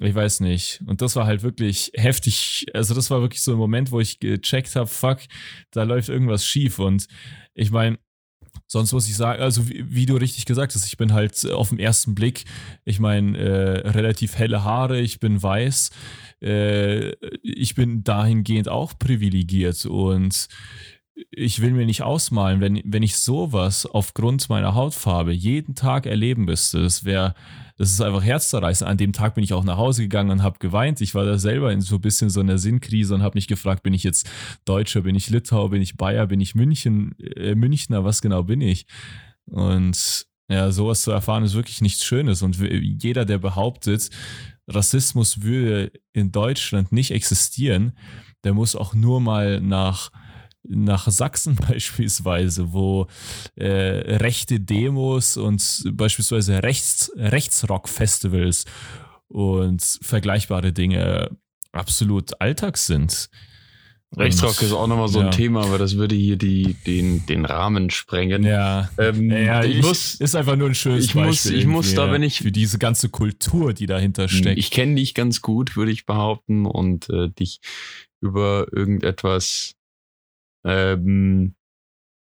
ich 0.00 0.14
weiß 0.14 0.40
nicht. 0.40 0.80
Und 0.86 1.02
das 1.02 1.16
war 1.16 1.26
halt 1.26 1.42
wirklich 1.42 1.90
heftig. 1.94 2.66
Also 2.74 2.94
das 2.94 3.10
war 3.10 3.20
wirklich 3.20 3.42
so 3.42 3.52
ein 3.52 3.58
Moment, 3.58 3.90
wo 3.90 4.00
ich 4.00 4.20
gecheckt 4.20 4.76
habe, 4.76 4.86
fuck, 4.86 5.18
da 5.70 5.82
läuft 5.82 6.08
irgendwas 6.08 6.44
schief. 6.44 6.78
Und 6.78 7.08
ich 7.54 7.70
meine, 7.70 7.98
sonst 8.66 8.92
muss 8.92 9.08
ich 9.08 9.16
sagen, 9.16 9.42
also 9.42 9.68
wie, 9.68 9.84
wie, 9.88 10.06
du 10.06 10.16
richtig 10.16 10.44
gesagt 10.46 10.74
hast, 10.74 10.86
ich 10.86 10.96
bin 10.96 11.12
halt 11.12 11.50
auf 11.50 11.70
den 11.70 11.78
ersten 11.78 12.14
Blick, 12.14 12.44
ich 12.84 13.00
meine, 13.00 13.36
äh, 13.36 13.88
relativ 13.88 14.36
helle 14.36 14.62
Haare, 14.62 15.00
ich 15.00 15.20
bin 15.20 15.42
weiß, 15.42 15.90
äh, 16.42 17.12
ich 17.42 17.74
bin 17.74 18.04
dahingehend 18.04 18.68
auch 18.68 18.98
privilegiert 18.98 19.84
und 19.86 20.48
ich 21.30 21.60
will 21.60 21.72
mir 21.72 21.86
nicht 21.86 22.02
ausmalen, 22.02 22.60
wenn, 22.60 22.80
wenn 22.84 23.02
ich 23.02 23.16
sowas 23.16 23.86
aufgrund 23.86 24.48
meiner 24.48 24.74
Hautfarbe 24.74 25.32
jeden 25.32 25.74
Tag 25.74 26.06
erleben 26.06 26.44
müsste, 26.44 26.82
das 26.82 27.04
wäre, 27.04 27.34
das 27.76 27.90
ist 27.90 28.00
einfach 28.00 28.22
herzzerreißend. 28.22 28.88
An 28.88 28.96
dem 28.96 29.12
Tag 29.12 29.34
bin 29.34 29.42
ich 29.44 29.52
auch 29.52 29.64
nach 29.64 29.76
Hause 29.78 30.02
gegangen 30.02 30.30
und 30.30 30.42
habe 30.42 30.58
geweint. 30.58 31.00
Ich 31.00 31.14
war 31.14 31.24
da 31.24 31.38
selber 31.38 31.72
in 31.72 31.80
so 31.80 31.96
ein 31.96 32.00
bisschen 32.00 32.30
so 32.30 32.40
einer 32.40 32.58
Sinnkrise 32.58 33.14
und 33.14 33.22
habe 33.22 33.36
mich 33.36 33.48
gefragt, 33.48 33.82
bin 33.82 33.94
ich 33.94 34.04
jetzt 34.04 34.30
Deutscher, 34.64 35.02
bin 35.02 35.14
ich 35.14 35.28
Litauer, 35.30 35.70
bin 35.70 35.82
ich 35.82 35.96
Bayer, 35.96 36.26
bin 36.26 36.40
ich 36.40 36.54
München, 36.54 37.18
äh, 37.18 37.54
Münchner, 37.54 38.04
was 38.04 38.22
genau 38.22 38.44
bin 38.44 38.60
ich? 38.60 38.86
Und 39.46 40.26
ja, 40.48 40.70
sowas 40.70 41.02
zu 41.02 41.10
erfahren 41.10 41.44
ist 41.44 41.54
wirklich 41.54 41.80
nichts 41.80 42.04
Schönes. 42.04 42.42
Und 42.42 42.58
jeder, 42.58 43.24
der 43.24 43.38
behauptet, 43.38 44.10
Rassismus 44.68 45.42
würde 45.42 45.92
in 46.12 46.30
Deutschland 46.32 46.92
nicht 46.92 47.10
existieren, 47.10 47.92
der 48.44 48.54
muss 48.54 48.76
auch 48.76 48.94
nur 48.94 49.20
mal 49.20 49.60
nach 49.60 50.10
nach 50.68 51.08
Sachsen 51.10 51.56
beispielsweise, 51.68 52.72
wo 52.72 53.06
äh, 53.56 54.16
rechte 54.16 54.60
Demos 54.60 55.36
und 55.36 55.84
beispielsweise 55.92 56.62
Rechts, 56.62 57.10
Rechtsrock-Festivals 57.16 58.64
und 59.28 59.82
vergleichbare 60.02 60.72
Dinge 60.72 61.30
absolut 61.72 62.40
Alltag 62.40 62.78
sind. 62.78 63.28
Rechtsrock 64.16 64.62
ist 64.62 64.72
auch 64.72 64.86
nochmal 64.86 65.08
so 65.08 65.18
ein 65.18 65.26
ja. 65.26 65.30
Thema, 65.30 65.64
aber 65.64 65.76
das 65.76 65.96
würde 65.96 66.14
hier 66.14 66.36
die, 66.36 66.74
den, 66.86 67.26
den 67.26 67.44
Rahmen 67.44 67.90
sprengen. 67.90 68.42
Ja, 68.42 68.88
ähm, 68.96 69.30
ja 69.30 69.62
ich, 69.62 69.82
muss, 69.82 70.14
ist 70.14 70.34
einfach 70.34 70.56
nur 70.56 70.68
ein 70.68 70.74
schönes 70.74 71.06
ich 71.06 71.14
Beispiel. 71.14 71.26
Muss, 71.26 71.44
ich 71.46 71.66
muss 71.66 71.94
da, 71.94 72.10
wenn 72.10 72.22
ich 72.22 72.38
für 72.38 72.50
diese 72.50 72.78
ganze 72.78 73.10
Kultur, 73.10 73.74
die 73.74 73.84
dahinter 73.84 74.28
steckt. 74.28 74.58
Ich 74.58 74.70
kenne 74.70 74.94
dich 74.94 75.12
ganz 75.12 75.42
gut, 75.42 75.76
würde 75.76 75.92
ich 75.92 76.06
behaupten, 76.06 76.64
und 76.64 77.10
äh, 77.10 77.28
dich 77.28 77.60
über 78.20 78.66
irgendetwas 78.72 79.74
ähm, 80.64 81.54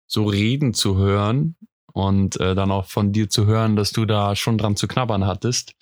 so 0.06 0.24
reden 0.24 0.74
zu 0.74 0.96
hören 0.96 1.56
und 1.92 2.38
äh, 2.40 2.54
dann 2.54 2.70
auch 2.70 2.86
von 2.86 3.12
dir 3.12 3.28
zu 3.28 3.46
hören, 3.46 3.76
dass 3.76 3.90
du 3.90 4.04
da 4.04 4.36
schon 4.36 4.58
dran 4.58 4.76
zu 4.76 4.86
knabbern 4.86 5.26
hattest, 5.26 5.74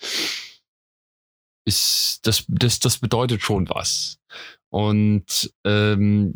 ist 1.65 2.19
das, 2.23 2.45
das, 2.47 2.79
das 2.79 2.99
bedeutet 2.99 3.41
schon 3.41 3.67
was. 3.69 4.19
Und 4.69 5.53
ähm, 5.63 6.33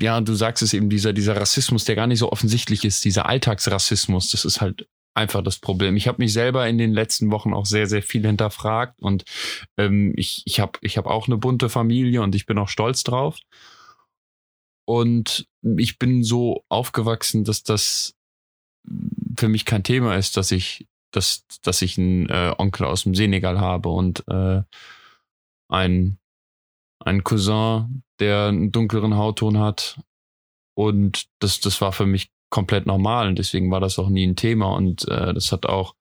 ja, 0.00 0.20
du 0.20 0.34
sagst 0.34 0.62
es 0.62 0.74
eben, 0.74 0.90
dieser, 0.90 1.12
dieser 1.12 1.36
Rassismus, 1.36 1.84
der 1.84 1.96
gar 1.96 2.06
nicht 2.06 2.18
so 2.18 2.30
offensichtlich 2.30 2.84
ist, 2.84 3.04
dieser 3.04 3.26
Alltagsrassismus, 3.26 4.30
das 4.30 4.44
ist 4.44 4.60
halt 4.60 4.88
einfach 5.14 5.42
das 5.42 5.58
Problem. 5.58 5.96
Ich 5.96 6.08
habe 6.08 6.22
mich 6.22 6.32
selber 6.32 6.66
in 6.68 6.78
den 6.78 6.92
letzten 6.92 7.30
Wochen 7.30 7.54
auch 7.54 7.66
sehr, 7.66 7.86
sehr 7.86 8.02
viel 8.02 8.26
hinterfragt 8.26 9.00
und 9.00 9.24
ähm, 9.76 10.12
ich, 10.16 10.42
ich 10.44 10.60
habe 10.60 10.78
ich 10.82 10.98
hab 10.98 11.06
auch 11.06 11.28
eine 11.28 11.36
bunte 11.36 11.68
Familie 11.68 12.22
und 12.22 12.34
ich 12.34 12.46
bin 12.46 12.58
auch 12.58 12.68
stolz 12.68 13.04
drauf. 13.04 13.38
Und 14.86 15.48
ich 15.62 15.98
bin 15.98 16.24
so 16.24 16.64
aufgewachsen, 16.68 17.44
dass 17.44 17.62
das 17.62 18.14
für 19.36 19.48
mich 19.48 19.64
kein 19.64 19.82
Thema 19.82 20.16
ist, 20.16 20.36
dass 20.36 20.50
ich, 20.50 20.86
dass, 21.10 21.46
dass 21.62 21.82
ich 21.82 21.98
einen 21.98 22.28
äh, 22.28 22.54
Onkel 22.58 22.86
aus 22.86 23.04
dem 23.04 23.14
Senegal 23.14 23.60
habe 23.60 23.88
und 23.88 24.24
äh, 24.28 24.62
ein, 25.68 26.18
ein 27.00 27.24
Cousin, 27.24 28.02
der 28.20 28.48
einen 28.48 28.72
dunkleren 28.72 29.16
Hautton 29.16 29.58
hat. 29.58 30.00
Und 30.76 31.28
das, 31.38 31.60
das 31.60 31.80
war 31.80 31.92
für 31.92 32.06
mich 32.06 32.30
komplett 32.50 32.86
normal 32.86 33.28
und 33.28 33.38
deswegen 33.38 33.70
war 33.70 33.80
das 33.80 33.98
auch 33.98 34.08
nie 34.08 34.26
ein 34.26 34.36
Thema. 34.36 34.74
Und 34.74 35.08
äh, 35.08 35.32
das 35.32 35.50
hat 35.50 35.66
auch 35.66 35.94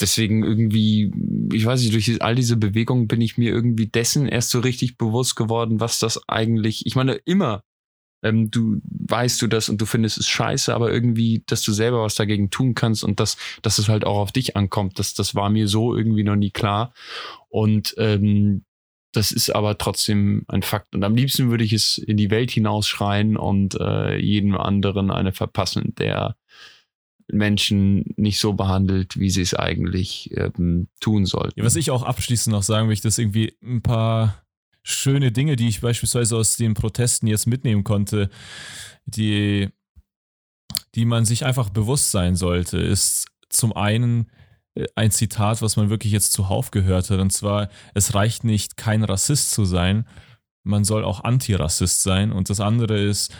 deswegen 0.00 0.42
irgendwie, 0.42 1.12
ich 1.52 1.64
weiß 1.64 1.80
nicht, 1.80 1.94
durch 1.94 2.22
all 2.22 2.34
diese 2.34 2.56
Bewegungen 2.56 3.08
bin 3.08 3.20
ich 3.20 3.38
mir 3.38 3.50
irgendwie 3.50 3.86
dessen 3.86 4.26
erst 4.26 4.50
so 4.50 4.60
richtig 4.60 4.96
bewusst 4.96 5.36
geworden, 5.36 5.80
was 5.80 5.98
das 5.98 6.28
eigentlich, 6.28 6.86
ich 6.86 6.96
meine, 6.96 7.14
immer 7.14 7.62
ähm, 8.24 8.50
du 8.50 8.80
weißt 8.84 9.40
du 9.42 9.46
das 9.46 9.68
und 9.68 9.80
du 9.80 9.86
findest 9.86 10.18
es 10.18 10.26
scheiße, 10.26 10.74
aber 10.74 10.90
irgendwie, 10.90 11.44
dass 11.46 11.62
du 11.62 11.72
selber 11.72 12.02
was 12.02 12.14
dagegen 12.14 12.50
tun 12.50 12.74
kannst 12.74 13.04
und 13.04 13.20
dass, 13.20 13.36
dass 13.62 13.78
es 13.78 13.88
halt 13.88 14.04
auch 14.04 14.18
auf 14.18 14.32
dich 14.32 14.56
ankommt, 14.56 14.98
das, 14.98 15.14
das 15.14 15.34
war 15.34 15.50
mir 15.50 15.68
so 15.68 15.94
irgendwie 15.94 16.24
noch 16.24 16.36
nie 16.36 16.50
klar. 16.50 16.94
Und 17.50 17.94
ähm, 17.98 18.64
das 19.12 19.30
ist 19.30 19.50
aber 19.50 19.78
trotzdem 19.78 20.44
ein 20.48 20.62
Fakt. 20.62 20.94
Und 20.94 21.04
am 21.04 21.14
liebsten 21.14 21.50
würde 21.50 21.64
ich 21.64 21.72
es 21.72 21.98
in 21.98 22.16
die 22.16 22.30
Welt 22.30 22.50
hinausschreien 22.50 23.36
und 23.36 23.78
äh, 23.78 24.16
jedem 24.16 24.56
anderen 24.56 25.10
eine 25.10 25.32
verpassen, 25.32 25.94
der 25.96 26.36
Menschen 27.28 28.14
nicht 28.16 28.38
so 28.38 28.54
behandelt, 28.54 29.18
wie 29.18 29.30
sie 29.30 29.42
es 29.42 29.54
eigentlich 29.54 30.30
ähm, 30.36 30.88
tun 31.00 31.26
sollten. 31.26 31.60
Ja, 31.60 31.64
was 31.64 31.76
ich 31.76 31.90
auch 31.90 32.02
abschließend 32.02 32.52
noch 32.52 32.62
sagen 32.62 32.88
möchte, 32.88 33.08
ist 33.08 33.18
irgendwie 33.18 33.56
ein 33.62 33.82
paar 33.82 34.43
schöne 34.84 35.32
Dinge, 35.32 35.56
die 35.56 35.68
ich 35.68 35.80
beispielsweise 35.80 36.36
aus 36.36 36.56
den 36.56 36.74
Protesten 36.74 37.26
jetzt 37.26 37.46
mitnehmen 37.46 37.82
konnte, 37.82 38.30
die, 39.06 39.70
die 40.94 41.04
man 41.06 41.24
sich 41.24 41.44
einfach 41.44 41.70
bewusst 41.70 42.10
sein 42.12 42.36
sollte, 42.36 42.78
ist 42.78 43.26
zum 43.48 43.74
einen 43.74 44.30
äh, 44.76 44.86
ein 44.94 45.10
Zitat, 45.10 45.62
was 45.62 45.76
man 45.76 45.90
wirklich 45.90 46.12
jetzt 46.12 46.32
zuhauf 46.32 46.70
gehört 46.70 47.10
hat, 47.10 47.18
und 47.18 47.32
zwar, 47.32 47.68
es 47.94 48.14
reicht 48.14 48.44
nicht, 48.44 48.76
kein 48.76 49.02
Rassist 49.02 49.50
zu 49.50 49.64
sein, 49.64 50.06
man 50.64 50.84
soll 50.84 51.04
auch 51.04 51.22
Antirassist 51.22 52.02
sein. 52.02 52.32
Und 52.32 52.50
das 52.50 52.60
andere 52.60 52.98
ist, 52.98 53.34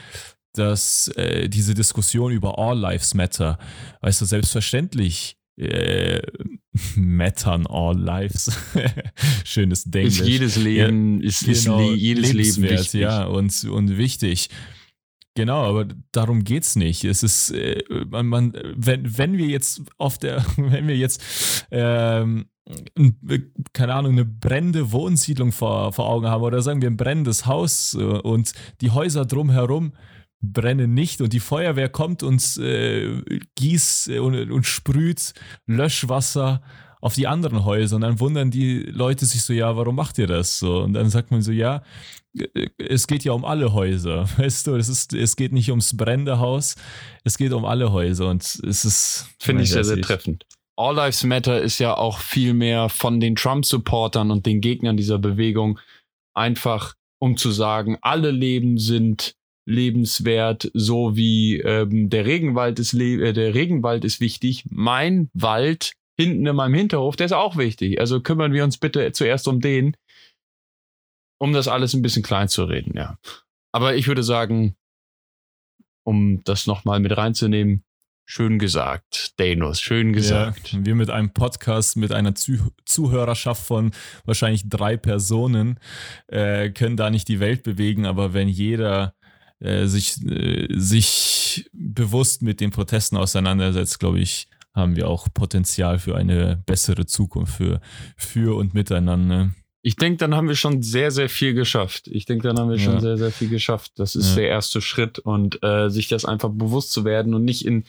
dass 0.52 1.08
äh, 1.16 1.48
diese 1.48 1.74
Diskussion 1.74 2.30
über 2.32 2.58
All 2.58 2.78
Lives 2.78 3.14
Matter, 3.14 3.58
weißt 4.02 4.20
du, 4.20 4.24
selbstverständlich 4.26 5.36
äh, 5.56 6.20
Mattern 6.96 7.66
all 7.66 7.98
lives. 7.98 8.50
Schönes 9.44 9.84
Ding. 9.84 10.06
Ist 10.06 10.20
jedes 10.20 10.56
Leben, 10.56 11.20
ja, 11.20 11.28
ist, 11.28 11.44
genau, 11.44 11.90
ist 11.90 12.00
jedes 12.00 12.32
Leben 12.32 12.62
wichtig. 12.70 13.00
Ja, 13.00 13.24
und, 13.24 13.64
und 13.64 13.96
wichtig. 13.96 14.50
Genau, 15.36 15.64
aber 15.64 15.88
darum 16.12 16.44
geht's 16.44 16.76
nicht. 16.76 17.04
Es 17.04 17.24
ist, 17.24 17.50
äh, 17.50 17.82
man, 18.08 18.26
man, 18.26 18.52
wenn, 18.76 19.18
wenn 19.18 19.36
wir 19.36 19.46
jetzt 19.46 19.82
auf 19.98 20.18
der, 20.18 20.44
wenn 20.56 20.86
wir 20.86 20.96
jetzt, 20.96 21.66
ähm, 21.70 22.46
keine 23.72 23.94
Ahnung, 23.94 24.12
eine 24.12 24.24
brennende 24.24 24.92
Wohnsiedlung 24.92 25.52
vor, 25.52 25.92
vor 25.92 26.08
Augen 26.08 26.28
haben 26.28 26.42
oder 26.42 26.62
sagen 26.62 26.80
wir 26.80 26.88
ein 26.88 26.96
brennendes 26.96 27.46
Haus 27.46 27.94
äh, 27.94 28.02
und 28.02 28.52
die 28.80 28.90
Häuser 28.90 29.26
drumherum 29.26 29.92
brennen 30.52 30.94
nicht 30.94 31.20
und 31.20 31.32
die 31.32 31.40
Feuerwehr 31.40 31.88
kommt 31.88 32.22
und 32.22 32.56
äh, 32.58 33.22
gießt 33.56 34.08
äh, 34.08 34.18
und, 34.18 34.50
und 34.50 34.64
sprüht 34.64 35.34
Löschwasser 35.66 36.62
auf 37.00 37.14
die 37.14 37.26
anderen 37.26 37.64
Häuser 37.64 37.96
und 37.96 38.02
dann 38.02 38.18
wundern 38.18 38.50
die 38.50 38.78
Leute 38.78 39.26
sich 39.26 39.42
so, 39.42 39.52
ja, 39.52 39.76
warum 39.76 39.96
macht 39.96 40.16
ihr 40.18 40.26
das 40.26 40.58
so? 40.58 40.80
Und 40.82 40.94
dann 40.94 41.10
sagt 41.10 41.30
man 41.30 41.42
so, 41.42 41.52
ja, 41.52 41.82
äh, 42.38 42.68
es 42.78 43.06
geht 43.06 43.24
ja 43.24 43.32
um 43.32 43.44
alle 43.44 43.72
Häuser, 43.72 44.26
weißt 44.38 44.66
du, 44.66 44.76
es, 44.76 44.88
ist, 44.88 45.12
es 45.12 45.36
geht 45.36 45.52
nicht 45.52 45.70
ums 45.70 45.96
brennende 45.96 46.38
Haus, 46.38 46.76
es 47.22 47.36
geht 47.36 47.52
um 47.52 47.64
alle 47.64 47.92
Häuser 47.92 48.28
und 48.30 48.42
es 48.42 48.84
ist... 48.84 49.28
Finde 49.38 49.64
ich 49.64 49.70
sehr, 49.70 49.84
sehr 49.84 50.00
treffend. 50.00 50.44
All 50.76 50.96
Lives 50.96 51.22
Matter 51.24 51.60
ist 51.60 51.78
ja 51.78 51.94
auch 51.94 52.18
viel 52.18 52.52
mehr 52.54 52.88
von 52.88 53.20
den 53.20 53.36
Trump-Supportern 53.36 54.30
und 54.30 54.46
den 54.46 54.60
Gegnern 54.60 54.96
dieser 54.96 55.18
Bewegung 55.18 55.78
einfach, 56.34 56.94
um 57.20 57.36
zu 57.36 57.50
sagen, 57.50 57.98
alle 58.02 58.30
Leben 58.30 58.78
sind 58.78 59.36
lebenswert, 59.66 60.70
so 60.74 61.16
wie 61.16 61.58
ähm, 61.60 62.10
der 62.10 62.26
Regenwald 62.26 62.78
ist 62.78 62.94
äh, 62.94 63.32
der 63.32 63.54
Regenwald 63.54 64.04
ist 64.04 64.20
wichtig. 64.20 64.64
Mein 64.70 65.30
Wald 65.32 65.92
hinten 66.16 66.46
in 66.46 66.56
meinem 66.56 66.74
Hinterhof, 66.74 67.16
der 67.16 67.26
ist 67.26 67.32
auch 67.32 67.56
wichtig. 67.56 68.00
Also 68.00 68.20
kümmern 68.20 68.52
wir 68.52 68.64
uns 68.64 68.78
bitte 68.78 69.10
zuerst 69.12 69.48
um 69.48 69.60
den, 69.60 69.96
um 71.38 71.52
das 71.52 71.68
alles 71.68 71.94
ein 71.94 72.02
bisschen 72.02 72.22
klein 72.22 72.48
zu 72.48 72.64
reden, 72.64 72.96
ja. 72.96 73.18
Aber 73.72 73.96
ich 73.96 74.06
würde 74.06 74.22
sagen, 74.22 74.76
um 76.04 76.44
das 76.44 76.66
nochmal 76.66 77.00
mit 77.00 77.16
reinzunehmen, 77.16 77.84
schön 78.26 78.58
gesagt, 78.58 79.32
Danos, 79.38 79.80
schön 79.80 80.12
gesagt. 80.12 80.72
Ja, 80.72 80.84
wir 80.84 80.94
mit 80.94 81.10
einem 81.10 81.32
Podcast 81.32 81.96
mit 81.96 82.12
einer 82.12 82.34
Zuh 82.34 82.70
Zuhörerschaft 82.84 83.66
von 83.66 83.92
wahrscheinlich 84.24 84.68
drei 84.68 84.96
Personen 84.96 85.80
äh, 86.28 86.70
können 86.70 86.96
da 86.96 87.10
nicht 87.10 87.28
die 87.28 87.40
Welt 87.40 87.62
bewegen, 87.62 88.06
aber 88.06 88.32
wenn 88.32 88.48
jeder 88.48 89.14
äh, 89.64 89.86
sich, 89.86 90.22
äh, 90.26 90.68
sich 90.70 91.70
bewusst 91.72 92.42
mit 92.42 92.60
den 92.60 92.70
Protesten 92.70 93.16
auseinandersetzt, 93.16 93.98
glaube 93.98 94.20
ich, 94.20 94.46
haben 94.74 94.96
wir 94.96 95.08
auch 95.08 95.28
Potenzial 95.32 95.98
für 95.98 96.16
eine 96.16 96.62
bessere 96.66 97.06
Zukunft, 97.06 97.56
für, 97.56 97.80
für 98.16 98.56
und 98.56 98.74
miteinander. 98.74 99.54
Ich 99.82 99.96
denke, 99.96 100.18
dann 100.18 100.34
haben 100.34 100.48
wir 100.48 100.54
schon 100.54 100.82
sehr, 100.82 101.10
sehr 101.10 101.28
viel 101.28 101.54
geschafft. 101.54 102.08
Ich 102.08 102.24
denke, 102.24 102.48
dann 102.48 102.58
haben 102.58 102.70
wir 102.70 102.78
ja. 102.78 102.84
schon 102.84 103.00
sehr, 103.00 103.16
sehr 103.16 103.30
viel 103.30 103.48
geschafft. 103.48 103.92
Das 103.96 104.16
ist 104.16 104.30
ja. 104.30 104.36
der 104.36 104.48
erste 104.48 104.80
Schritt 104.80 105.18
und 105.18 105.62
äh, 105.62 105.90
sich 105.90 106.08
das 106.08 106.24
einfach 106.24 106.50
bewusst 106.50 106.92
zu 106.92 107.04
werden 107.04 107.34
und 107.34 107.44
nicht 107.44 107.64
in 107.64 107.84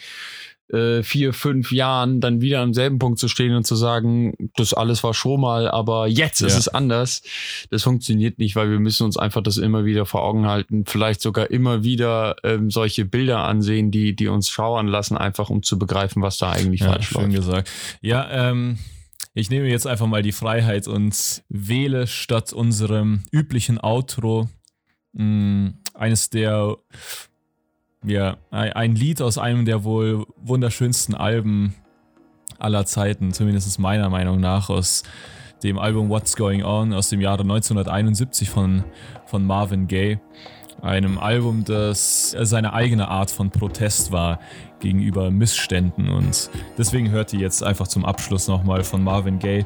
äh, 0.69 1.03
vier, 1.03 1.33
fünf 1.33 1.71
Jahren 1.71 2.21
dann 2.21 2.41
wieder 2.41 2.61
am 2.61 2.73
selben 2.73 2.97
Punkt 2.99 3.19
zu 3.19 3.27
stehen 3.27 3.55
und 3.55 3.67
zu 3.67 3.75
sagen, 3.75 4.33
das 4.55 4.73
alles 4.73 5.03
war 5.03 5.13
schon 5.13 5.41
mal, 5.41 5.69
aber 5.69 6.07
jetzt 6.07 6.41
ja. 6.41 6.47
ist 6.47 6.57
es 6.57 6.67
anders. 6.67 7.21
Das 7.69 7.83
funktioniert 7.83 8.39
nicht, 8.39 8.55
weil 8.55 8.71
wir 8.71 8.79
müssen 8.79 9.03
uns 9.03 9.17
einfach 9.17 9.43
das 9.43 9.57
immer 9.57 9.85
wieder 9.85 10.05
vor 10.05 10.23
Augen 10.23 10.47
halten, 10.47 10.85
vielleicht 10.85 11.21
sogar 11.21 11.51
immer 11.51 11.83
wieder 11.83 12.35
ähm, 12.43 12.71
solche 12.71 13.05
Bilder 13.05 13.43
ansehen, 13.43 13.91
die, 13.91 14.15
die 14.15 14.27
uns 14.27 14.49
schauern 14.49 14.87
lassen, 14.87 15.17
einfach 15.17 15.49
um 15.49 15.61
zu 15.61 15.77
begreifen, 15.77 16.21
was 16.21 16.37
da 16.37 16.51
eigentlich 16.51 16.81
ja, 16.81 16.87
falsch 16.87 17.09
schön 17.09 17.21
läuft. 17.23 17.35
gesagt. 17.35 17.71
Ja, 18.01 18.27
ähm, 18.31 18.79
ich 19.33 19.49
nehme 19.49 19.67
jetzt 19.67 19.85
einfach 19.85 20.07
mal 20.07 20.23
die 20.23 20.31
Freiheit 20.31 20.87
und 20.87 21.43
wähle 21.49 22.07
statt 22.07 22.53
unserem 22.53 23.23
üblichen 23.31 23.79
Outro 23.79 24.49
mh, 25.13 25.23
mm, 25.23 25.73
eines 25.93 26.29
der 26.29 26.77
ja, 28.05 28.37
ein 28.51 28.95
Lied 28.95 29.21
aus 29.21 29.37
einem 29.37 29.65
der 29.65 29.83
wohl 29.83 30.25
wunderschönsten 30.37 31.15
Alben 31.15 31.75
aller 32.57 32.85
Zeiten, 32.85 33.33
zumindest 33.33 33.79
meiner 33.79 34.09
Meinung 34.09 34.39
nach, 34.39 34.69
aus 34.69 35.03
dem 35.63 35.79
Album 35.79 36.09
What's 36.09 36.35
Going 36.35 36.63
On 36.63 36.93
aus 36.93 37.09
dem 37.09 37.21
Jahre 37.21 37.41
1971 37.41 38.49
von, 38.49 38.83
von 39.25 39.45
Marvin 39.45 39.87
Gaye. 39.87 40.19
Einem 40.81 41.17
Album, 41.17 41.63
das 41.63 42.35
seine 42.39 42.73
eigene 42.73 43.07
Art 43.07 43.31
von 43.31 43.49
Protest 43.49 44.11
war 44.11 44.39
gegenüber 44.85 45.31
Missständen. 45.31 46.09
Und 46.09 46.49
deswegen 46.77 47.09
hört 47.09 47.33
ihr 47.33 47.39
jetzt 47.39 47.63
einfach 47.63 47.87
zum 47.87 48.05
Abschluss 48.05 48.47
nochmal 48.47 48.83
von 48.83 49.03
Marvin 49.03 49.39
Gaye 49.39 49.65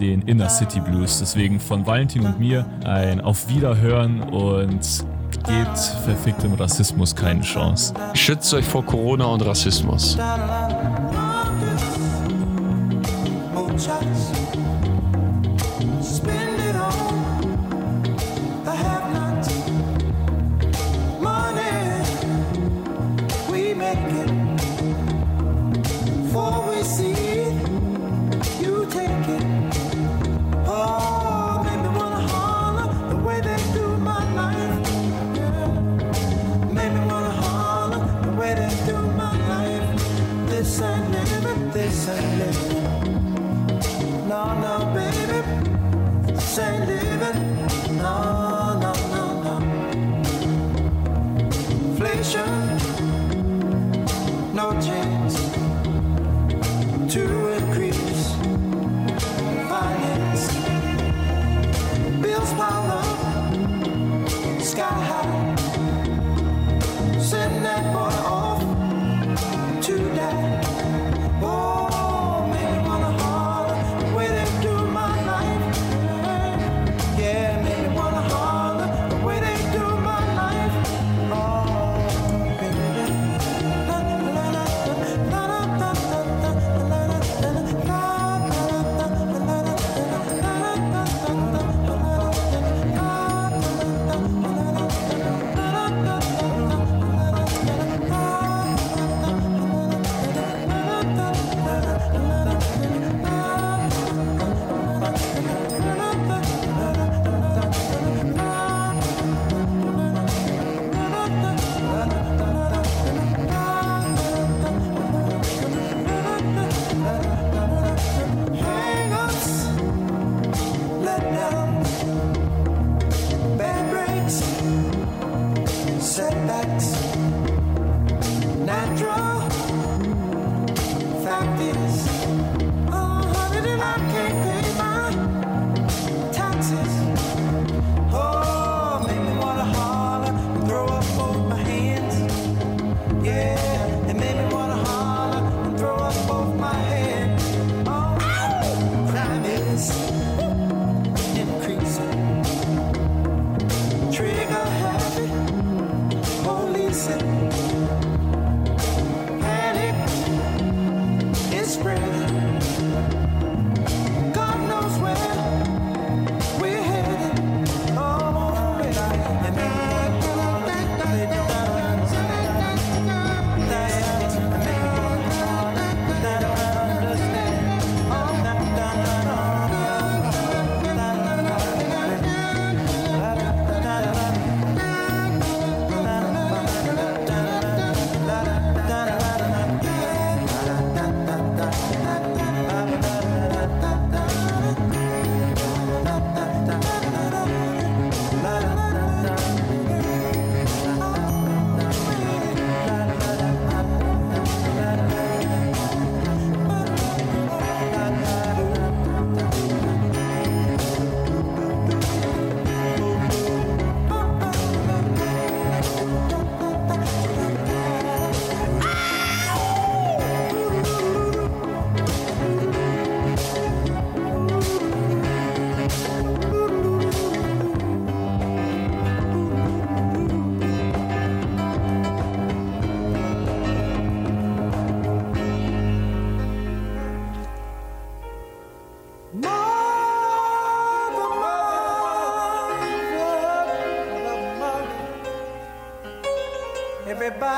den 0.00 0.22
Inner 0.22 0.48
City 0.48 0.80
Blues. 0.80 1.20
Deswegen 1.20 1.60
von 1.60 1.86
Valentin 1.86 2.26
und 2.26 2.40
mir 2.40 2.66
ein 2.84 3.20
Auf 3.20 3.48
Wiederhören 3.48 4.20
und 4.20 5.04
gebt 5.46 5.78
verficktem 6.04 6.54
Rassismus 6.54 7.14
keine 7.14 7.42
Chance. 7.42 7.94
Schützt 8.14 8.52
euch 8.52 8.64
vor 8.64 8.84
Corona 8.84 9.26
und 9.26 9.42
Rassismus. 9.46 10.18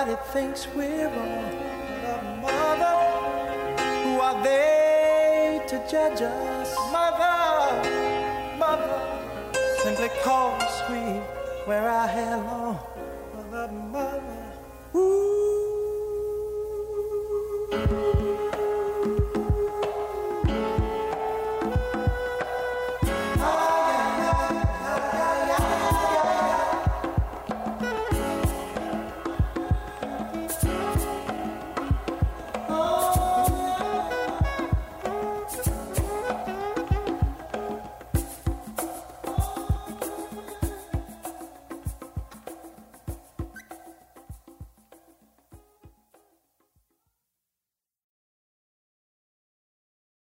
Everybody 0.01 0.32
thinks 0.32 0.66
we're 0.74 1.09
wrong. 1.09 1.53
But 2.03 2.22
mother, 2.40 2.96
who 4.03 4.18
are 4.18 4.42
they 4.42 5.61
to 5.68 5.76
judge 5.90 6.22
us? 6.22 6.74
Mother, 6.90 8.57
mother, 8.59 9.53
simply 9.82 10.09
cause 10.22 10.80
we 10.88 11.20
wear 11.66 11.86
our 11.90 12.09
hair 12.09 12.38
long. 12.38 12.59